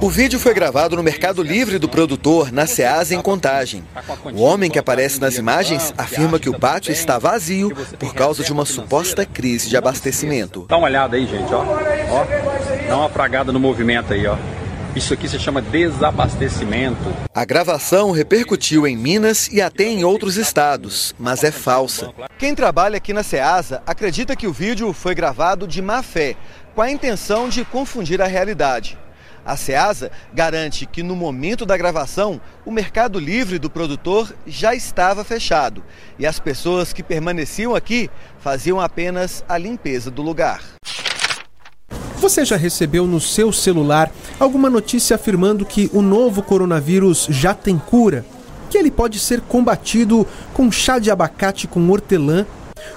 O 0.00 0.08
vídeo 0.08 0.38
foi 0.38 0.54
gravado 0.54 0.94
no 0.94 1.02
Mercado 1.02 1.42
Livre 1.42 1.76
do 1.76 1.88
produtor, 1.88 2.52
na 2.52 2.68
Ceasa, 2.68 3.16
em 3.16 3.20
Contagem. 3.20 3.82
O 4.32 4.42
homem 4.42 4.70
que 4.70 4.78
aparece 4.78 5.20
nas 5.20 5.36
imagens 5.36 5.92
afirma 5.98 6.38
que 6.38 6.48
o 6.48 6.56
pátio 6.56 6.92
está 6.92 7.18
vazio 7.18 7.74
por 7.98 8.14
causa 8.14 8.44
de 8.44 8.52
uma 8.52 8.64
suposta 8.64 9.26
crise 9.26 9.68
de 9.68 9.76
abastecimento. 9.76 10.66
Dá 10.68 10.76
uma 10.76 10.86
olhada 10.86 11.16
aí, 11.16 11.26
gente, 11.26 11.52
ó. 11.52 11.64
ó 12.10 12.24
dá 12.86 12.96
uma 12.96 13.08
fragada 13.08 13.50
no 13.50 13.58
movimento 13.58 14.12
aí, 14.12 14.24
ó. 14.24 14.36
Isso 14.94 15.12
aqui 15.12 15.28
se 15.28 15.36
chama 15.36 15.60
desabastecimento. 15.60 17.12
A 17.34 17.44
gravação 17.44 18.12
repercutiu 18.12 18.86
em 18.86 18.96
Minas 18.96 19.48
e 19.48 19.60
até 19.60 19.82
em 19.82 20.04
outros 20.04 20.36
estados, 20.36 21.12
mas 21.18 21.42
é 21.42 21.50
falsa. 21.50 22.12
Quem 22.38 22.54
trabalha 22.54 22.98
aqui 22.98 23.12
na 23.12 23.24
Ceasa 23.24 23.82
acredita 23.84 24.36
que 24.36 24.46
o 24.46 24.52
vídeo 24.52 24.92
foi 24.92 25.16
gravado 25.16 25.66
de 25.66 25.82
má 25.82 26.04
fé, 26.04 26.36
com 26.72 26.82
a 26.82 26.88
intenção 26.90 27.48
de 27.48 27.64
confundir 27.64 28.22
a 28.22 28.26
realidade. 28.28 28.96
A 29.48 29.56
SEASA 29.56 30.10
garante 30.34 30.84
que 30.84 31.02
no 31.02 31.16
momento 31.16 31.64
da 31.64 31.74
gravação, 31.74 32.38
o 32.66 32.70
mercado 32.70 33.18
livre 33.18 33.58
do 33.58 33.70
produtor 33.70 34.30
já 34.46 34.74
estava 34.74 35.24
fechado 35.24 35.82
e 36.18 36.26
as 36.26 36.38
pessoas 36.38 36.92
que 36.92 37.02
permaneciam 37.02 37.74
aqui 37.74 38.10
faziam 38.40 38.78
apenas 38.78 39.42
a 39.48 39.56
limpeza 39.56 40.10
do 40.10 40.20
lugar. 40.20 40.62
Você 42.18 42.44
já 42.44 42.58
recebeu 42.58 43.06
no 43.06 43.18
seu 43.18 43.50
celular 43.50 44.12
alguma 44.38 44.68
notícia 44.68 45.16
afirmando 45.16 45.64
que 45.64 45.88
o 45.94 46.02
novo 46.02 46.42
coronavírus 46.42 47.26
já 47.30 47.54
tem 47.54 47.78
cura? 47.78 48.26
Que 48.68 48.76
ele 48.76 48.90
pode 48.90 49.18
ser 49.18 49.40
combatido 49.40 50.26
com 50.52 50.70
chá 50.70 50.98
de 50.98 51.10
abacate 51.10 51.66
com 51.66 51.88
hortelã? 51.88 52.44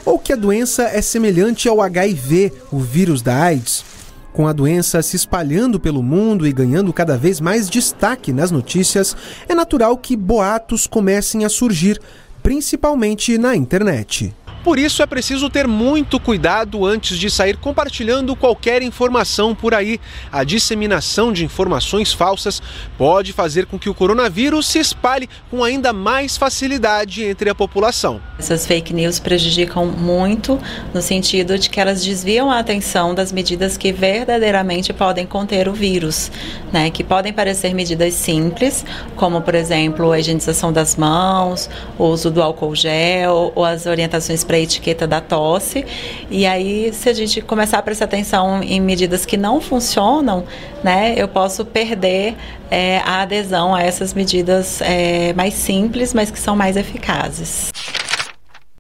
Ou 0.04 0.20
que 0.20 0.34
a 0.34 0.36
doença 0.36 0.84
é 0.84 1.02
semelhante 1.02 1.70
ao 1.70 1.82
HIV, 1.82 2.52
o 2.70 2.80
vírus 2.80 3.22
da 3.22 3.42
AIDS? 3.42 3.91
Com 4.34 4.48
a 4.48 4.54
doença 4.54 5.02
se 5.02 5.16
espalhando 5.16 5.80
pelo 5.80 6.02
mundo 6.02 6.48
e 6.48 6.54
ganhando 6.54 6.94
cada 6.94 7.18
vez 7.18 7.42
mais 7.42 7.70
destaque 7.70 8.32
nas 8.32 8.50
notícias, 8.50 9.16
é 9.48 9.54
natural 9.54 9.98
que 9.98 10.16
boatos 10.16 10.88
comecem 10.88 11.44
a 11.44 11.50
surgir, 11.50 12.00
principalmente 12.42 13.38
na 13.38 13.56
internet. 13.56 14.34
Por 14.64 14.78
isso 14.78 15.02
é 15.02 15.08
preciso 15.08 15.50
ter 15.50 15.68
muito 15.68 16.20
cuidado 16.20 16.86
antes 16.86 17.18
de 17.18 17.32
sair 17.32 17.58
compartilhando 17.58 18.36
qualquer 18.36 18.84
informação 18.84 19.56
por 19.56 19.74
aí. 19.74 20.00
A 20.32 20.44
disseminação 20.44 21.34
de 21.34 21.44
informações 21.44 22.14
falsas 22.14 22.62
pode 22.96 23.34
fazer 23.34 23.66
com 23.66 23.80
que 23.80 23.90
o 23.90 23.94
coronavírus 23.94 24.68
se 24.68 24.78
espalhe 24.78 25.28
com 25.50 25.64
ainda 25.64 25.92
mais 25.92 26.38
facilidade 26.38 27.24
entre 27.24 27.50
a 27.50 27.56
população. 27.56 28.22
Essas 28.38 28.68
fake 28.68 28.94
news 28.94 29.20
prejudicam 29.20 29.88
muito 29.88 30.60
no 30.94 31.02
sentido 31.02 31.58
de 31.58 31.68
que 31.68 31.80
elas 31.80 32.06
desviam 32.06 32.52
a 32.52 32.60
atenção 32.60 33.16
das 33.16 33.32
medidas 33.32 33.78
que 33.78 33.92
verdadeiramente 33.92 34.94
podem 34.94 35.26
conter 35.26 35.68
o 35.68 35.74
vírus, 35.74 36.32
né? 36.72 36.92
Que 36.92 37.04
podem 37.04 37.34
parecer 37.34 37.74
medidas 37.74 38.14
simples, 38.14 38.86
como 39.16 39.42
por 39.42 39.56
exemplo 39.56 40.12
a 40.12 40.20
higienização 40.20 40.72
das 40.72 40.96
mãos, 40.96 41.68
o 41.98 42.06
uso 42.06 42.30
do 42.30 42.44
álcool 42.44 42.76
gel 42.76 43.52
ou 43.56 43.66
as 43.66 43.88
orientações 43.88 44.44
para 44.52 44.58
a 44.58 44.60
etiqueta 44.60 45.08
da 45.08 45.22
tosse. 45.22 45.86
E 46.30 46.46
aí, 46.46 46.92
se 46.94 47.08
a 47.08 47.14
gente 47.14 47.40
começar 47.40 47.78
a 47.78 47.82
prestar 47.82 48.04
atenção 48.04 48.62
em 48.62 48.82
medidas 48.82 49.26
que 49.26 49.38
não 49.38 49.62
funcionam, 49.62 50.44
né, 50.84 51.14
eu 51.16 51.26
posso 51.30 51.64
perder 51.64 52.36
é, 52.70 52.98
a 53.06 53.22
adesão 53.22 53.74
a 53.74 53.82
essas 53.82 54.14
medidas 54.14 54.82
é, 54.82 55.32
mais 55.32 55.54
simples, 55.54 56.14
mas 56.14 56.30
que 56.30 56.38
são 56.38 56.54
mais 56.54 56.76
eficazes. 56.76 57.72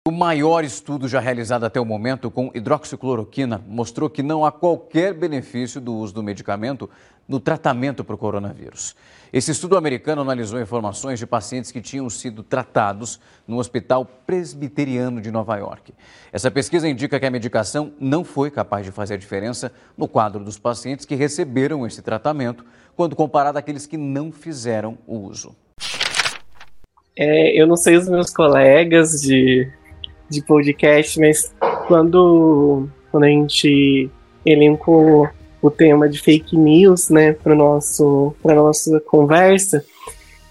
O 0.07 0.09
maior 0.09 0.63
estudo 0.63 1.07
já 1.07 1.19
realizado 1.19 1.63
até 1.63 1.79
o 1.79 1.85
momento 1.85 2.31
com 2.31 2.49
hidroxicloroquina 2.55 3.63
mostrou 3.67 4.09
que 4.09 4.23
não 4.23 4.43
há 4.43 4.51
qualquer 4.51 5.13
benefício 5.13 5.79
do 5.79 5.93
uso 5.93 6.11
do 6.11 6.23
medicamento 6.23 6.89
no 7.27 7.39
tratamento 7.39 8.03
para 8.03 8.15
o 8.15 8.17
coronavírus. 8.17 8.95
Esse 9.31 9.51
estudo 9.51 9.77
americano 9.77 10.23
analisou 10.23 10.59
informações 10.59 11.19
de 11.19 11.27
pacientes 11.27 11.71
que 11.71 11.79
tinham 11.79 12.09
sido 12.09 12.41
tratados 12.41 13.19
no 13.47 13.59
Hospital 13.59 14.03
Presbiteriano 14.25 15.21
de 15.21 15.29
Nova 15.29 15.55
York. 15.57 15.93
Essa 16.33 16.49
pesquisa 16.49 16.89
indica 16.89 17.19
que 17.19 17.25
a 17.27 17.31
medicação 17.31 17.93
não 17.99 18.23
foi 18.23 18.49
capaz 18.49 18.83
de 18.83 18.91
fazer 18.91 19.19
diferença 19.19 19.71
no 19.95 20.07
quadro 20.07 20.43
dos 20.43 20.57
pacientes 20.57 21.05
que 21.05 21.13
receberam 21.13 21.85
esse 21.85 22.01
tratamento, 22.01 22.65
quando 22.95 23.15
comparado 23.15 23.59
àqueles 23.59 23.85
que 23.85 23.97
não 23.97 24.31
fizeram 24.31 24.97
o 25.05 25.19
uso. 25.19 25.55
É, 27.15 27.61
eu 27.61 27.67
não 27.67 27.75
sei 27.75 27.97
os 27.97 28.09
meus 28.09 28.31
colegas 28.31 29.21
de, 29.21 29.71
de 30.31 30.41
podcast, 30.41 31.19
mas 31.19 31.53
quando, 31.87 32.87
quando 33.11 33.25
a 33.25 33.27
gente 33.27 34.09
elencou 34.45 35.29
o 35.61 35.69
tema 35.69 36.09
de 36.09 36.19
fake 36.19 36.57
news, 36.57 37.09
né, 37.09 37.33
para 37.33 37.53
nosso 37.53 38.33
para 38.41 38.55
nossa 38.55 38.99
conversa. 39.01 39.83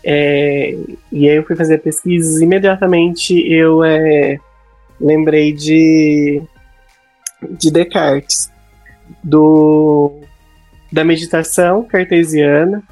É, 0.04 0.76
e 1.12 1.28
aí 1.28 1.36
eu 1.36 1.44
fui 1.44 1.56
fazer 1.56 1.78
pesquisas 1.78 2.40
imediatamente 2.40 3.34
eu 3.52 3.84
é, 3.84 4.38
lembrei 5.00 5.52
de 5.52 6.42
de 7.50 7.70
Descartes, 7.70 8.50
do 9.22 10.20
da 10.92 11.04
meditação 11.04 11.84
cartesiana 11.84 12.82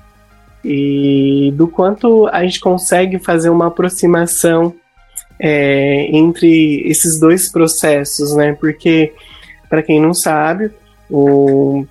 e 0.65 1.53
do 1.57 1.69
quanto 1.69 2.27
a 2.29 2.43
gente 2.43 2.61
consegue 2.61 3.19
fazer 3.19 3.49
uma 3.49 3.69
aproximação 3.69 4.75
é, 5.41 6.09
entre 6.17 6.83
esses 6.89 7.19
dois 7.19 7.51
processos, 7.51 8.35
né? 8.35 8.57
Porque 8.59 9.13
para 9.69 9.83
quem 9.83 10.01
não 10.01 10.15
sabe, 10.15 10.71
o 11.11 11.87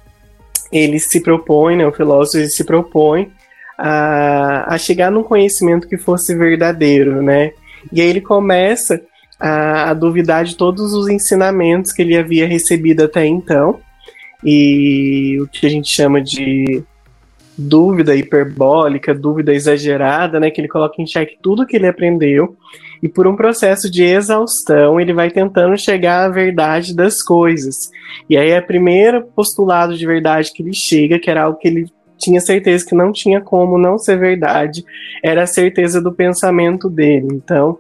ele 0.71 0.99
se 0.99 1.21
propõe, 1.21 1.77
né, 1.77 1.87
o 1.87 1.93
filósofo 1.93 2.45
se 2.47 2.63
propõe 2.65 3.31
a, 3.77 4.73
a 4.73 4.77
chegar 4.77 5.09
num 5.09 5.23
conhecimento 5.23 5.87
que 5.87 5.97
fosse 5.97 6.35
verdadeiro, 6.35 7.21
né? 7.21 7.51
E 7.91 8.01
aí 8.01 8.07
ele 8.09 8.19
começa 8.19 9.01
a, 9.39 9.91
a 9.91 9.93
duvidar 9.93 10.43
de 10.43 10.57
todos 10.57 10.93
os 10.93 11.07
ensinamentos 11.07 11.93
que 11.93 12.01
ele 12.01 12.17
havia 12.17 12.45
recebido 12.45 13.03
até 13.03 13.25
então, 13.25 13.79
e 14.43 15.37
o 15.39 15.47
que 15.47 15.65
a 15.65 15.69
gente 15.69 15.89
chama 15.89 16.21
de 16.21 16.83
dúvida 17.57 18.15
hiperbólica, 18.15 19.15
dúvida 19.15 19.53
exagerada, 19.53 20.39
né, 20.39 20.51
que 20.51 20.59
ele 20.59 20.67
coloca 20.67 21.01
em 21.01 21.07
xeque 21.07 21.37
tudo 21.41 21.65
que 21.65 21.75
ele 21.75 21.87
aprendeu 21.87 22.57
e 23.01 23.07
por 23.07 23.27
um 23.27 23.35
processo 23.35 23.89
de 23.89 24.03
exaustão 24.03 24.99
ele 24.99 25.13
vai 25.13 25.29
tentando 25.29 25.77
chegar 25.77 26.25
à 26.25 26.29
verdade 26.29 26.95
das 26.95 27.21
coisas. 27.23 27.91
E 28.29 28.37
aí 28.37 28.49
é 28.49 28.59
o 28.59 28.65
primeiro 28.65 29.23
postulado 29.35 29.95
de 29.95 30.05
verdade 30.05 30.51
que 30.53 30.63
ele 30.63 30.73
chega, 30.73 31.19
que 31.19 31.29
era 31.29 31.43
algo 31.43 31.59
que 31.59 31.67
ele 31.67 31.85
tinha 32.17 32.41
certeza 32.41 32.85
que 32.85 32.95
não 32.95 33.11
tinha 33.11 33.39
como 33.39 33.77
não 33.77 33.97
ser 33.97 34.17
verdade, 34.17 34.83
era 35.23 35.43
a 35.43 35.47
certeza 35.47 36.01
do 36.01 36.11
pensamento 36.11 36.89
dele. 36.89 37.27
Então, 37.31 37.77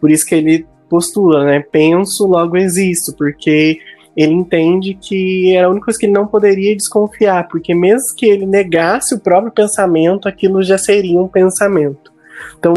por 0.00 0.10
isso 0.10 0.24
que 0.26 0.34
ele 0.34 0.66
postula, 0.88 1.44
né? 1.44 1.60
Penso, 1.60 2.26
logo 2.26 2.56
existo, 2.56 3.14
porque 3.16 3.78
ele 4.16 4.32
entende 4.32 4.94
que 4.94 5.54
era 5.54 5.66
a 5.66 5.70
única 5.70 5.86
coisa 5.86 5.98
que 5.98 6.06
ele 6.06 6.12
não 6.12 6.26
poderia 6.26 6.74
desconfiar, 6.76 7.48
porque 7.48 7.74
mesmo 7.74 8.14
que 8.16 8.26
ele 8.26 8.46
negasse 8.46 9.14
o 9.14 9.20
próprio 9.20 9.52
pensamento, 9.52 10.28
aquilo 10.28 10.62
já 10.62 10.78
seria 10.78 11.20
um 11.20 11.28
pensamento. 11.28 12.12
Então, 12.58 12.74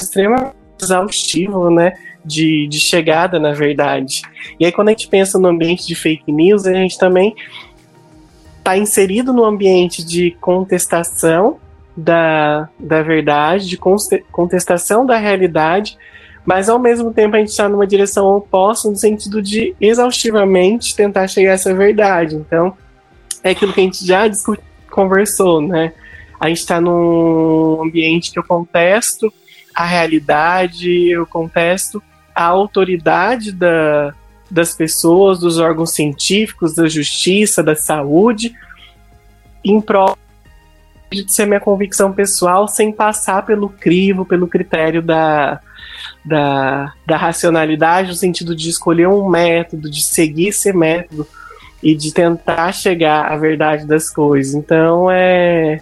extremamente 0.00 0.55
exaustivo, 0.80 1.70
né? 1.70 1.92
De, 2.24 2.66
de 2.66 2.80
chegada, 2.80 3.38
na 3.38 3.52
verdade. 3.52 4.22
E 4.58 4.66
aí, 4.66 4.72
quando 4.72 4.88
a 4.88 4.90
gente 4.90 5.08
pensa 5.08 5.38
no 5.38 5.48
ambiente 5.48 5.86
de 5.86 5.94
fake 5.94 6.30
news, 6.32 6.66
a 6.66 6.72
gente 6.72 6.98
também 6.98 7.34
está 8.58 8.76
inserido 8.76 9.32
no 9.32 9.44
ambiente 9.44 10.04
de 10.04 10.32
contestação 10.40 11.58
da, 11.96 12.68
da 12.78 13.02
verdade, 13.02 13.68
de 13.68 13.78
contestação 14.30 15.06
da 15.06 15.16
realidade, 15.16 15.96
mas 16.44 16.68
ao 16.68 16.78
mesmo 16.78 17.12
tempo 17.12 17.36
a 17.36 17.38
gente 17.38 17.48
está 17.48 17.68
numa 17.68 17.86
direção 17.86 18.26
oposta 18.26 18.88
no 18.88 18.96
sentido 18.96 19.40
de 19.40 19.74
exaustivamente 19.80 20.94
tentar 20.94 21.28
chegar 21.28 21.52
a 21.52 21.54
essa 21.54 21.72
verdade. 21.74 22.36
Então, 22.36 22.76
é 23.42 23.50
aquilo 23.50 23.72
que 23.72 23.80
a 23.80 23.84
gente 23.84 24.04
já 24.04 24.28
discutiu, 24.28 24.64
conversou, 24.90 25.60
né? 25.60 25.92
A 26.38 26.48
gente 26.48 26.58
está 26.58 26.80
num 26.80 27.82
ambiente 27.82 28.30
que 28.30 28.38
eu 28.38 28.44
contesto 28.44 29.32
a 29.76 29.84
realidade, 29.84 30.90
eu 31.10 31.26
contesto 31.26 32.02
a 32.34 32.44
autoridade 32.44 33.52
da, 33.52 34.14
das 34.50 34.74
pessoas, 34.74 35.38
dos 35.38 35.58
órgãos 35.58 35.92
científicos, 35.92 36.74
da 36.74 36.88
justiça, 36.88 37.62
da 37.62 37.76
saúde, 37.76 38.54
em 39.62 39.78
prol 39.78 40.16
de 41.12 41.30
ser 41.30 41.46
minha 41.46 41.60
convicção 41.60 42.10
pessoal 42.12 42.66
sem 42.66 42.90
passar 42.90 43.44
pelo 43.44 43.68
crivo, 43.68 44.24
pelo 44.24 44.48
critério 44.48 45.02
da, 45.02 45.60
da, 46.24 46.94
da 47.06 47.16
racionalidade, 47.18 48.08
no 48.08 48.14
sentido 48.14 48.56
de 48.56 48.70
escolher 48.70 49.06
um 49.08 49.28
método, 49.28 49.90
de 49.90 50.02
seguir 50.02 50.48
esse 50.48 50.72
método 50.72 51.26
e 51.82 51.94
de 51.94 52.12
tentar 52.12 52.72
chegar 52.72 53.30
à 53.30 53.36
verdade 53.36 53.86
das 53.86 54.08
coisas. 54.10 54.54
Então 54.54 55.10
é 55.10 55.80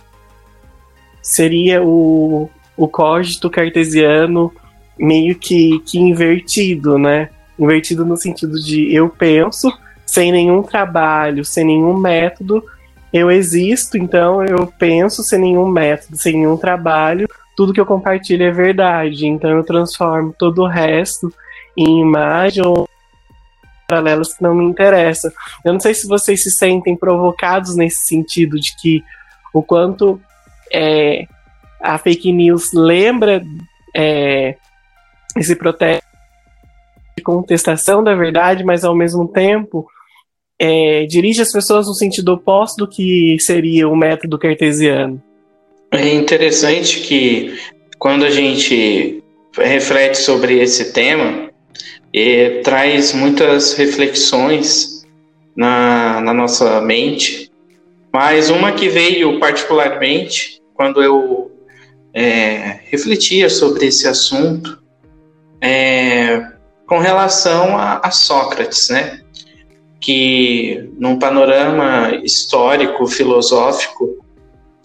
seria 1.22 1.82
o, 1.82 2.51
o 2.77 2.89
cógito 2.89 3.51
cartesiano 3.51 4.53
meio 4.99 5.35
que, 5.37 5.81
que 5.81 5.99
invertido, 5.99 6.99
né? 6.99 7.31
Invertido 7.59 8.05
no 8.05 8.16
sentido 8.16 8.59
de 8.61 8.93
eu 8.95 9.09
penso 9.09 9.72
sem 10.05 10.31
nenhum 10.31 10.62
trabalho, 10.62 11.45
sem 11.45 11.64
nenhum 11.64 11.97
método, 11.97 12.62
eu 13.12 13.31
existo, 13.31 13.97
então 13.97 14.45
eu 14.45 14.66
penso 14.66 15.22
sem 15.22 15.39
nenhum 15.39 15.68
método, 15.68 16.16
sem 16.16 16.35
nenhum 16.35 16.57
trabalho, 16.57 17.29
tudo 17.57 17.72
que 17.72 17.81
eu 17.81 17.87
compartilho 17.87 18.45
é 18.45 18.51
verdade. 18.51 19.27
Então 19.27 19.51
eu 19.51 19.62
transformo 19.62 20.35
todo 20.37 20.62
o 20.62 20.68
resto 20.68 21.33
em 21.77 22.01
imagem 22.01 22.64
ou 22.64 22.89
paralelas 23.89 24.35
que 24.35 24.43
não 24.43 24.55
me 24.55 24.64
interessam. 24.64 25.31
Eu 25.64 25.72
não 25.72 25.81
sei 25.81 25.95
se 25.95 26.09
vocês 26.09 26.43
se 26.43 26.51
sentem 26.51 26.97
provocados 26.97 27.77
nesse 27.77 28.07
sentido 28.07 28.59
de 28.59 28.75
que 28.77 29.03
o 29.53 29.62
quanto 29.62 30.20
é, 30.72 31.27
a 31.85 31.99
fake 31.99 32.32
news 32.32 32.72
lembra 32.72 33.45
é, 33.95 34.57
esse 35.37 35.55
protesto 35.55 36.05
de 37.16 37.22
contestação 37.22 38.03
da 38.03 38.14
verdade, 38.14 38.64
mas 38.64 38.85
ao 38.85 38.95
mesmo 38.95 39.28
tempo 39.28 39.87
é, 40.59 41.05
dirige 41.07 41.43
as 41.43 41.53
pessoas 41.53 41.87
no 41.87 41.95
sentido 41.95 42.32
oposto 42.32 42.78
do 42.78 42.89
que 42.89 43.37
seria 43.39 43.89
o 43.89 43.97
método 43.97 44.39
cartesiano. 44.39 45.22
É 45.93 46.12
interessante 46.14 47.01
que 47.01 47.57
quando 47.99 48.24
a 48.24 48.30
gente 48.30 49.22
reflete 49.57 50.18
sobre 50.18 50.59
esse 50.61 50.93
tema, 50.93 51.51
é, 52.12 52.61
traz 52.62 53.12
muitas 53.12 53.74
reflexões 53.74 55.07
na, 55.55 56.20
na 56.20 56.35
nossa 56.35 56.80
mente, 56.80 57.51
mas 58.12 58.51
uma 58.51 58.72
que 58.72 58.89
veio 58.89 59.39
particularmente 59.39 60.61
quando 60.74 61.03
eu 61.03 61.54
é, 62.15 62.79
refletia 62.85 63.51
sobre 63.51 63.87
esse 63.87 64.07
assunto 64.07 64.79
é, 65.61 66.47
com 66.87 66.99
relação 66.99 67.77
a, 67.77 67.99
a, 67.99 68.11
Sócrates, 68.12 68.89
né? 68.89 69.21
Que 70.01 70.91
num 70.97 71.19
panorama 71.19 72.21
histórico, 72.23 73.07
filosófico, 73.07 74.25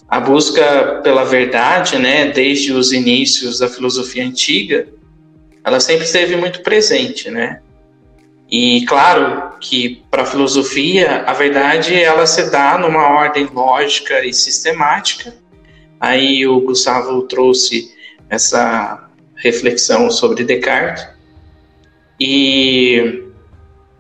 a 0.08 0.20
busca 0.20 1.02
pela 1.04 1.24
verdade, 1.24 2.00
né, 2.00 2.32
desde 2.32 2.74
os 2.74 2.92
inícios 2.92 3.60
da 3.60 3.68
filosofia 3.68 4.26
antiga, 4.26 4.88
ela 5.64 5.80
sempre 5.80 6.06
esteve 6.06 6.36
muito 6.36 6.64
presente, 6.64 7.30
né? 7.30 7.62
E 8.50 8.84
claro 8.88 9.54
que 9.60 10.04
para 10.10 10.24
a 10.24 10.26
filosofia 10.26 11.24
a 11.28 11.34
verdade 11.34 11.94
ela 11.94 12.26
se 12.26 12.50
dá 12.50 12.78
numa 12.80 13.08
ordem 13.10 13.46
lógica 13.54 14.26
e 14.26 14.34
sistemática. 14.34 15.36
Aí 16.00 16.47
o 16.47 16.62
Gustavo 16.62 17.24
trouxe 17.24 17.93
essa 18.30 19.10
reflexão 19.36 20.10
sobre 20.10 20.43
Descartes. 20.43 21.08
E 22.20 23.24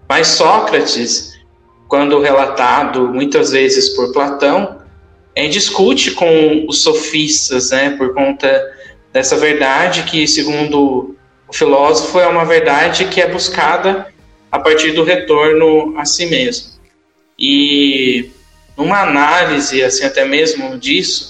mas 0.07 0.27
Sócrates, 0.27 1.39
quando 1.87 2.19
relatado 2.19 3.09
muitas 3.09 3.51
vezes 3.51 3.89
por 3.89 4.11
Platão, 4.11 4.79
é, 5.35 5.47
discute 5.47 6.11
com 6.11 6.65
os 6.67 6.81
sofistas, 6.81 7.69
né, 7.69 7.91
por 7.91 8.13
conta 8.15 8.49
dessa 9.13 9.37
verdade 9.37 10.03
que, 10.03 10.27
segundo 10.27 11.15
o 11.47 11.53
filósofo, 11.53 12.19
é 12.19 12.27
uma 12.27 12.43
verdade 12.43 13.05
que 13.05 13.21
é 13.21 13.27
buscada 13.27 14.07
a 14.51 14.57
partir 14.57 14.93
do 14.93 15.03
retorno 15.03 15.95
a 15.95 16.05
si 16.05 16.25
mesmo. 16.25 16.69
E 17.37 18.31
numa 18.75 19.01
análise, 19.01 19.83
assim, 19.83 20.05
até 20.05 20.25
mesmo 20.25 20.77
disso, 20.77 21.28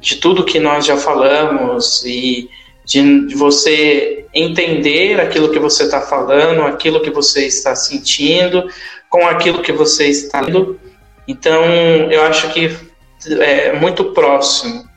de 0.00 0.16
tudo 0.16 0.44
que 0.44 0.58
nós 0.58 0.86
já 0.86 0.96
falamos 0.96 2.04
e 2.04 2.48
de, 2.84 3.26
de 3.26 3.34
você 3.34 4.26
entender 4.32 5.20
aquilo 5.20 5.50
que 5.50 5.58
você 5.58 5.84
está 5.84 6.00
falando, 6.00 6.62
aquilo 6.62 7.00
que 7.00 7.10
você 7.10 7.46
está 7.46 7.74
sentindo, 7.74 8.68
com 9.08 9.26
aquilo 9.26 9.62
que 9.62 9.72
você 9.72 10.08
está 10.08 10.40
lendo. 10.40 10.78
Então, 11.26 11.64
eu 12.10 12.22
acho 12.22 12.50
que 12.52 12.74
é 13.40 13.72
muito 13.72 14.12
próximo. 14.12 14.88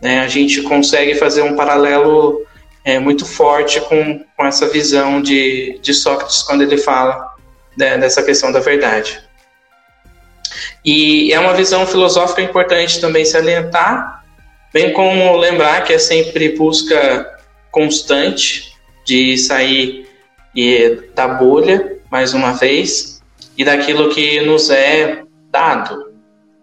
Né? 0.00 0.20
A 0.20 0.28
gente 0.28 0.62
consegue 0.62 1.14
fazer 1.14 1.42
um 1.42 1.56
paralelo 1.56 2.44
é, 2.84 2.98
muito 2.98 3.24
forte 3.24 3.80
com, 3.80 4.24
com 4.36 4.46
essa 4.46 4.68
visão 4.68 5.22
de, 5.22 5.78
de 5.80 5.94
Sócrates 5.94 6.42
quando 6.42 6.62
ele 6.62 6.78
fala 6.78 7.32
né, 7.76 7.96
dessa 7.98 8.22
questão 8.22 8.52
da 8.52 8.60
verdade. 8.60 9.20
E 10.84 11.32
é 11.32 11.38
uma 11.38 11.54
visão 11.54 11.86
filosófica 11.86 12.42
importante 12.42 13.00
também 13.00 13.24
salientar, 13.24 14.21
bem 14.72 14.92
como 14.92 15.36
lembrar 15.36 15.84
que 15.84 15.92
é 15.92 15.98
sempre 15.98 16.56
busca 16.56 17.38
constante 17.70 18.72
de 19.04 19.36
sair 19.36 20.06
da 21.14 21.28
bolha, 21.28 21.98
mais 22.10 22.34
uma 22.34 22.52
vez, 22.52 23.22
e 23.56 23.64
daquilo 23.64 24.10
que 24.10 24.40
nos 24.40 24.70
é 24.70 25.22
dado. 25.50 26.12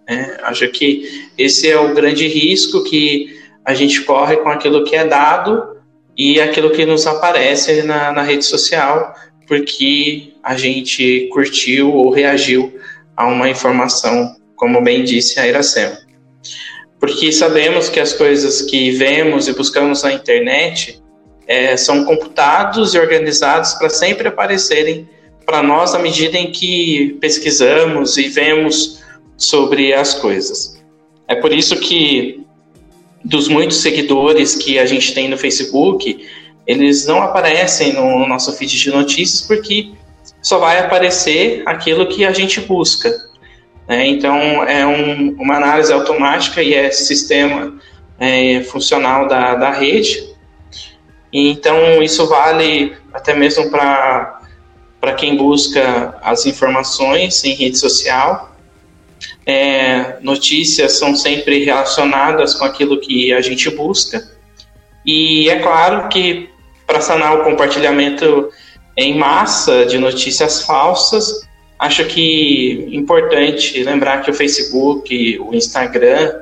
Né? 0.07 0.37
Acho 0.43 0.67
que 0.69 1.29
esse 1.37 1.69
é 1.69 1.79
o 1.79 1.93
grande 1.93 2.27
risco 2.27 2.83
que 2.83 3.39
a 3.63 3.73
gente 3.73 4.01
corre 4.01 4.37
com 4.37 4.49
aquilo 4.49 4.83
que 4.83 4.95
é 4.95 5.05
dado 5.05 5.77
e 6.17 6.39
aquilo 6.39 6.71
que 6.71 6.85
nos 6.85 7.05
aparece 7.07 7.83
na, 7.83 8.11
na 8.11 8.21
rede 8.21 8.45
social, 8.45 9.13
porque 9.47 10.33
a 10.43 10.55
gente 10.55 11.29
curtiu 11.31 11.91
ou 11.93 12.11
reagiu 12.11 12.73
a 13.15 13.27
uma 13.27 13.49
informação, 13.49 14.35
como 14.55 14.81
bem 14.81 15.03
disse 15.03 15.39
a 15.39 15.47
Iracema. 15.47 16.08
Porque 16.99 17.31
sabemos 17.31 17.89
que 17.89 17.99
as 17.99 18.13
coisas 18.13 18.61
que 18.61 18.91
vemos 18.91 19.47
e 19.47 19.53
buscamos 19.53 20.03
na 20.03 20.11
internet 20.11 21.01
é, 21.47 21.75
são 21.77 22.03
computados 22.03 22.93
e 22.93 22.99
organizados 22.99 23.73
para 23.73 23.89
sempre 23.89 24.27
aparecerem 24.27 25.07
para 25.45 25.63
nós 25.63 25.95
à 25.95 25.99
medida 25.99 26.37
em 26.37 26.51
que 26.51 27.17
pesquisamos 27.19 28.17
e 28.17 28.27
vemos 28.27 28.99
sobre 29.35 29.93
as 29.93 30.13
coisas. 30.13 30.79
É 31.27 31.35
por 31.35 31.53
isso 31.53 31.75
que 31.79 32.43
dos 33.23 33.47
muitos 33.47 33.77
seguidores 33.77 34.55
que 34.55 34.77
a 34.77 34.85
gente 34.85 35.13
tem 35.13 35.27
no 35.27 35.37
Facebook, 35.37 36.25
eles 36.67 37.05
não 37.05 37.21
aparecem 37.21 37.93
no 37.93 38.27
nosso 38.27 38.51
feed 38.53 38.77
de 38.77 38.91
notícias 38.91 39.41
porque 39.41 39.91
só 40.41 40.59
vai 40.59 40.79
aparecer 40.79 41.63
aquilo 41.65 42.07
que 42.07 42.23
a 42.25 42.31
gente 42.31 42.61
busca. 42.61 43.11
Né? 43.89 44.07
Então, 44.07 44.63
é 44.63 44.85
um, 44.85 45.31
uma 45.39 45.57
análise 45.57 45.91
automática 45.91 46.63
e 46.63 46.73
é 46.73 46.91
sistema 46.91 47.73
é, 48.17 48.61
funcional 48.61 49.27
da, 49.27 49.55
da 49.55 49.71
rede. 49.71 50.29
Então, 51.33 52.01
isso 52.01 52.25
vale 52.27 52.95
até 53.11 53.33
mesmo 53.33 53.69
para 53.69 55.13
quem 55.17 55.35
busca 55.35 56.15
as 56.21 56.45
informações 56.45 57.43
em 57.43 57.53
rede 57.53 57.77
social 57.77 58.49
é, 59.49 60.17
notícias 60.21 60.93
são 60.93 61.15
sempre 61.15 61.65
relacionadas 61.65 62.53
com 62.53 62.65
aquilo 62.65 62.99
que 62.99 63.33
a 63.33 63.41
gente 63.41 63.67
busca. 63.71 64.21
E 65.03 65.49
é 65.49 65.59
claro 65.59 66.07
que 66.07 66.49
para 66.85 67.01
sanar 67.01 67.35
o 67.35 67.43
compartilhamento 67.43 68.51
em 68.95 69.17
massa 69.17 69.85
de 69.85 69.97
notícias 69.97 70.61
falsas, 70.61 71.47
acho 71.79 72.05
que 72.05 72.89
é 72.91 72.95
importante 72.95 73.81
lembrar 73.81 74.21
que 74.21 74.29
o 74.29 74.33
Facebook, 74.33 75.39
o 75.39 75.55
Instagram 75.55 76.35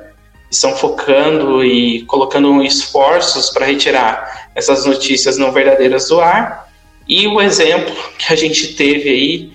estão 0.50 0.74
focando 0.74 1.64
e 1.64 2.02
colocando 2.02 2.62
esforços 2.62 3.50
para 3.50 3.66
retirar 3.66 4.50
essas 4.54 4.84
notícias 4.84 5.38
não 5.38 5.52
verdadeiras 5.52 6.08
do 6.08 6.20
ar. 6.20 6.68
E 7.08 7.28
o 7.28 7.40
exemplo 7.40 7.94
que 8.18 8.32
a 8.32 8.36
gente 8.36 8.74
teve 8.74 9.08
aí 9.08 9.52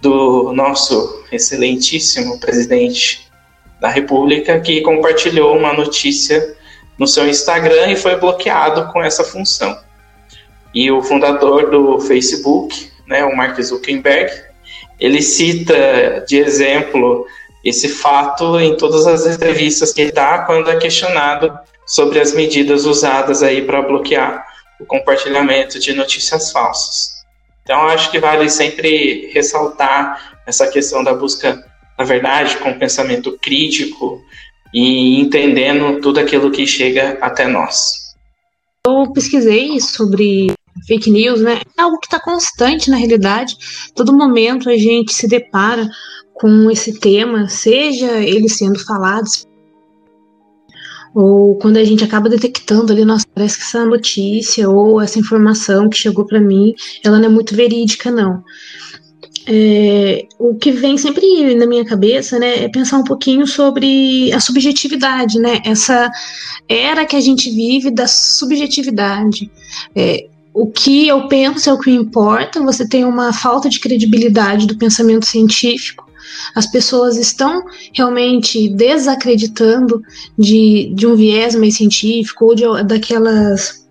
do 0.00 0.52
nosso 0.52 1.24
excelentíssimo 1.30 2.40
presidente 2.40 3.26
da 3.80 3.88
República, 3.88 4.58
que 4.60 4.80
compartilhou 4.80 5.56
uma 5.56 5.72
notícia 5.72 6.56
no 6.98 7.06
seu 7.06 7.28
Instagram 7.28 7.90
e 7.90 7.96
foi 7.96 8.16
bloqueado 8.16 8.90
com 8.92 9.02
essa 9.02 9.22
função. 9.22 9.84
e 10.74 10.90
o 10.90 11.02
fundador 11.02 11.70
do 11.70 11.98
Facebook, 12.00 12.90
né, 13.06 13.24
o 13.24 13.34
Mark 13.34 13.58
Zuckerberg, 13.62 14.30
ele 14.98 15.22
cita 15.22 16.24
de 16.26 16.38
exemplo 16.38 17.26
esse 17.64 17.88
fato 17.88 18.58
em 18.60 18.76
todas 18.76 19.06
as 19.06 19.26
entrevistas 19.26 19.92
que 19.92 20.12
dá 20.12 20.38
quando 20.38 20.70
é 20.70 20.76
questionado 20.76 21.52
sobre 21.86 22.20
as 22.20 22.32
medidas 22.32 22.84
usadas 22.84 23.42
aí 23.42 23.62
para 23.62 23.82
bloquear 23.82 24.44
o 24.80 24.86
compartilhamento 24.86 25.78
de 25.78 25.92
notícias 25.92 26.52
falsas. 26.52 27.16
Então, 27.62 27.82
acho 27.88 28.10
que 28.10 28.20
vale 28.20 28.48
sempre 28.48 29.30
ressaltar 29.32 30.40
essa 30.46 30.68
questão 30.68 31.02
da 31.02 31.12
busca 31.12 31.64
da 31.98 32.04
verdade 32.04 32.56
com 32.58 32.78
pensamento 32.78 33.36
crítico 33.38 34.22
e 34.72 35.18
entendendo 35.18 36.00
tudo 36.00 36.20
aquilo 36.20 36.50
que 36.50 36.66
chega 36.66 37.18
até 37.20 37.46
nós. 37.46 38.14
Eu 38.86 39.10
pesquisei 39.12 39.80
sobre 39.80 40.52
fake 40.86 41.10
news, 41.10 41.40
né? 41.40 41.60
É 41.76 41.82
algo 41.82 41.98
que 41.98 42.06
está 42.06 42.20
constante 42.20 42.90
na 42.90 42.96
realidade. 42.96 43.56
Todo 43.94 44.12
momento 44.12 44.70
a 44.70 44.76
gente 44.76 45.12
se 45.12 45.26
depara 45.26 45.88
com 46.34 46.70
esse 46.70 46.98
tema, 46.98 47.48
seja 47.48 48.12
ele 48.20 48.48
sendo 48.48 48.78
falado, 48.78 49.26
ou 51.16 51.54
quando 51.56 51.78
a 51.78 51.84
gente 51.84 52.04
acaba 52.04 52.28
detectando 52.28 52.92
ali, 52.92 53.02
nossa, 53.02 53.24
parece 53.34 53.56
que 53.56 53.64
essa 53.64 53.86
notícia 53.86 54.68
ou 54.68 55.00
essa 55.00 55.18
informação 55.18 55.88
que 55.88 55.96
chegou 55.96 56.26
para 56.26 56.38
mim, 56.38 56.74
ela 57.02 57.18
não 57.18 57.24
é 57.24 57.30
muito 57.30 57.56
verídica, 57.56 58.10
não. 58.10 58.44
É, 59.48 60.26
o 60.38 60.56
que 60.56 60.70
vem 60.70 60.98
sempre 60.98 61.54
na 61.54 61.66
minha 61.66 61.86
cabeça, 61.86 62.38
né, 62.38 62.64
é 62.64 62.68
pensar 62.68 62.98
um 62.98 63.04
pouquinho 63.04 63.46
sobre 63.46 64.30
a 64.30 64.40
subjetividade, 64.40 65.38
né, 65.38 65.62
essa 65.64 66.10
era 66.68 67.06
que 67.06 67.16
a 67.16 67.20
gente 67.20 67.48
vive 67.50 67.90
da 67.90 68.06
subjetividade. 68.06 69.50
É, 69.94 70.26
o 70.58 70.66
que 70.66 71.06
eu 71.06 71.28
penso 71.28 71.68
é 71.68 71.72
o 71.74 71.78
que 71.78 71.90
importa, 71.90 72.62
você 72.62 72.88
tem 72.88 73.04
uma 73.04 73.30
falta 73.30 73.68
de 73.68 73.78
credibilidade 73.78 74.66
do 74.66 74.78
pensamento 74.78 75.26
científico, 75.26 76.10
as 76.54 76.66
pessoas 76.66 77.18
estão 77.18 77.62
realmente 77.92 78.66
desacreditando 78.70 80.00
de, 80.36 80.90
de 80.94 81.06
um 81.06 81.14
viés 81.14 81.54
mais 81.54 81.76
científico 81.76 82.46
ou 82.46 82.54
de, 82.54 82.64
daquelas 82.84 83.86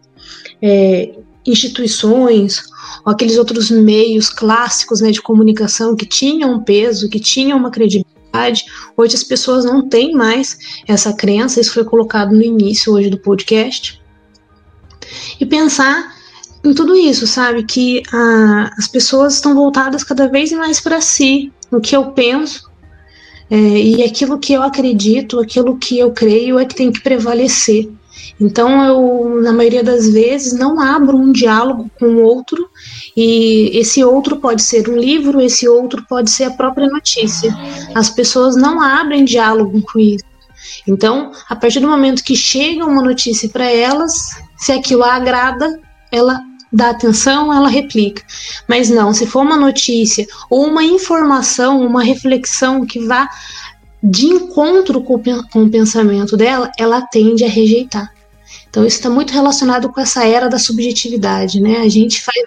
é, 0.60 1.14
instituições 1.46 2.64
ou 3.06 3.12
aqueles 3.12 3.38
outros 3.38 3.70
meios 3.70 4.28
clássicos 4.28 5.02
né, 5.02 5.12
de 5.12 5.22
comunicação 5.22 5.96
que 5.96 6.08
tinham 6.08 6.64
peso, 6.64 7.10
que 7.10 7.20
tinham 7.20 7.60
uma 7.60 7.70
credibilidade. 7.70 8.66
Hoje 8.98 9.16
as 9.16 9.24
pessoas 9.24 9.66
não 9.66 9.88
têm 9.88 10.14
mais 10.14 10.58
essa 10.88 11.14
crença, 11.14 11.62
isso 11.62 11.76
foi 11.76 11.84
colocado 11.84 12.34
no 12.34 12.42
início 12.42 12.92
hoje 12.92 13.12
do 13.12 13.20
podcast. 13.20 14.02
E 15.40 15.46
pensar 15.46 16.15
em 16.66 16.74
tudo 16.74 16.96
isso, 16.96 17.28
sabe? 17.28 17.64
Que 17.64 18.02
a, 18.12 18.72
as 18.78 18.88
pessoas 18.88 19.36
estão 19.36 19.54
voltadas 19.54 20.04
cada 20.04 20.28
vez 20.28 20.52
mais 20.52 20.80
para 20.80 21.00
si, 21.02 21.52
no 21.72 21.80
que 21.80 21.96
eu 21.96 22.12
penso, 22.12 22.70
é, 23.50 23.56
e 23.56 24.04
aquilo 24.04 24.40
que 24.40 24.54
eu 24.54 24.64
acredito, 24.64 25.40
aquilo 25.40 25.78
que 25.78 26.00
eu 26.00 26.12
creio 26.12 26.58
é 26.58 26.66
que 26.66 26.76
tem 26.76 26.92
que 26.92 27.02
prevalecer. 27.02 27.90
Então, 28.40 28.84
eu, 28.84 29.42
na 29.42 29.54
maioria 29.54 29.84
das 29.84 30.10
vezes, 30.10 30.54
não 30.54 30.80
abro 30.80 31.16
um 31.16 31.32
diálogo 31.32 31.90
com 32.00 32.06
o 32.06 32.24
outro, 32.24 32.70
e 33.16 33.72
esse 33.74 34.04
outro 34.04 34.38
pode 34.38 34.62
ser 34.62 34.90
um 34.90 34.98
livro, 34.98 35.40
esse 35.40 35.68
outro 35.68 36.04
pode 36.08 36.30
ser 36.32 36.46
a 36.46 36.52
própria 36.52 36.88
notícia. 36.88 37.56
As 37.94 38.10
pessoas 38.10 38.56
não 38.56 38.82
abrem 38.82 39.24
diálogo 39.24 39.82
com 39.82 40.00
isso. 40.00 40.26
Então, 40.88 41.32
a 41.48 41.56
partir 41.56 41.80
do 41.80 41.88
momento 41.88 42.24
que 42.24 42.36
chega 42.36 42.86
uma 42.86 43.02
notícia 43.02 43.48
para 43.48 43.66
elas, 43.66 44.36
se 44.58 44.72
aquilo 44.72 45.04
a 45.04 45.14
agrada, 45.14 45.80
ela 46.12 46.42
dá 46.72 46.90
atenção, 46.90 47.54
ela 47.54 47.70
replica. 47.70 48.24
Mas 48.68 48.90
não, 48.90 49.14
se 49.14 49.26
for 49.26 49.42
uma 49.42 49.58
notícia 49.58 50.26
ou 50.50 50.68
uma 50.68 50.84
informação, 50.84 51.86
uma 51.86 52.04
reflexão 52.04 52.86
que 52.86 53.00
vá 53.00 53.30
de 54.04 54.28
encontro 54.28 55.02
com, 55.02 55.16
o 55.16 55.70
pensamento 55.70 56.38
dela, 56.38 56.72
ela 56.78 57.02
tende 57.02 57.44
a 57.44 57.50
rejeitar. 57.50 58.14
Então 58.70 58.86
isso 58.86 58.98
está 58.98 59.10
muito 59.10 59.34
relacionado 59.34 59.90
com 59.90 60.00
essa 60.00 60.26
era 60.26 60.48
da 60.48 60.60
subjetividade, 60.60 61.60
né? 61.60 61.78
A 61.80 61.90
gente 61.90 62.22
faz 62.22 62.38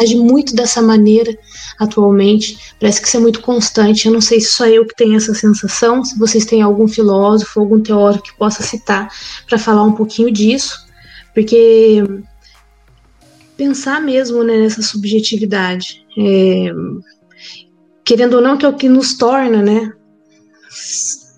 age 0.00 0.14
muito 0.14 0.54
dessa 0.54 0.80
maneira 0.80 1.36
atualmente. 1.78 2.74
Parece 2.78 3.00
que 3.00 3.08
isso 3.08 3.16
é 3.16 3.20
muito 3.20 3.40
constante. 3.40 4.06
Eu 4.06 4.12
não 4.12 4.20
sei 4.20 4.40
se 4.40 4.52
só 4.52 4.66
eu 4.66 4.86
que 4.86 4.94
tenho 4.94 5.16
essa 5.16 5.34
sensação, 5.34 6.04
se 6.04 6.18
vocês 6.18 6.44
têm 6.44 6.62
algum 6.62 6.86
filósofo, 6.86 7.58
algum 7.58 7.80
teórico 7.80 8.24
que 8.24 8.36
possa 8.36 8.62
citar 8.62 9.08
para 9.48 9.58
falar 9.58 9.82
um 9.82 9.92
pouquinho 9.92 10.30
disso, 10.30 10.86
porque 11.34 12.04
pensar 13.60 14.00
mesmo 14.00 14.42
né, 14.42 14.58
nessa 14.58 14.80
subjetividade. 14.80 16.02
É, 16.16 16.72
querendo 18.02 18.34
ou 18.34 18.40
não, 18.40 18.56
que 18.56 18.64
é 18.64 18.68
o 18.68 18.74
que 18.74 18.88
nos 18.88 19.18
torna, 19.18 19.62
né? 19.62 19.92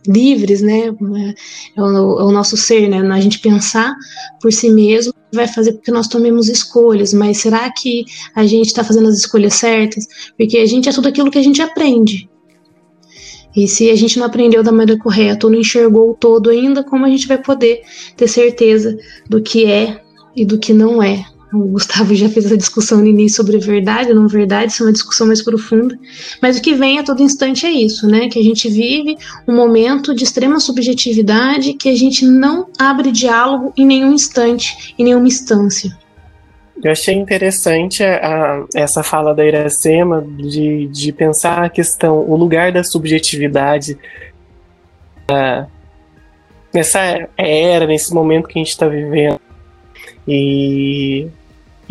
livres, 0.06 0.62
né? 0.62 0.86
É 0.86 1.80
o, 1.80 2.20
é 2.20 2.24
o, 2.24 2.32
nosso 2.32 2.56
ser, 2.56 2.88
né? 2.88 2.98
A 2.98 3.20
gente 3.20 3.38
pensar 3.38 3.94
por 4.40 4.52
si 4.52 4.68
mesmo 4.68 5.12
vai 5.32 5.46
fazer 5.46 5.74
com 5.74 5.80
que 5.80 5.92
nós 5.92 6.08
tomemos 6.08 6.48
escolhas, 6.48 7.12
mas 7.12 7.38
será 7.38 7.70
que 7.72 8.04
a 8.34 8.44
gente 8.44 8.66
está 8.66 8.82
fazendo 8.82 9.08
as 9.08 9.16
escolhas 9.16 9.54
certas? 9.54 10.04
Porque 10.36 10.58
a 10.58 10.66
gente 10.66 10.88
é 10.88 10.92
tudo 10.92 11.08
aquilo 11.08 11.30
que 11.30 11.38
a 11.38 11.42
gente 11.42 11.62
aprende. 11.62 12.28
E 13.54 13.68
se 13.68 13.90
a 13.90 13.96
gente 13.96 14.18
não 14.18 14.26
aprendeu 14.26 14.62
da 14.62 14.72
maneira 14.72 15.00
correta 15.00 15.46
ou 15.46 15.52
não 15.52 15.60
enxergou 15.60 16.10
o 16.10 16.14
todo 16.14 16.50
ainda, 16.50 16.82
como 16.82 17.04
a 17.04 17.08
gente 17.08 17.28
vai 17.28 17.38
poder 17.38 17.82
ter 18.16 18.26
certeza 18.26 18.96
do 19.28 19.40
que 19.40 19.66
é 19.66 20.02
e 20.34 20.44
do 20.44 20.58
que 20.58 20.72
não 20.72 21.02
é? 21.02 21.24
O 21.53 21.68
Gustavo 21.68 22.14
já 22.14 22.30
fez 22.30 22.46
essa 22.46 22.57
discussão 22.57 22.98
no 22.98 23.07
início 23.07 23.36
sobre 23.36 23.59
verdade 23.59 24.09
ou 24.09 24.14
não 24.14 24.26
verdade, 24.26 24.72
isso 24.72 24.82
é 24.82 24.86
uma 24.86 24.92
discussão 24.92 25.26
mais 25.26 25.42
profunda. 25.42 25.98
Mas 26.40 26.57
o 26.57 26.62
que 26.62 26.74
vem 26.74 26.98
a 26.98 27.03
todo 27.03 27.22
instante 27.22 27.66
é 27.66 27.70
isso, 27.70 28.07
né? 28.07 28.28
Que 28.28 28.38
a 28.38 28.42
gente 28.42 28.70
vive 28.70 29.18
um 29.46 29.55
momento 29.55 30.14
de 30.14 30.24
extrema 30.24 30.59
subjetividade 30.59 31.74
que 31.74 31.90
a 31.90 31.94
gente 31.94 32.24
não 32.24 32.68
abre 32.78 33.12
diálogo 33.12 33.72
em 33.76 33.84
nenhum 33.84 34.12
instante, 34.12 34.94
em 34.98 35.05
nenhuma 35.05 35.28
instância. 35.28 35.94
Eu 36.82 36.90
achei 36.90 37.14
interessante 37.14 38.03
a, 38.03 38.64
essa 38.74 39.03
fala 39.03 39.34
da 39.34 39.44
Iracema 39.44 40.22
de, 40.22 40.88
de 40.88 41.12
pensar 41.12 41.64
a 41.64 41.68
questão, 41.68 42.18
o 42.28 42.34
lugar 42.34 42.72
da 42.72 42.82
subjetividade 42.82 43.96
uh, 45.30 45.66
nessa 46.72 47.28
era, 47.36 47.86
nesse 47.86 48.12
momento 48.12 48.48
que 48.48 48.59
a 48.59 48.62
gente 48.62 48.70
está 48.70 48.88
vivendo. 48.88 49.38
E 50.26 51.28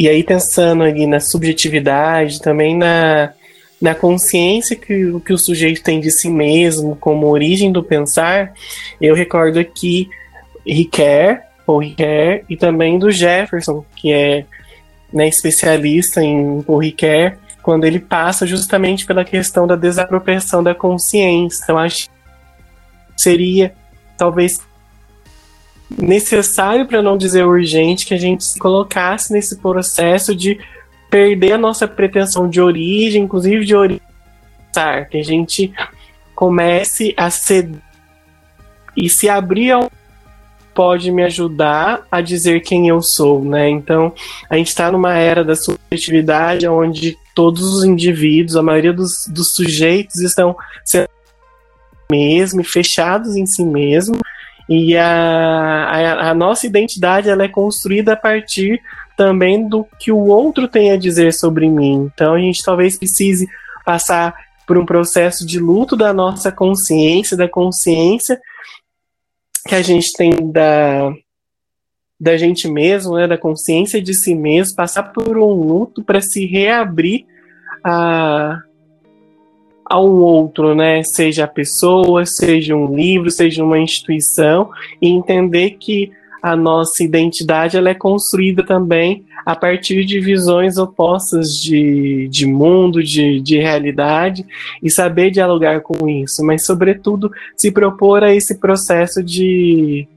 e 0.01 0.09
aí 0.09 0.23
pensando 0.23 0.81
ali 0.81 1.05
na 1.05 1.19
subjetividade, 1.19 2.41
também 2.41 2.75
na, 2.75 3.33
na 3.79 3.93
consciência 3.93 4.75
que, 4.75 5.19
que 5.23 5.31
o 5.31 5.37
sujeito 5.37 5.83
tem 5.83 5.99
de 5.99 6.09
si 6.09 6.27
mesmo 6.27 6.95
como 6.95 7.27
origem 7.27 7.71
do 7.71 7.83
pensar, 7.83 8.51
eu 8.99 9.13
recordo 9.13 9.59
aqui 9.59 10.09
Riquet, 10.65 11.41
Paul 11.67 11.83
Ricoeur, 11.83 12.43
e 12.49 12.57
também 12.57 12.97
do 12.97 13.11
Jefferson, 13.11 13.85
que 13.95 14.11
é 14.11 14.43
né, 15.13 15.27
especialista 15.27 16.19
em 16.19 16.63
Paul 16.63 16.79
Ricoeur, 16.79 17.37
quando 17.61 17.85
ele 17.85 17.99
passa 17.99 18.47
justamente 18.47 19.05
pela 19.05 19.23
questão 19.23 19.67
da 19.67 19.75
desapropriação 19.75 20.63
da 20.63 20.73
consciência. 20.73 21.61
Então, 21.63 21.77
acho 21.77 22.09
que 22.09 23.21
seria 23.21 23.71
talvez 24.17 24.61
necessário, 25.97 26.87
para 26.87 27.01
não 27.01 27.17
dizer 27.17 27.45
urgente, 27.45 28.05
que 28.05 28.13
a 28.13 28.19
gente 28.19 28.43
se 28.43 28.59
colocasse 28.59 29.31
nesse 29.33 29.57
processo 29.57 30.35
de 30.35 30.59
perder 31.09 31.53
a 31.53 31.57
nossa 31.57 31.87
pretensão 31.87 32.49
de 32.49 32.61
origem, 32.61 33.23
inclusive 33.23 33.65
de 33.65 33.75
origem, 33.75 34.01
que 35.09 35.17
a 35.17 35.23
gente 35.23 35.73
comece 36.33 37.13
a 37.17 37.29
ser 37.29 37.69
e 38.95 39.09
se 39.09 39.29
abrir 39.29 39.71
ao 39.71 39.91
pode 40.73 41.11
me 41.11 41.23
ajudar 41.23 42.07
a 42.09 42.21
dizer 42.21 42.61
quem 42.61 42.87
eu 42.87 43.01
sou, 43.01 43.43
né? 43.43 43.69
Então, 43.69 44.13
a 44.49 44.55
gente 44.55 44.69
está 44.69 44.89
numa 44.89 45.13
era 45.15 45.43
da 45.43 45.53
subjetividade 45.53 46.65
onde 46.65 47.17
todos 47.35 47.61
os 47.61 47.83
indivíduos, 47.83 48.55
a 48.55 48.63
maioria 48.63 48.93
dos, 48.93 49.25
dos 49.27 49.53
sujeitos 49.53 50.21
estão 50.21 50.55
sendo 50.85 51.09
mesmo 52.09 52.63
fechados 52.63 53.35
em 53.35 53.45
si 53.45 53.63
mesmo 53.63 54.17
e 54.69 54.95
a, 54.95 55.05
a, 55.05 56.29
a, 56.29 56.33
nossa 56.33 56.65
identidade 56.65 57.29
ela 57.29 57.43
é 57.43 57.47
construída 57.47 58.13
a 58.13 58.17
partir 58.17 58.81
também 59.17 59.67
do 59.67 59.85
que 59.99 60.11
o 60.11 60.17
outro 60.17 60.67
tem 60.67 60.91
a 60.91 60.97
dizer 60.97 61.33
sobre 61.33 61.69
mim. 61.69 62.09
Então 62.13 62.33
a 62.33 62.39
gente 62.39 62.63
talvez 62.63 62.97
precise 62.97 63.47
passar 63.85 64.33
por 64.65 64.77
um 64.77 64.85
processo 64.85 65.45
de 65.45 65.59
luto 65.59 65.95
da 65.95 66.13
nossa 66.13 66.51
consciência, 66.51 67.35
da 67.35 67.47
consciência 67.47 68.39
que 69.67 69.75
a 69.75 69.81
gente 69.81 70.11
tem 70.13 70.31
da, 70.51 71.11
da 72.19 72.37
gente 72.37 72.67
mesmo, 72.67 73.15
né, 73.15 73.27
da 73.27 73.37
consciência 73.37 74.01
de 74.01 74.13
si 74.13 74.33
mesmo, 74.33 74.75
passar 74.75 75.03
por 75.03 75.37
um 75.37 75.51
luto 75.51 76.03
para 76.03 76.21
se 76.21 76.45
reabrir 76.45 77.25
a, 77.83 78.59
a 79.91 79.99
um 79.99 80.21
outro, 80.21 80.73
né? 80.73 81.03
Seja 81.03 81.43
a 81.43 81.47
pessoa, 81.47 82.25
seja 82.25 82.73
um 82.73 82.95
livro, 82.95 83.29
seja 83.29 83.61
uma 83.61 83.77
instituição, 83.77 84.69
e 85.01 85.09
entender 85.09 85.71
que 85.71 86.11
a 86.41 86.55
nossa 86.55 87.03
identidade 87.03 87.75
ela 87.75 87.89
é 87.89 87.93
construída 87.93 88.65
também 88.65 89.25
a 89.45 89.53
partir 89.53 90.05
de 90.05 90.19
visões 90.21 90.77
opostas 90.77 91.49
de, 91.61 92.29
de 92.29 92.45
mundo, 92.45 93.03
de, 93.03 93.41
de 93.41 93.57
realidade, 93.57 94.45
e 94.81 94.89
saber 94.89 95.29
dialogar 95.29 95.81
com 95.81 96.07
isso, 96.07 96.41
mas, 96.43 96.65
sobretudo, 96.65 97.29
se 97.57 97.69
propor 97.69 98.23
a 98.23 98.33
esse 98.33 98.59
processo 98.59 99.21
de, 99.21 100.07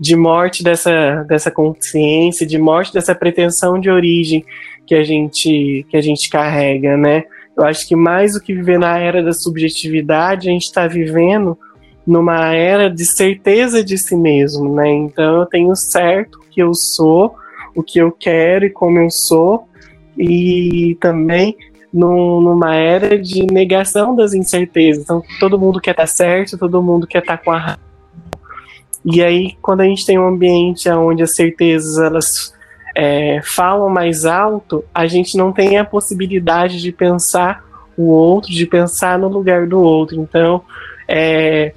de 0.00 0.16
morte 0.16 0.64
dessa, 0.64 1.22
dessa 1.28 1.50
consciência, 1.50 2.46
de 2.46 2.56
morte 2.56 2.94
dessa 2.94 3.14
pretensão 3.14 3.78
de 3.78 3.90
origem 3.90 4.42
que 4.86 4.94
a 4.94 5.04
gente, 5.04 5.84
que 5.90 5.96
a 5.98 6.00
gente 6.00 6.30
carrega, 6.30 6.96
né? 6.96 7.24
Eu 7.58 7.64
acho 7.64 7.86
que 7.88 7.96
mais 7.96 8.34
do 8.34 8.40
que 8.40 8.54
viver 8.54 8.78
na 8.78 8.98
era 8.98 9.22
da 9.22 9.32
subjetividade, 9.32 10.48
a 10.48 10.52
gente 10.52 10.64
está 10.64 10.86
vivendo 10.86 11.58
numa 12.06 12.54
era 12.54 12.88
de 12.88 13.04
certeza 13.04 13.84
de 13.84 13.98
si 13.98 14.16
mesmo, 14.16 14.74
né? 14.74 14.88
Então 14.88 15.40
eu 15.40 15.46
tenho 15.46 15.74
certo 15.76 16.40
que 16.50 16.62
eu 16.62 16.72
sou, 16.72 17.34
o 17.74 17.82
que 17.82 17.98
eu 17.98 18.10
quero 18.12 18.64
e 18.64 18.70
como 18.70 18.98
eu 18.98 19.10
sou, 19.10 19.68
e 20.16 20.96
também 21.00 21.56
num, 21.92 22.40
numa 22.40 22.76
era 22.76 23.18
de 23.18 23.44
negação 23.46 24.14
das 24.14 24.32
incertezas. 24.32 25.02
Então 25.02 25.22
todo 25.38 25.58
mundo 25.58 25.80
quer 25.80 25.90
estar 25.90 26.04
tá 26.04 26.06
certo, 26.06 26.56
todo 26.56 26.82
mundo 26.82 27.06
quer 27.06 27.18
estar 27.18 27.36
tá 27.36 27.44
com 27.44 27.50
a 27.50 27.76
e 29.04 29.22
aí, 29.22 29.56
quando 29.62 29.80
a 29.80 29.84
gente 29.84 30.04
tem 30.04 30.18
um 30.18 30.26
ambiente 30.26 30.88
onde 30.90 31.22
as 31.22 31.34
certezas 31.34 31.98
elas 31.98 32.52
é, 33.00 33.40
falam 33.44 33.88
mais 33.88 34.24
alto, 34.24 34.84
a 34.92 35.06
gente 35.06 35.36
não 35.36 35.52
tem 35.52 35.78
a 35.78 35.84
possibilidade 35.84 36.82
de 36.82 36.90
pensar 36.90 37.64
o 37.96 38.08
outro, 38.08 38.50
de 38.50 38.66
pensar 38.66 39.16
no 39.16 39.28
lugar 39.28 39.68
do 39.68 39.80
outro. 39.80 40.20
Então, 40.20 40.62
é, 41.06 41.72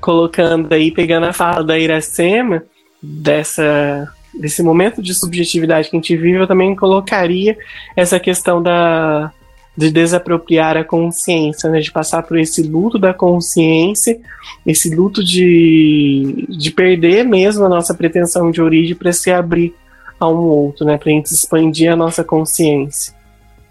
colocando 0.00 0.72
aí, 0.72 0.92
pegando 0.92 1.26
a 1.26 1.32
fala 1.32 1.64
da 1.64 1.76
Iracema, 1.76 2.62
dessa, 3.02 4.08
desse 4.38 4.62
momento 4.62 5.02
de 5.02 5.12
subjetividade 5.14 5.90
que 5.90 5.96
a 5.96 5.98
gente 5.98 6.16
vive, 6.16 6.38
eu 6.38 6.46
também 6.46 6.76
colocaria 6.76 7.58
essa 7.96 8.20
questão 8.20 8.62
da, 8.62 9.32
de 9.76 9.90
desapropriar 9.90 10.76
a 10.76 10.84
consciência, 10.84 11.68
né, 11.68 11.80
de 11.80 11.90
passar 11.90 12.22
por 12.22 12.38
esse 12.38 12.62
luto 12.62 13.00
da 13.00 13.12
consciência, 13.12 14.16
esse 14.64 14.94
luto 14.94 15.24
de, 15.24 16.46
de 16.48 16.70
perder 16.70 17.24
mesmo 17.24 17.64
a 17.64 17.68
nossa 17.68 17.92
pretensão 17.92 18.52
de 18.52 18.62
origem 18.62 18.94
para 18.94 19.12
se 19.12 19.32
abrir 19.32 19.74
a 20.18 20.28
um 20.28 20.38
outro, 20.38 20.84
né, 20.84 20.96
para 20.96 21.10
a 21.10 21.12
gente 21.12 21.32
expandir 21.32 21.92
a 21.92 21.96
nossa 21.96 22.24
consciência. 22.24 23.14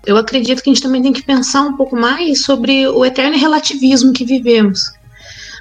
Eu 0.06 0.18
acredito 0.18 0.62
que 0.62 0.70
a 0.70 0.74
gente 0.74 0.84
também 0.84 1.02
tem 1.02 1.14
que 1.14 1.24
pensar 1.24 1.62
um 1.62 1.78
pouco 1.78 1.96
mais 1.96 2.44
sobre 2.44 2.88
o 2.88 3.06
eterno 3.06 3.38
relativismo 3.38 4.12
que 4.12 4.26
vivemos. 4.26 4.91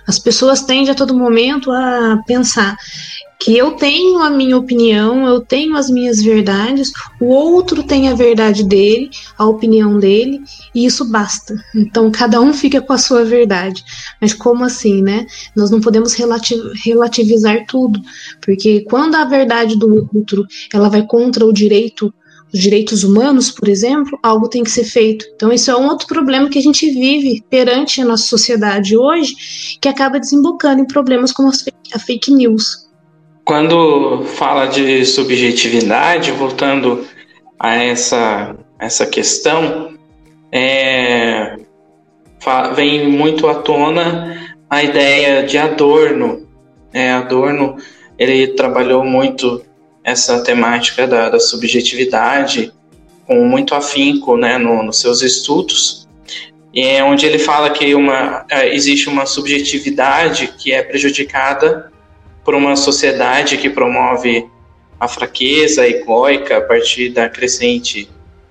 As 0.07 0.19
pessoas 0.19 0.63
tendem 0.63 0.91
a 0.91 0.95
todo 0.95 1.17
momento 1.17 1.71
a 1.71 2.21
pensar 2.27 2.77
que 3.43 3.57
eu 3.59 3.73
tenho 3.73 4.23
a 4.23 4.31
minha 4.31 4.57
opinião, 4.57 5.27
eu 5.27 5.41
tenho 5.41 5.77
as 5.77 5.91
minhas 5.91 6.23
verdades, 6.23 6.93
o 7.21 7.27
outro 7.27 7.83
tem 7.83 8.09
a 8.09 8.15
verdade 8.15 8.63
dele, 8.63 9.11
a 9.37 9.45
opinião 9.45 9.99
dele, 9.99 10.41
e 10.73 10.87
isso 10.87 11.05
basta. 11.11 11.57
Então 11.75 12.09
cada 12.09 12.41
um 12.41 12.55
fica 12.55 12.81
com 12.81 12.93
a 12.93 12.99
sua 12.99 13.25
verdade. 13.25 13.83
Mas 14.21 14.33
como 14.33 14.63
assim, 14.63 15.03
né? 15.03 15.27
Nós 15.57 15.73
não 15.73 15.81
podemos 15.81 16.15
relativizar 16.15 17.67
tudo, 17.67 18.01
porque 18.41 18.83
quando 18.83 19.17
a 19.17 19.25
verdade 19.25 19.77
do 19.77 20.09
outro 20.15 20.47
ela 20.73 20.89
vai 20.89 21.05
contra 21.05 21.45
o 21.45 21.53
direito 21.53 22.15
os 22.55 22.61
direitos 22.61 23.03
humanos, 23.03 23.51
por 23.51 23.67
exemplo, 23.67 24.19
algo 24.23 24.47
tem 24.47 24.63
que 24.63 24.71
ser 24.71 24.85
feito. 24.85 25.25
Então, 25.35 25.51
isso 25.51 25.71
é 25.71 25.77
um 25.77 25.89
outro 25.89 26.07
problema 26.07 26.51
que 26.51 26.59
a 26.59 26.63
gente 26.63 26.87
vive 26.91 27.43
perante 27.49 28.03
a 28.03 28.05
nossa 28.05 28.27
sociedade 28.27 28.95
hoje, 28.95 29.35
que 29.81 29.89
acaba 29.89 30.21
desembocando 30.21 30.83
em 30.83 30.87
problemas 30.87 31.33
como 31.33 31.49
a 31.49 31.99
fake 31.99 32.31
news. 32.31 32.82
Quando 33.45 34.25
fala 34.37 34.67
de 34.67 35.05
subjetividade, 35.05 36.31
voltando 36.33 37.07
a 37.59 37.75
essa, 37.75 38.57
essa 38.79 39.07
questão, 39.07 39.95
é, 40.51 41.57
vem 42.75 43.09
muito 43.09 43.49
à 43.49 43.57
tona 43.57 44.57
a 44.71 44.83
ideia 44.83 45.43
de 45.43 45.59
Adorno. 45.59 46.49
É, 46.93 47.11
Adorno 47.13 47.77
ele 48.19 48.49
trabalhou 48.49 49.05
muito 49.05 49.63
essa 50.05 50.43
temática 50.43 51.07
da, 51.07 51.29
da 51.29 51.41
subjetividade 51.41 52.73
com 53.27 53.45
muito 53.45 53.75
afinco 53.75 54.37
né, 54.37 54.59
no, 54.59 54.83
nos 54.83 55.01
seus 55.01 55.23
estudos, 55.23 56.09
é 56.75 57.05
onde 57.05 57.27
ele 57.27 57.39
fala 57.39 57.71
que 57.71 57.95
uma, 57.95 58.47
é, 58.51 58.75
existe 58.75 59.09
uma 59.09 59.27
subjetividade 59.27 60.55
que 60.59 60.73
é 60.73 60.83
prejudicada 60.83 61.92
por 62.45 62.55
uma 62.55 62.77
sociedade 62.77 63.57
que 63.57 63.71
promove 63.71 64.47
a 64.99 65.09
fraqueza 65.09 65.87
egoica 65.87 66.59
a 66.59 66.61
partir 66.61 67.11
da 67.11 67.29
crescente 67.29 68.09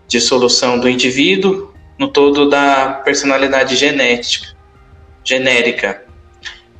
dissolução 0.08 0.80
do 0.80 0.90
indivíduo 0.90 1.74
no 1.98 2.08
todo 2.08 2.50
da 2.50 3.02
personalidade 3.06 3.76
genética, 3.76 4.56
genérica, 5.24 6.04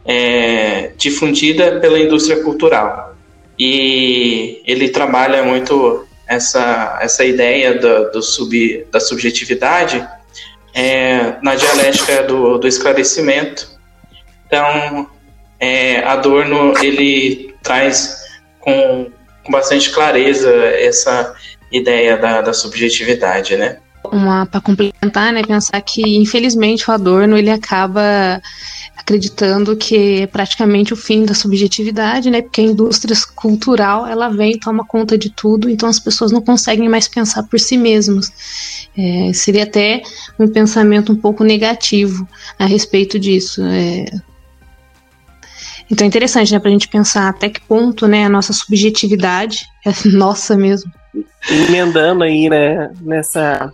é, 0.06 0.92
difundida 0.98 1.80
pela 1.80 2.00
indústria 2.00 2.44
cultural 2.44 3.16
e 3.58 4.62
ele 4.66 4.90
trabalha 4.90 5.44
muito 5.44 6.08
essa, 6.28 6.98
essa 7.02 7.24
ideia 7.24 7.78
do, 7.78 8.12
do 8.12 8.22
sub, 8.22 8.88
da 8.92 9.00
subjetividade 9.00 10.04
é, 10.74 11.36
na 11.44 11.56
dialética 11.56 12.24
do, 12.24 12.58
do 12.58 12.68
esclarecimento. 12.68 13.70
Então, 14.48 15.08
é, 15.62 16.04
Adorno 16.04 16.74
ele 16.82 17.54
traz 17.62 18.26
com, 18.60 19.12
com 19.44 19.52
bastante 19.52 19.92
clareza 19.92 20.50
essa 20.50 21.36
ideia 21.72 22.18
da, 22.18 22.42
da 22.42 22.52
subjetividade, 22.52 23.56
né? 23.56 23.78
Uma 24.12 24.48
para 24.48 24.60
complementar, 24.60 25.32
né, 25.32 25.44
pensar 25.44 25.80
que 25.82 26.02
infelizmente 26.18 26.90
o 26.90 26.94
Adorno 26.94 27.38
ele 27.38 27.52
acaba 27.52 28.42
acreditando 28.98 29.76
que 29.76 30.22
é 30.22 30.28
praticamente 30.28 30.94
o 30.94 30.98
fim 30.98 31.24
da 31.24 31.36
subjetividade, 31.36 32.32
né? 32.32 32.42
Porque 32.42 32.62
a 32.62 32.66
indústria 32.66 33.16
cultural 33.36 34.08
ela 34.08 34.30
vem 34.30 34.58
toma 34.58 34.84
conta 34.84 35.16
de 35.16 35.30
tudo, 35.30 35.70
então 35.70 35.88
as 35.88 36.00
pessoas 36.00 36.32
não 36.32 36.42
conseguem 36.42 36.90
mais 36.90 37.08
pensar 37.08 37.44
por 37.44 37.60
si 37.60 37.78
mesmas. 37.78 38.32
É, 38.98 39.32
seria 39.34 39.64
até 39.64 40.02
um 40.40 40.48
pensamento 40.48 41.12
um 41.12 41.16
pouco 41.16 41.44
negativo 41.44 42.28
a 42.58 42.66
respeito 42.66 43.20
disso. 43.20 43.62
É, 43.64 44.06
então 45.92 46.06
é 46.06 46.08
interessante, 46.08 46.54
né, 46.54 46.60
para 46.60 46.70
a 46.70 46.72
gente 46.72 46.88
pensar 46.88 47.28
até 47.28 47.50
que 47.50 47.60
ponto, 47.62 48.08
né, 48.08 48.26
a 48.26 48.30
nossa 48.30 48.54
subjetividade 48.54 49.58
é 49.86 49.92
nossa 50.10 50.56
mesmo. 50.56 50.90
Emendando 51.50 52.24
aí, 52.24 52.50
né, 52.50 52.90
nessa 53.02 53.72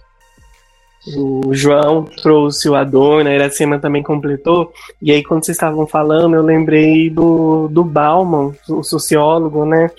o 1.15 1.53
João 1.53 2.03
trouxe 2.03 2.67
o 2.67 2.75
Adorno, 2.75 3.29
a 3.29 3.33
Iracema 3.33 3.79
também 3.79 4.03
completou. 4.03 4.73
E 5.01 5.11
aí, 5.11 5.23
quando 5.23 5.45
vocês 5.45 5.55
estavam 5.55 5.87
falando, 5.87 6.35
eu 6.35 6.43
lembrei 6.43 7.09
do, 7.09 7.69
do 7.69 7.83
Bauman, 7.83 8.53
o 8.67 8.83
sociólogo, 8.83 9.65
né? 9.65 9.89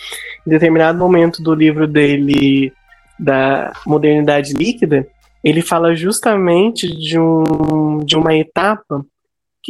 Em 0.47 0.51
determinado 0.51 0.99
momento 0.99 1.43
do 1.43 1.55
livro 1.55 1.87
dele, 1.87 2.73
da 3.19 3.73
Modernidade 3.87 4.53
Líquida, 4.53 5.07
ele 5.43 5.63
fala 5.63 5.95
justamente 5.95 6.95
de, 6.95 7.19
um, 7.19 8.01
de 8.05 8.15
uma 8.15 8.35
etapa 8.37 9.03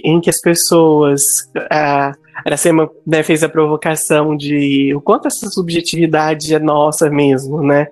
em 0.02 0.20
que 0.20 0.30
as 0.30 0.40
pessoas. 0.40 1.22
A 1.70 2.12
Iracema 2.46 2.90
né, 3.06 3.22
fez 3.22 3.42
a 3.42 3.48
provocação 3.48 4.36
de 4.36 4.94
o 4.94 5.00
quanto 5.00 5.28
essa 5.28 5.48
subjetividade 5.48 6.54
é 6.54 6.58
nossa 6.58 7.10
mesmo, 7.10 7.62
né? 7.62 7.88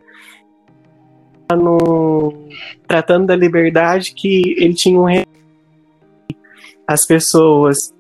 no, 1.55 2.33
tratando 2.89 3.27
da 3.27 3.37
liberdade 3.37 4.13
que 4.13 4.55
ele 4.59 4.75
tinha 4.75 4.99
um 4.99 5.07
as 6.89 7.07
pessoas 7.07 7.93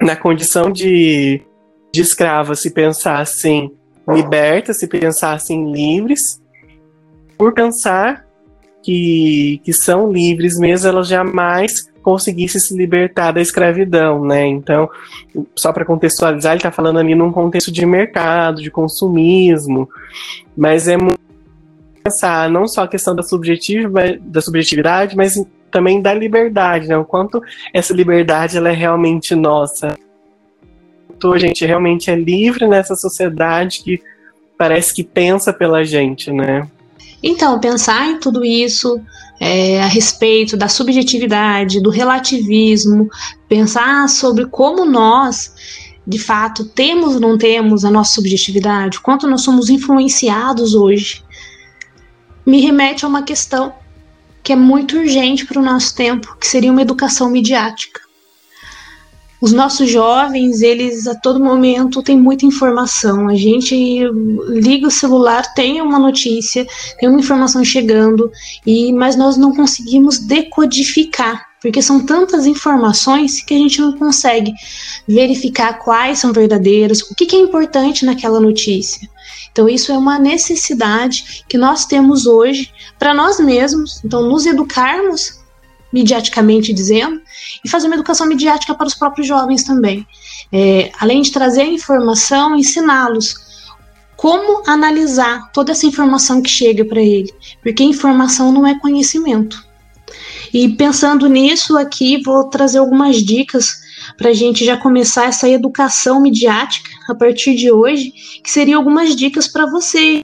na 0.00 0.16
condição 0.16 0.70
de, 0.70 1.42
de 1.92 2.00
escrava 2.00 2.54
se 2.54 2.70
pensassem 2.70 3.72
libertas, 4.08 4.78
se 4.78 4.86
pensassem 4.86 5.72
livres, 5.72 6.40
por 7.36 7.52
pensar 7.52 8.24
que, 8.82 9.60
que 9.64 9.72
são 9.72 10.12
livres 10.12 10.58
mesmo, 10.58 10.88
elas 10.88 11.08
jamais 11.08 11.90
conseguissem 12.04 12.60
se 12.60 12.76
libertar 12.76 13.32
da 13.32 13.40
escravidão, 13.40 14.24
né? 14.24 14.46
Então, 14.46 14.88
só 15.56 15.72
para 15.72 15.86
contextualizar, 15.86 16.52
ele 16.52 16.58
está 16.58 16.70
falando 16.70 16.98
ali 16.98 17.14
num 17.14 17.32
contexto 17.32 17.72
de 17.72 17.84
mercado, 17.86 18.62
de 18.62 18.70
consumismo, 18.70 19.88
mas 20.54 20.86
é 20.86 20.98
muito 20.98 21.18
pensar 22.04 22.50
não 22.50 22.68
só 22.68 22.82
a 22.82 22.88
questão 22.88 23.16
da, 23.16 23.22
da 24.20 24.42
subjetividade, 24.42 25.16
mas 25.16 25.42
também 25.70 26.02
da 26.02 26.12
liberdade, 26.12 26.86
né? 26.86 26.96
O 26.98 27.06
quanto 27.06 27.42
essa 27.72 27.94
liberdade 27.94 28.58
ela 28.58 28.68
é 28.68 28.74
realmente 28.74 29.34
nossa. 29.34 29.96
Então, 31.16 31.32
a 31.32 31.38
gente 31.38 31.64
realmente 31.64 32.10
é 32.10 32.14
livre 32.14 32.68
nessa 32.68 32.94
sociedade 32.94 33.82
que 33.82 34.02
parece 34.58 34.92
que 34.94 35.02
pensa 35.02 35.54
pela 35.54 35.82
gente, 35.84 36.30
né? 36.30 36.68
Então, 37.26 37.58
pensar 37.58 38.06
em 38.06 38.18
tudo 38.18 38.44
isso 38.44 39.00
é, 39.40 39.82
a 39.82 39.86
respeito 39.86 40.58
da 40.58 40.68
subjetividade, 40.68 41.80
do 41.80 41.88
relativismo, 41.88 43.08
pensar 43.48 44.06
sobre 44.10 44.44
como 44.44 44.84
nós 44.84 45.54
de 46.06 46.18
fato 46.18 46.66
temos 46.66 47.14
ou 47.14 47.20
não 47.20 47.38
temos 47.38 47.82
a 47.82 47.90
nossa 47.90 48.12
subjetividade, 48.12 49.00
quanto 49.00 49.26
nós 49.26 49.40
somos 49.40 49.70
influenciados 49.70 50.74
hoje, 50.74 51.24
me 52.44 52.60
remete 52.60 53.06
a 53.06 53.08
uma 53.08 53.22
questão 53.22 53.72
que 54.42 54.52
é 54.52 54.56
muito 54.56 54.98
urgente 54.98 55.46
para 55.46 55.58
o 55.58 55.64
nosso 55.64 55.94
tempo, 55.94 56.36
que 56.38 56.46
seria 56.46 56.70
uma 56.70 56.82
educação 56.82 57.30
midiática. 57.30 58.02
Os 59.44 59.52
nossos 59.52 59.90
jovens, 59.90 60.62
eles 60.62 61.06
a 61.06 61.14
todo 61.14 61.38
momento 61.38 62.02
têm 62.02 62.18
muita 62.18 62.46
informação. 62.46 63.28
A 63.28 63.34
gente 63.34 63.76
liga 64.48 64.86
o 64.86 64.90
celular, 64.90 65.52
tem 65.52 65.82
uma 65.82 65.98
notícia, 65.98 66.66
tem 66.98 67.10
uma 67.10 67.20
informação 67.20 67.62
chegando, 67.62 68.32
e 68.64 68.90
mas 68.90 69.16
nós 69.16 69.36
não 69.36 69.54
conseguimos 69.54 70.18
decodificar, 70.18 71.44
porque 71.60 71.82
são 71.82 72.06
tantas 72.06 72.46
informações 72.46 73.44
que 73.44 73.52
a 73.52 73.58
gente 73.58 73.82
não 73.82 73.92
consegue 73.98 74.50
verificar 75.06 75.74
quais 75.74 76.20
são 76.20 76.32
verdadeiras, 76.32 77.02
o 77.02 77.14
que, 77.14 77.26
que 77.26 77.36
é 77.36 77.40
importante 77.40 78.06
naquela 78.06 78.40
notícia. 78.40 79.06
Então, 79.52 79.68
isso 79.68 79.92
é 79.92 79.98
uma 79.98 80.18
necessidade 80.18 81.44
que 81.46 81.58
nós 81.58 81.84
temos 81.84 82.24
hoje 82.24 82.72
para 82.98 83.12
nós 83.12 83.38
mesmos, 83.38 84.00
então, 84.02 84.22
nos 84.22 84.46
educarmos 84.46 85.43
midiaticamente 85.94 86.72
dizendo, 86.72 87.22
e 87.64 87.68
fazer 87.68 87.86
uma 87.86 87.94
educação 87.94 88.26
midiática 88.26 88.74
para 88.74 88.88
os 88.88 88.94
próprios 88.94 89.28
jovens 89.28 89.62
também. 89.62 90.04
É, 90.52 90.90
além 90.98 91.22
de 91.22 91.30
trazer 91.30 91.62
a 91.62 91.66
informação, 91.66 92.56
ensiná-los 92.56 93.44
como 94.16 94.62
analisar 94.66 95.52
toda 95.52 95.72
essa 95.72 95.86
informação 95.86 96.42
que 96.42 96.50
chega 96.50 96.84
para 96.84 97.00
ele, 97.00 97.32
porque 97.62 97.84
informação 97.84 98.50
não 98.50 98.66
é 98.66 98.78
conhecimento. 98.78 99.64
E 100.52 100.68
pensando 100.68 101.28
nisso 101.28 101.76
aqui, 101.76 102.20
vou 102.22 102.44
trazer 102.44 102.78
algumas 102.78 103.16
dicas 103.16 103.68
para 104.16 104.30
a 104.30 104.34
gente 104.34 104.64
já 104.64 104.76
começar 104.76 105.26
essa 105.26 105.48
educação 105.48 106.20
midiática 106.20 106.90
a 107.08 107.14
partir 107.14 107.54
de 107.54 107.70
hoje, 107.70 108.12
que 108.42 108.50
seriam 108.50 108.78
algumas 108.78 109.14
dicas 109.14 109.46
para 109.46 109.66
você 109.66 110.22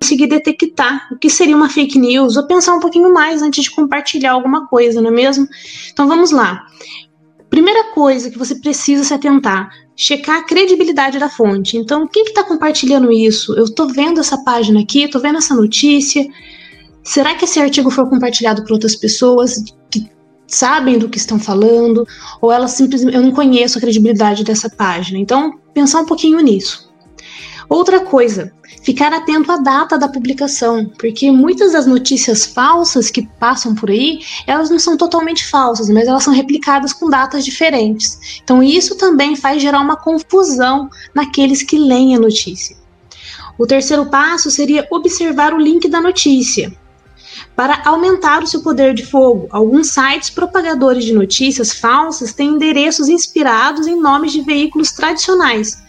conseguir 0.00 0.28
detectar 0.28 1.08
o 1.12 1.18
que 1.18 1.28
seria 1.28 1.54
uma 1.54 1.68
fake 1.68 1.98
news 1.98 2.36
ou 2.36 2.46
pensar 2.46 2.74
um 2.74 2.80
pouquinho 2.80 3.12
mais 3.12 3.42
antes 3.42 3.64
de 3.64 3.70
compartilhar 3.70 4.32
alguma 4.32 4.66
coisa, 4.66 5.00
não 5.00 5.10
é 5.10 5.12
mesmo? 5.12 5.46
Então 5.92 6.08
vamos 6.08 6.30
lá. 6.30 6.66
Primeira 7.50 7.92
coisa 7.92 8.30
que 8.30 8.38
você 8.38 8.54
precisa 8.54 9.04
se 9.04 9.12
atentar, 9.12 9.70
checar 9.94 10.38
a 10.38 10.44
credibilidade 10.44 11.18
da 11.18 11.28
fonte. 11.28 11.76
Então, 11.76 12.06
quem 12.06 12.24
que 12.24 12.30
está 12.30 12.44
compartilhando 12.44 13.12
isso? 13.12 13.52
Eu 13.54 13.64
estou 13.64 13.88
vendo 13.88 14.20
essa 14.20 14.42
página 14.44 14.80
aqui, 14.80 15.02
estou 15.02 15.20
vendo 15.20 15.38
essa 15.38 15.54
notícia. 15.54 16.24
Será 17.02 17.34
que 17.34 17.44
esse 17.44 17.60
artigo 17.60 17.90
foi 17.90 18.08
compartilhado 18.08 18.62
por 18.62 18.72
outras 18.72 18.94
pessoas 18.94 19.64
que 19.90 20.08
sabem 20.46 20.96
do 20.96 21.08
que 21.08 21.18
estão 21.18 21.40
falando? 21.40 22.06
Ou 22.40 22.52
ela 22.52 22.68
simplesmente. 22.68 23.16
Eu 23.16 23.22
não 23.22 23.32
conheço 23.32 23.78
a 23.78 23.80
credibilidade 23.80 24.44
dessa 24.44 24.70
página. 24.70 25.18
Então, 25.18 25.58
pensar 25.74 26.00
um 26.00 26.06
pouquinho 26.06 26.38
nisso. 26.40 26.89
Outra 27.70 28.00
coisa, 28.00 28.52
ficar 28.82 29.12
atento 29.12 29.52
à 29.52 29.56
data 29.56 29.96
da 29.96 30.08
publicação, 30.08 30.90
porque 30.98 31.30
muitas 31.30 31.72
das 31.72 31.86
notícias 31.86 32.44
falsas 32.44 33.12
que 33.12 33.24
passam 33.38 33.76
por 33.76 33.88
aí, 33.88 34.18
elas 34.44 34.68
não 34.68 34.78
são 34.80 34.96
totalmente 34.96 35.46
falsas, 35.46 35.88
mas 35.88 36.08
elas 36.08 36.24
são 36.24 36.34
replicadas 36.34 36.92
com 36.92 37.08
datas 37.08 37.44
diferentes. 37.44 38.40
Então 38.42 38.60
isso 38.60 38.96
também 38.96 39.36
faz 39.36 39.62
gerar 39.62 39.78
uma 39.78 39.94
confusão 39.94 40.90
naqueles 41.14 41.62
que 41.62 41.78
leem 41.78 42.16
a 42.16 42.18
notícia. 42.18 42.76
O 43.56 43.68
terceiro 43.68 44.06
passo 44.06 44.50
seria 44.50 44.88
observar 44.90 45.54
o 45.54 45.60
link 45.60 45.88
da 45.88 46.00
notícia. 46.00 46.72
Para 47.54 47.82
aumentar 47.84 48.42
o 48.42 48.48
seu 48.48 48.62
poder 48.62 48.94
de 48.94 49.06
fogo, 49.06 49.46
alguns 49.48 49.90
sites 49.92 50.28
propagadores 50.28 51.04
de 51.04 51.12
notícias 51.12 51.72
falsas 51.72 52.32
têm 52.32 52.48
endereços 52.48 53.08
inspirados 53.08 53.86
em 53.86 54.00
nomes 54.00 54.32
de 54.32 54.40
veículos 54.40 54.90
tradicionais, 54.90 55.80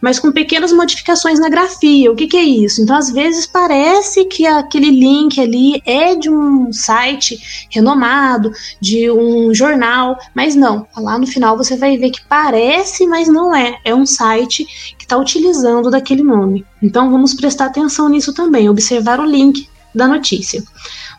mas 0.00 0.18
com 0.18 0.32
pequenas 0.32 0.72
modificações 0.72 1.38
na 1.38 1.48
grafia. 1.48 2.10
O 2.10 2.16
que, 2.16 2.26
que 2.26 2.36
é 2.36 2.42
isso? 2.42 2.80
Então, 2.80 2.96
às 2.96 3.10
vezes, 3.10 3.46
parece 3.46 4.24
que 4.24 4.46
aquele 4.46 4.90
link 4.90 5.40
ali 5.40 5.82
é 5.84 6.14
de 6.14 6.30
um 6.30 6.72
site 6.72 7.68
renomado, 7.70 8.52
de 8.80 9.10
um 9.10 9.52
jornal, 9.52 10.18
mas 10.34 10.54
não. 10.54 10.86
Lá 10.96 11.18
no 11.18 11.26
final 11.26 11.56
você 11.56 11.76
vai 11.76 11.96
ver 11.96 12.10
que 12.10 12.24
parece, 12.28 13.06
mas 13.06 13.28
não 13.28 13.54
é. 13.54 13.78
É 13.84 13.94
um 13.94 14.06
site 14.06 14.64
que 14.98 15.04
está 15.04 15.16
utilizando 15.16 15.90
daquele 15.90 16.22
nome. 16.22 16.64
Então, 16.82 17.10
vamos 17.10 17.34
prestar 17.34 17.66
atenção 17.66 18.08
nisso 18.08 18.32
também, 18.32 18.68
observar 18.68 19.20
o 19.20 19.24
link 19.24 19.68
da 19.94 20.06
notícia. 20.06 20.62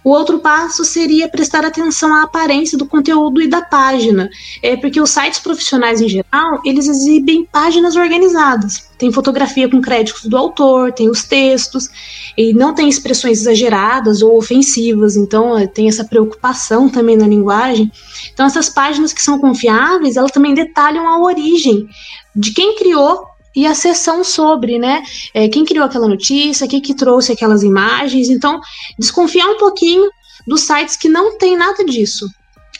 O 0.03 0.09
outro 0.09 0.39
passo 0.39 0.83
seria 0.83 1.29
prestar 1.29 1.63
atenção 1.63 2.13
à 2.13 2.23
aparência 2.23 2.77
do 2.77 2.87
conteúdo 2.87 3.41
e 3.41 3.47
da 3.47 3.61
página, 3.61 4.29
é 4.61 4.75
porque 4.75 4.99
os 4.99 5.11
sites 5.11 5.39
profissionais 5.39 6.01
em 6.01 6.09
geral 6.09 6.59
eles 6.65 6.87
exibem 6.87 7.47
páginas 7.51 7.95
organizadas. 7.95 8.89
Tem 8.97 9.11
fotografia 9.11 9.69
com 9.69 9.81
créditos 9.81 10.25
do 10.25 10.37
autor, 10.37 10.91
tem 10.91 11.09
os 11.09 11.23
textos 11.23 11.89
e 12.37 12.53
não 12.53 12.73
tem 12.73 12.87
expressões 12.87 13.41
exageradas 13.41 14.21
ou 14.21 14.37
ofensivas. 14.37 15.15
Então 15.15 15.57
é, 15.57 15.67
tem 15.67 15.87
essa 15.87 16.03
preocupação 16.03 16.89
também 16.89 17.17
na 17.17 17.27
linguagem. 17.27 17.91
Então 18.33 18.45
essas 18.45 18.69
páginas 18.69 19.13
que 19.13 19.21
são 19.21 19.39
confiáveis, 19.39 20.17
elas 20.17 20.31
também 20.31 20.53
detalham 20.53 21.07
a 21.07 21.19
origem 21.19 21.87
de 22.35 22.53
quem 22.53 22.75
criou 22.75 23.30
e 23.55 23.65
a 23.65 23.75
sessão 23.75 24.23
sobre, 24.23 24.79
né? 24.79 25.03
É, 25.33 25.47
quem 25.47 25.65
criou 25.65 25.85
aquela 25.85 26.07
notícia, 26.07 26.67
quem 26.67 26.81
que 26.81 26.95
trouxe 26.95 27.31
aquelas 27.31 27.63
imagens. 27.63 28.29
Então, 28.29 28.59
desconfiar 28.97 29.47
um 29.47 29.57
pouquinho 29.57 30.09
dos 30.47 30.61
sites 30.61 30.95
que 30.95 31.09
não 31.09 31.37
tem 31.37 31.57
nada 31.57 31.83
disso. 31.83 32.27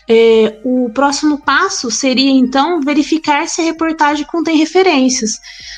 É, 0.10 0.60
o 0.64 0.90
próximo 0.90 1.40
passo 1.40 1.90
seria 1.90 2.32
então 2.32 2.82
verificar 2.82 3.48
se 3.48 3.62
a 3.62 3.64
reportagem 3.64 4.26
contém 4.26 4.58
referências. 4.58 5.32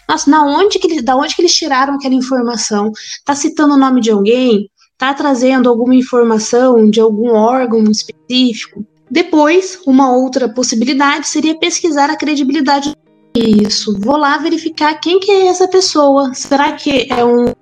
Nossa, 0.08 0.30
na 0.30 0.46
onde 0.46 0.80
que, 0.80 1.02
da 1.02 1.16
onde 1.16 1.36
que 1.36 1.42
eles 1.42 1.54
tiraram 1.54 1.96
aquela 1.96 2.16
informação? 2.16 2.92
Está 3.20 3.36
citando 3.36 3.76
o 3.76 3.78
nome 3.78 4.02
de 4.02 4.12
alguém? 4.12 4.70
Está 4.94 5.14
trazendo 5.14 5.70
alguma 5.70 5.94
informação 5.94 6.90
de 6.90 7.00
algum 7.00 7.30
órgão 7.32 7.84
específico? 7.84 8.86
Depois, 9.10 9.80
uma 9.86 10.12
outra 10.12 10.50
possibilidade 10.50 11.28
seria 11.28 11.60
pesquisar 11.60 12.10
a 12.10 12.16
credibilidade 12.16 12.96
isso, 13.36 13.98
vou 14.00 14.18
lá 14.18 14.38
verificar 14.38 14.94
quem 14.96 15.20
que 15.20 15.32
é 15.32 15.48
essa 15.48 15.68
pessoa. 15.68 16.34
Será 16.34 16.74
que 16.74 17.08
é 17.12 17.24
um 17.24 17.54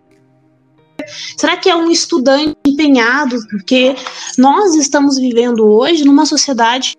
Será 1.36 1.58
que 1.58 1.70
é 1.70 1.76
um 1.76 1.90
estudante 1.90 2.56
empenhado? 2.66 3.36
Porque 3.50 3.96
nós 4.38 4.76
estamos 4.76 5.18
vivendo 5.18 5.66
hoje 5.66 6.06
numa 6.06 6.26
sociedade 6.26 6.96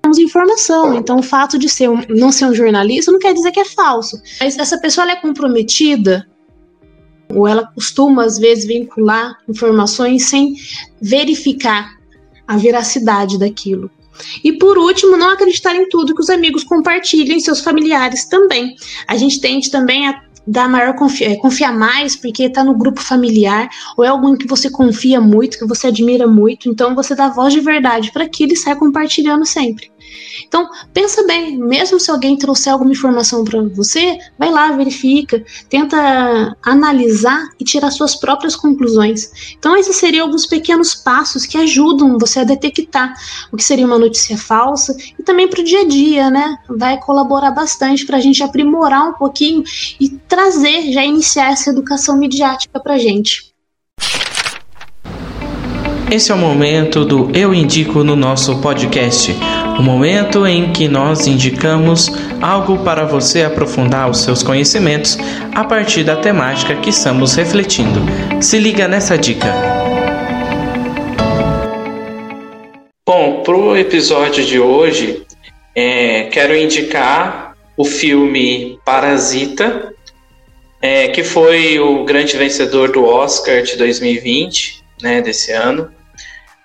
temos 0.00 0.18
informação. 0.18 0.94
Então, 0.96 1.18
o 1.18 1.22
fato 1.22 1.58
de 1.58 1.68
ser 1.68 1.90
um, 1.90 2.00
não 2.08 2.32
ser 2.32 2.46
um 2.46 2.54
jornalista 2.54 3.12
não 3.12 3.18
quer 3.18 3.34
dizer 3.34 3.52
que 3.52 3.60
é 3.60 3.64
falso. 3.64 4.20
Mas 4.40 4.56
essa 4.56 4.78
pessoa 4.78 5.10
é 5.10 5.16
comprometida 5.16 6.26
ou 7.34 7.46
ela 7.46 7.66
costuma 7.66 8.24
às 8.24 8.38
vezes 8.38 8.64
vincular 8.64 9.36
informações 9.48 10.24
sem 10.24 10.54
verificar 11.00 11.90
a 12.46 12.56
veracidade 12.56 13.38
daquilo. 13.38 13.90
E 14.42 14.52
por 14.52 14.78
último, 14.78 15.16
não 15.16 15.30
acreditar 15.30 15.74
em 15.74 15.88
tudo 15.88 16.14
que 16.14 16.20
os 16.20 16.30
amigos 16.30 16.64
compartilham 16.64 17.36
e 17.36 17.40
seus 17.40 17.60
familiares 17.60 18.26
também. 18.26 18.74
A 19.06 19.16
gente 19.16 19.40
tende 19.40 19.70
também 19.70 20.08
a 20.08 20.22
dar 20.48 20.68
maior 20.68 20.94
confiar, 20.94 21.32
é, 21.32 21.36
confiar 21.36 21.72
mais 21.76 22.16
porque 22.16 22.44
está 22.44 22.64
no 22.64 22.74
grupo 22.74 23.00
familiar 23.00 23.68
ou 23.96 24.04
é 24.04 24.08
alguém 24.08 24.34
que 24.34 24.46
você 24.46 24.70
confia 24.70 25.20
muito, 25.20 25.58
que 25.58 25.66
você 25.66 25.88
admira 25.88 26.26
muito, 26.26 26.70
então 26.70 26.94
você 26.94 27.14
dá 27.14 27.28
voz 27.28 27.52
de 27.52 27.60
verdade 27.60 28.10
para 28.10 28.26
que 28.26 28.44
ele 28.44 28.56
saia 28.56 28.74
compartilhando 28.74 29.44
sempre. 29.44 29.90
Então, 30.46 30.68
pensa 30.92 31.26
bem, 31.26 31.58
mesmo 31.58 31.98
se 32.00 32.10
alguém 32.10 32.36
trouxer 32.36 32.72
alguma 32.72 32.92
informação 32.92 33.44
para 33.44 33.62
você, 33.62 34.18
vai 34.38 34.50
lá, 34.50 34.72
verifica, 34.72 35.44
tenta 35.68 36.56
analisar 36.62 37.48
e 37.58 37.64
tirar 37.64 37.90
suas 37.90 38.14
próprias 38.14 38.56
conclusões. 38.56 39.54
Então, 39.58 39.76
esses 39.76 39.96
seriam 39.96 40.26
alguns 40.26 40.46
pequenos 40.46 40.94
passos 40.94 41.44
que 41.44 41.58
ajudam 41.58 42.18
você 42.18 42.40
a 42.40 42.44
detectar 42.44 43.12
o 43.52 43.56
que 43.56 43.64
seria 43.64 43.86
uma 43.86 43.98
notícia 43.98 44.38
falsa 44.38 44.96
e 45.18 45.22
também 45.22 45.48
para 45.48 45.60
o 45.60 45.64
dia 45.64 45.82
a 45.82 45.86
dia, 45.86 46.30
né? 46.30 46.56
Vai 46.68 46.98
colaborar 46.98 47.50
bastante 47.50 48.06
para 48.06 48.16
a 48.16 48.20
gente 48.20 48.42
aprimorar 48.42 49.08
um 49.08 49.14
pouquinho 49.14 49.62
e 50.00 50.08
trazer, 50.08 50.92
já 50.92 51.04
iniciar 51.04 51.52
essa 51.52 51.70
educação 51.70 52.16
midiática 52.16 52.80
para 52.80 52.94
a 52.94 52.98
gente. 52.98 53.52
Esse 56.10 56.32
é 56.32 56.34
o 56.34 56.38
momento 56.38 57.04
do 57.04 57.30
Eu 57.36 57.52
Indico 57.52 58.02
no 58.02 58.16
nosso 58.16 58.62
podcast 58.62 59.36
o 59.78 59.82
momento 59.82 60.44
em 60.44 60.72
que 60.72 60.88
nós 60.88 61.28
indicamos 61.28 62.10
algo 62.42 62.78
para 62.78 63.04
você 63.04 63.42
aprofundar 63.42 64.10
os 64.10 64.22
seus 64.22 64.42
conhecimentos 64.42 65.16
a 65.54 65.62
partir 65.62 66.02
da 66.02 66.16
temática 66.16 66.74
que 66.76 66.90
estamos 66.90 67.36
refletindo. 67.36 68.00
Se 68.42 68.58
liga 68.58 68.88
nessa 68.88 69.16
dica. 69.16 69.46
Bom, 73.06 73.42
para 73.44 73.56
o 73.56 73.76
episódio 73.76 74.44
de 74.44 74.58
hoje, 74.58 75.22
é, 75.74 76.24
quero 76.24 76.56
indicar 76.56 77.56
o 77.76 77.84
filme 77.84 78.80
Parasita, 78.84 79.94
é, 80.82 81.06
que 81.08 81.22
foi 81.22 81.78
o 81.78 82.04
grande 82.04 82.36
vencedor 82.36 82.90
do 82.90 83.04
Oscar 83.04 83.62
de 83.62 83.76
2020, 83.76 84.82
né, 85.00 85.22
desse 85.22 85.52
ano. 85.52 85.88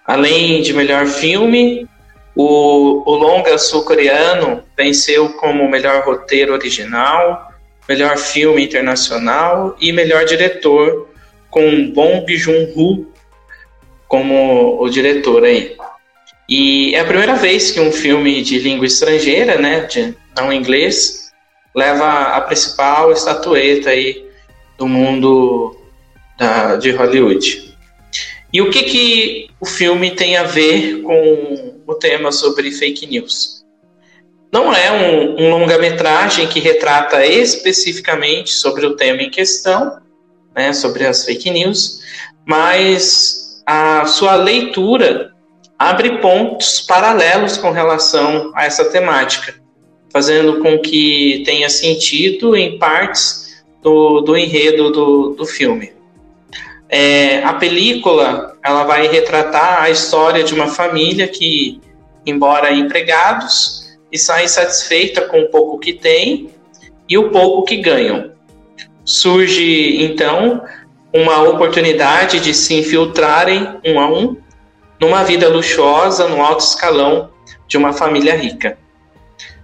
Além 0.06 0.62
de 0.62 0.74
melhor 0.74 1.06
filme, 1.06 1.88
O, 2.36 3.04
o 3.10 3.16
longa 3.16 3.58
sul-coreano 3.58 4.64
venceu 4.76 5.30
como 5.34 5.70
melhor 5.70 6.04
roteiro 6.04 6.54
original, 6.54 7.52
melhor 7.88 8.18
filme 8.18 8.64
internacional 8.66 9.76
e 9.80 9.92
melhor 9.92 10.26
diretor 10.26 11.10
com 11.50 11.92
Bong 11.92 12.26
Joon-ho 12.36 13.12
como 14.08 14.82
o 14.82 14.90
diretor 14.90 15.44
aí. 15.44 15.76
E 16.50 16.94
é 16.96 17.00
a 17.00 17.06
primeira 17.06 17.36
vez 17.36 17.72
que 17.72 17.80
um 17.80 17.92
filme 17.92 18.42
de 18.42 18.60
língua 18.60 18.86
estrangeira, 18.86 19.58
né, 19.58 19.82
de 19.82 20.16
não 20.36 20.52
inglês, 20.52 21.32
leva 21.76 22.36
a 22.36 22.42
principal 22.42 23.12
estatueta 23.12 23.90
aí 23.90 24.26
do 24.78 24.88
mundo 24.88 25.76
da, 26.38 26.76
de 26.76 26.92
Hollywood. 26.92 27.73
E 28.54 28.62
o 28.62 28.70
que, 28.70 28.84
que 28.84 29.50
o 29.60 29.66
filme 29.66 30.12
tem 30.12 30.38
a 30.38 30.44
ver 30.44 31.02
com 31.02 31.80
o 31.88 31.96
tema 31.96 32.32
sobre 32.32 32.70
fake 32.70 33.08
news? 33.08 33.64
Não 34.52 34.72
é 34.72 34.92
um, 34.92 35.42
um 35.42 35.50
longa-metragem 35.50 36.48
que 36.48 36.60
retrata 36.60 37.26
especificamente 37.26 38.52
sobre 38.52 38.86
o 38.86 38.96
tema 38.96 39.24
em 39.24 39.32
questão, 39.32 40.00
né, 40.56 40.72
sobre 40.72 41.08
as 41.08 41.26
fake 41.26 41.50
news, 41.50 42.02
mas 42.46 43.64
a 43.66 44.06
sua 44.06 44.36
leitura 44.36 45.34
abre 45.80 46.20
pontos 46.20 46.80
paralelos 46.82 47.58
com 47.58 47.72
relação 47.72 48.52
a 48.54 48.66
essa 48.66 48.86
temática, 48.86 49.56
fazendo 50.12 50.60
com 50.60 50.80
que 50.80 51.42
tenha 51.44 51.72
sentido 51.72 52.56
em 52.56 52.78
partes 52.78 53.64
do, 53.82 54.22
do 54.22 54.38
enredo 54.38 54.92
do, 54.92 55.30
do 55.30 55.46
filme. 55.48 55.92
É, 56.96 57.44
a 57.44 57.54
película 57.54 58.56
ela 58.64 58.84
vai 58.84 59.08
retratar 59.08 59.82
a 59.82 59.90
história 59.90 60.44
de 60.44 60.54
uma 60.54 60.68
família 60.68 61.28
que, 61.28 61.82
embora 62.24 62.72
empregados, 62.72 63.98
e 64.12 64.18
sai 64.20 64.48
satisfeita 64.48 65.22
com 65.22 65.42
o 65.42 65.50
pouco 65.50 65.80
que 65.80 65.94
tem 65.94 66.52
e 67.10 67.18
o 67.18 67.32
pouco 67.32 67.64
que 67.64 67.78
ganham. 67.78 68.34
Surge 69.04 70.04
então 70.04 70.62
uma 71.12 71.42
oportunidade 71.42 72.40
de 72.40 72.54
se 72.54 72.76
infiltrarem 72.76 73.76
um 73.84 74.00
a 74.00 74.08
um 74.08 74.38
numa 75.02 75.24
vida 75.24 75.50
luxuosa 75.50 76.28
no 76.28 76.44
alto 76.44 76.64
escalão 76.64 77.32
de 77.68 77.76
uma 77.76 77.92
família 77.92 78.36
rica. 78.36 78.78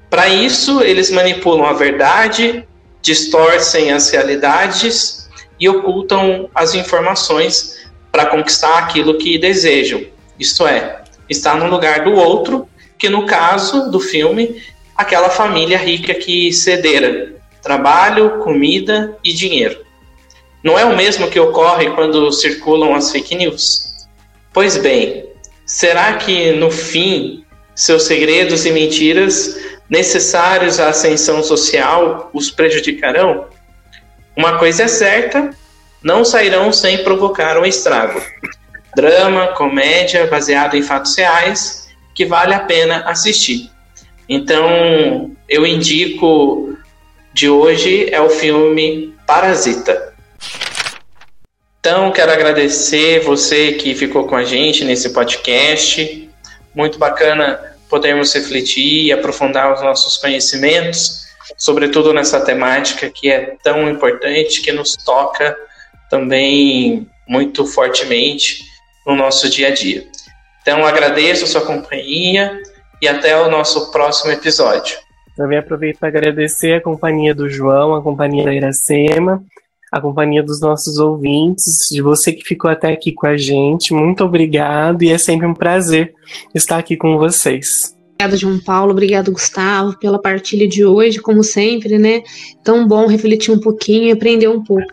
Para 0.10 0.28
isso, 0.30 0.82
eles 0.82 1.12
manipulam 1.12 1.68
a 1.68 1.74
verdade, 1.74 2.68
distorcem 3.04 3.92
as 3.92 4.10
realidades 4.10 5.19
e 5.60 5.68
ocultam 5.68 6.50
as 6.54 6.74
informações 6.74 7.90
para 8.12 8.26
conquistar 8.28 8.80
aquilo 8.80 9.18
que 9.18 9.38
desejam. 9.38 10.04
Isto 10.40 10.66
é, 10.68 11.02
estar 11.30 11.56
no 11.56 11.70
lugar 11.70 12.04
do 12.04 12.14
outro, 12.14 12.68
que 12.98 13.10
no 13.10 13.26
caso 13.26 13.92
do 13.92 14.00
filme, 14.00 14.62
aquela 14.96 15.30
família 15.30 15.78
rica 15.78 16.14
que 16.14 16.52
cedera 16.52 17.36
trabalho, 17.62 18.40
comida 18.40 19.18
e 19.24 19.34
dinheiro. 19.34 19.86
Não 20.64 20.78
é 20.78 20.86
o 20.86 20.96
mesmo 20.96 21.30
que 21.30 21.40
ocorre 21.40 21.90
quando 21.92 22.32
circulam 22.32 22.94
as 22.96 23.12
fake 23.12 23.36
news? 23.36 23.94
Pois 24.52 24.78
bem, 24.78 25.26
será 25.66 26.14
que 26.14 26.52
no 26.54 26.72
fim 26.72 27.46
seus 27.76 28.04
segredos 28.04 28.66
e 28.66 28.72
mentiras 28.72 29.58
necessários 29.90 30.80
à 30.80 30.90
ascensão 30.90 31.42
social 31.44 32.30
os 32.34 32.52
prejudicarão? 32.52 33.46
Uma 34.40 34.58
coisa 34.58 34.84
é 34.84 34.88
certa, 34.88 35.50
não 36.02 36.24
sairão 36.24 36.72
sem 36.72 37.04
provocar 37.04 37.58
um 37.58 37.66
estrago. 37.66 38.24
Drama, 38.96 39.48
comédia 39.48 40.28
baseado 40.28 40.78
em 40.78 40.82
fatos 40.82 41.14
reais 41.18 41.90
que 42.16 42.26
vale 42.26 42.54
a 42.54 42.62
pena 42.62 43.02
assistir. 43.02 43.70
Então, 44.30 45.30
eu 45.50 45.68
indico 45.68 46.78
de 47.34 47.50
hoje 47.50 48.08
é 48.14 48.22
o 48.22 48.30
filme 48.30 49.14
Parasita. 49.28 50.14
Então, 51.82 52.10
quero 52.10 52.32
agradecer 52.32 53.20
você 53.20 53.74
que 53.74 53.94
ficou 53.94 54.26
com 54.26 54.38
a 54.38 54.46
gente 54.46 54.86
nesse 54.86 55.10
podcast. 55.10 56.30
Muito 56.74 56.98
bacana 56.98 57.60
podermos 57.90 58.34
refletir 58.34 59.08
e 59.08 59.12
aprofundar 59.12 59.74
os 59.74 59.82
nossos 59.82 60.16
conhecimentos, 60.16 61.19
sobretudo 61.58 62.14
nessa 62.14 62.40
temática 62.42 63.10
que 63.10 63.30
é 63.30 63.56
tão 63.64 63.90
importante, 63.90 64.62
que 64.62 64.72
nos 64.72 64.96
toca 64.96 65.56
também 66.10 67.08
muito 67.28 67.66
fortemente 67.66 68.64
no 69.06 69.16
nosso 69.16 69.50
dia 69.50 69.68
a 69.68 69.72
dia. 69.72 70.08
Então, 70.62 70.86
agradeço 70.86 71.46
a 71.46 71.48
sua 71.48 71.62
companhia 71.62 72.60
e 73.02 73.08
até 73.08 73.40
o 73.40 73.50
nosso 73.50 73.92
próximo 73.92 74.32
episódio. 74.32 74.98
Também 75.36 75.58
aproveito 75.58 76.00
para 76.00 76.10
agradecer 76.10 76.74
a 76.74 76.82
companhia 76.82 77.34
do 77.34 77.50
João, 77.50 77.96
a 77.96 78.02
companhia 78.02 78.44
da 78.44 78.54
Iracema 78.54 79.42
a 79.92 80.00
companhia 80.00 80.44
dos 80.44 80.62
nossos 80.62 80.98
ouvintes, 80.98 81.88
de 81.92 82.02
você 82.02 82.32
que 82.32 82.44
ficou 82.44 82.70
até 82.70 82.92
aqui 82.92 83.12
com 83.12 83.28
a 83.28 83.36
gente. 83.36 83.94
Muito 83.94 84.24
obrigado 84.24 85.04
e 85.04 85.12
é 85.12 85.18
sempre 85.18 85.48
um 85.48 85.54
prazer 85.54 86.14
estar 86.54 86.78
aqui 86.78 86.96
com 86.96 87.18
vocês. 87.18 87.98
Obrigada, 88.22 88.36
João 88.36 88.60
Paulo. 88.60 88.92
Obrigado, 88.92 89.32
Gustavo, 89.32 89.98
pela 89.98 90.22
partilha 90.22 90.68
de 90.68 90.84
hoje, 90.84 91.20
como 91.20 91.42
sempre, 91.42 91.98
né? 91.98 92.22
Tão 92.62 92.86
bom 92.86 93.08
refletir 93.08 93.50
um 93.50 93.60
pouquinho 93.62 94.10
e 94.10 94.12
aprender 94.12 94.50
um 94.50 94.62
pouco. 94.62 94.92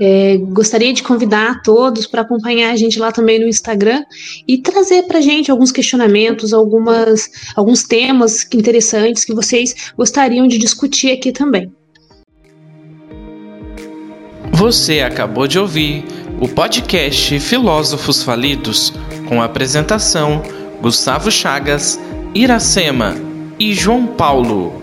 É, 0.00 0.36
gostaria 0.36 0.92
de 0.92 1.02
convidar 1.02 1.60
todos 1.62 2.06
para 2.06 2.22
acompanhar 2.22 2.70
a 2.70 2.76
gente 2.76 3.00
lá 3.00 3.10
também 3.10 3.40
no 3.40 3.48
Instagram 3.48 4.04
e 4.46 4.58
trazer 4.58 5.02
para 5.08 5.18
a 5.18 5.20
gente 5.20 5.50
alguns 5.50 5.72
questionamentos, 5.72 6.52
algumas, 6.52 7.28
alguns 7.56 7.82
temas 7.82 8.46
interessantes 8.54 9.24
que 9.24 9.34
vocês 9.34 9.92
gostariam 9.96 10.46
de 10.46 10.56
discutir 10.56 11.10
aqui 11.10 11.32
também. 11.32 11.68
Você 14.52 15.00
acabou 15.00 15.48
de 15.48 15.58
ouvir 15.58 16.04
o 16.40 16.46
podcast 16.46 17.40
Filósofos 17.40 18.22
Falidos, 18.22 18.92
com 19.28 19.42
a 19.42 19.46
apresentação 19.46 20.40
Gustavo 20.80 21.28
Chagas, 21.28 21.98
Iracema 22.34 23.14
e 23.58 23.74
João 23.74 24.06
Paulo. 24.06 24.81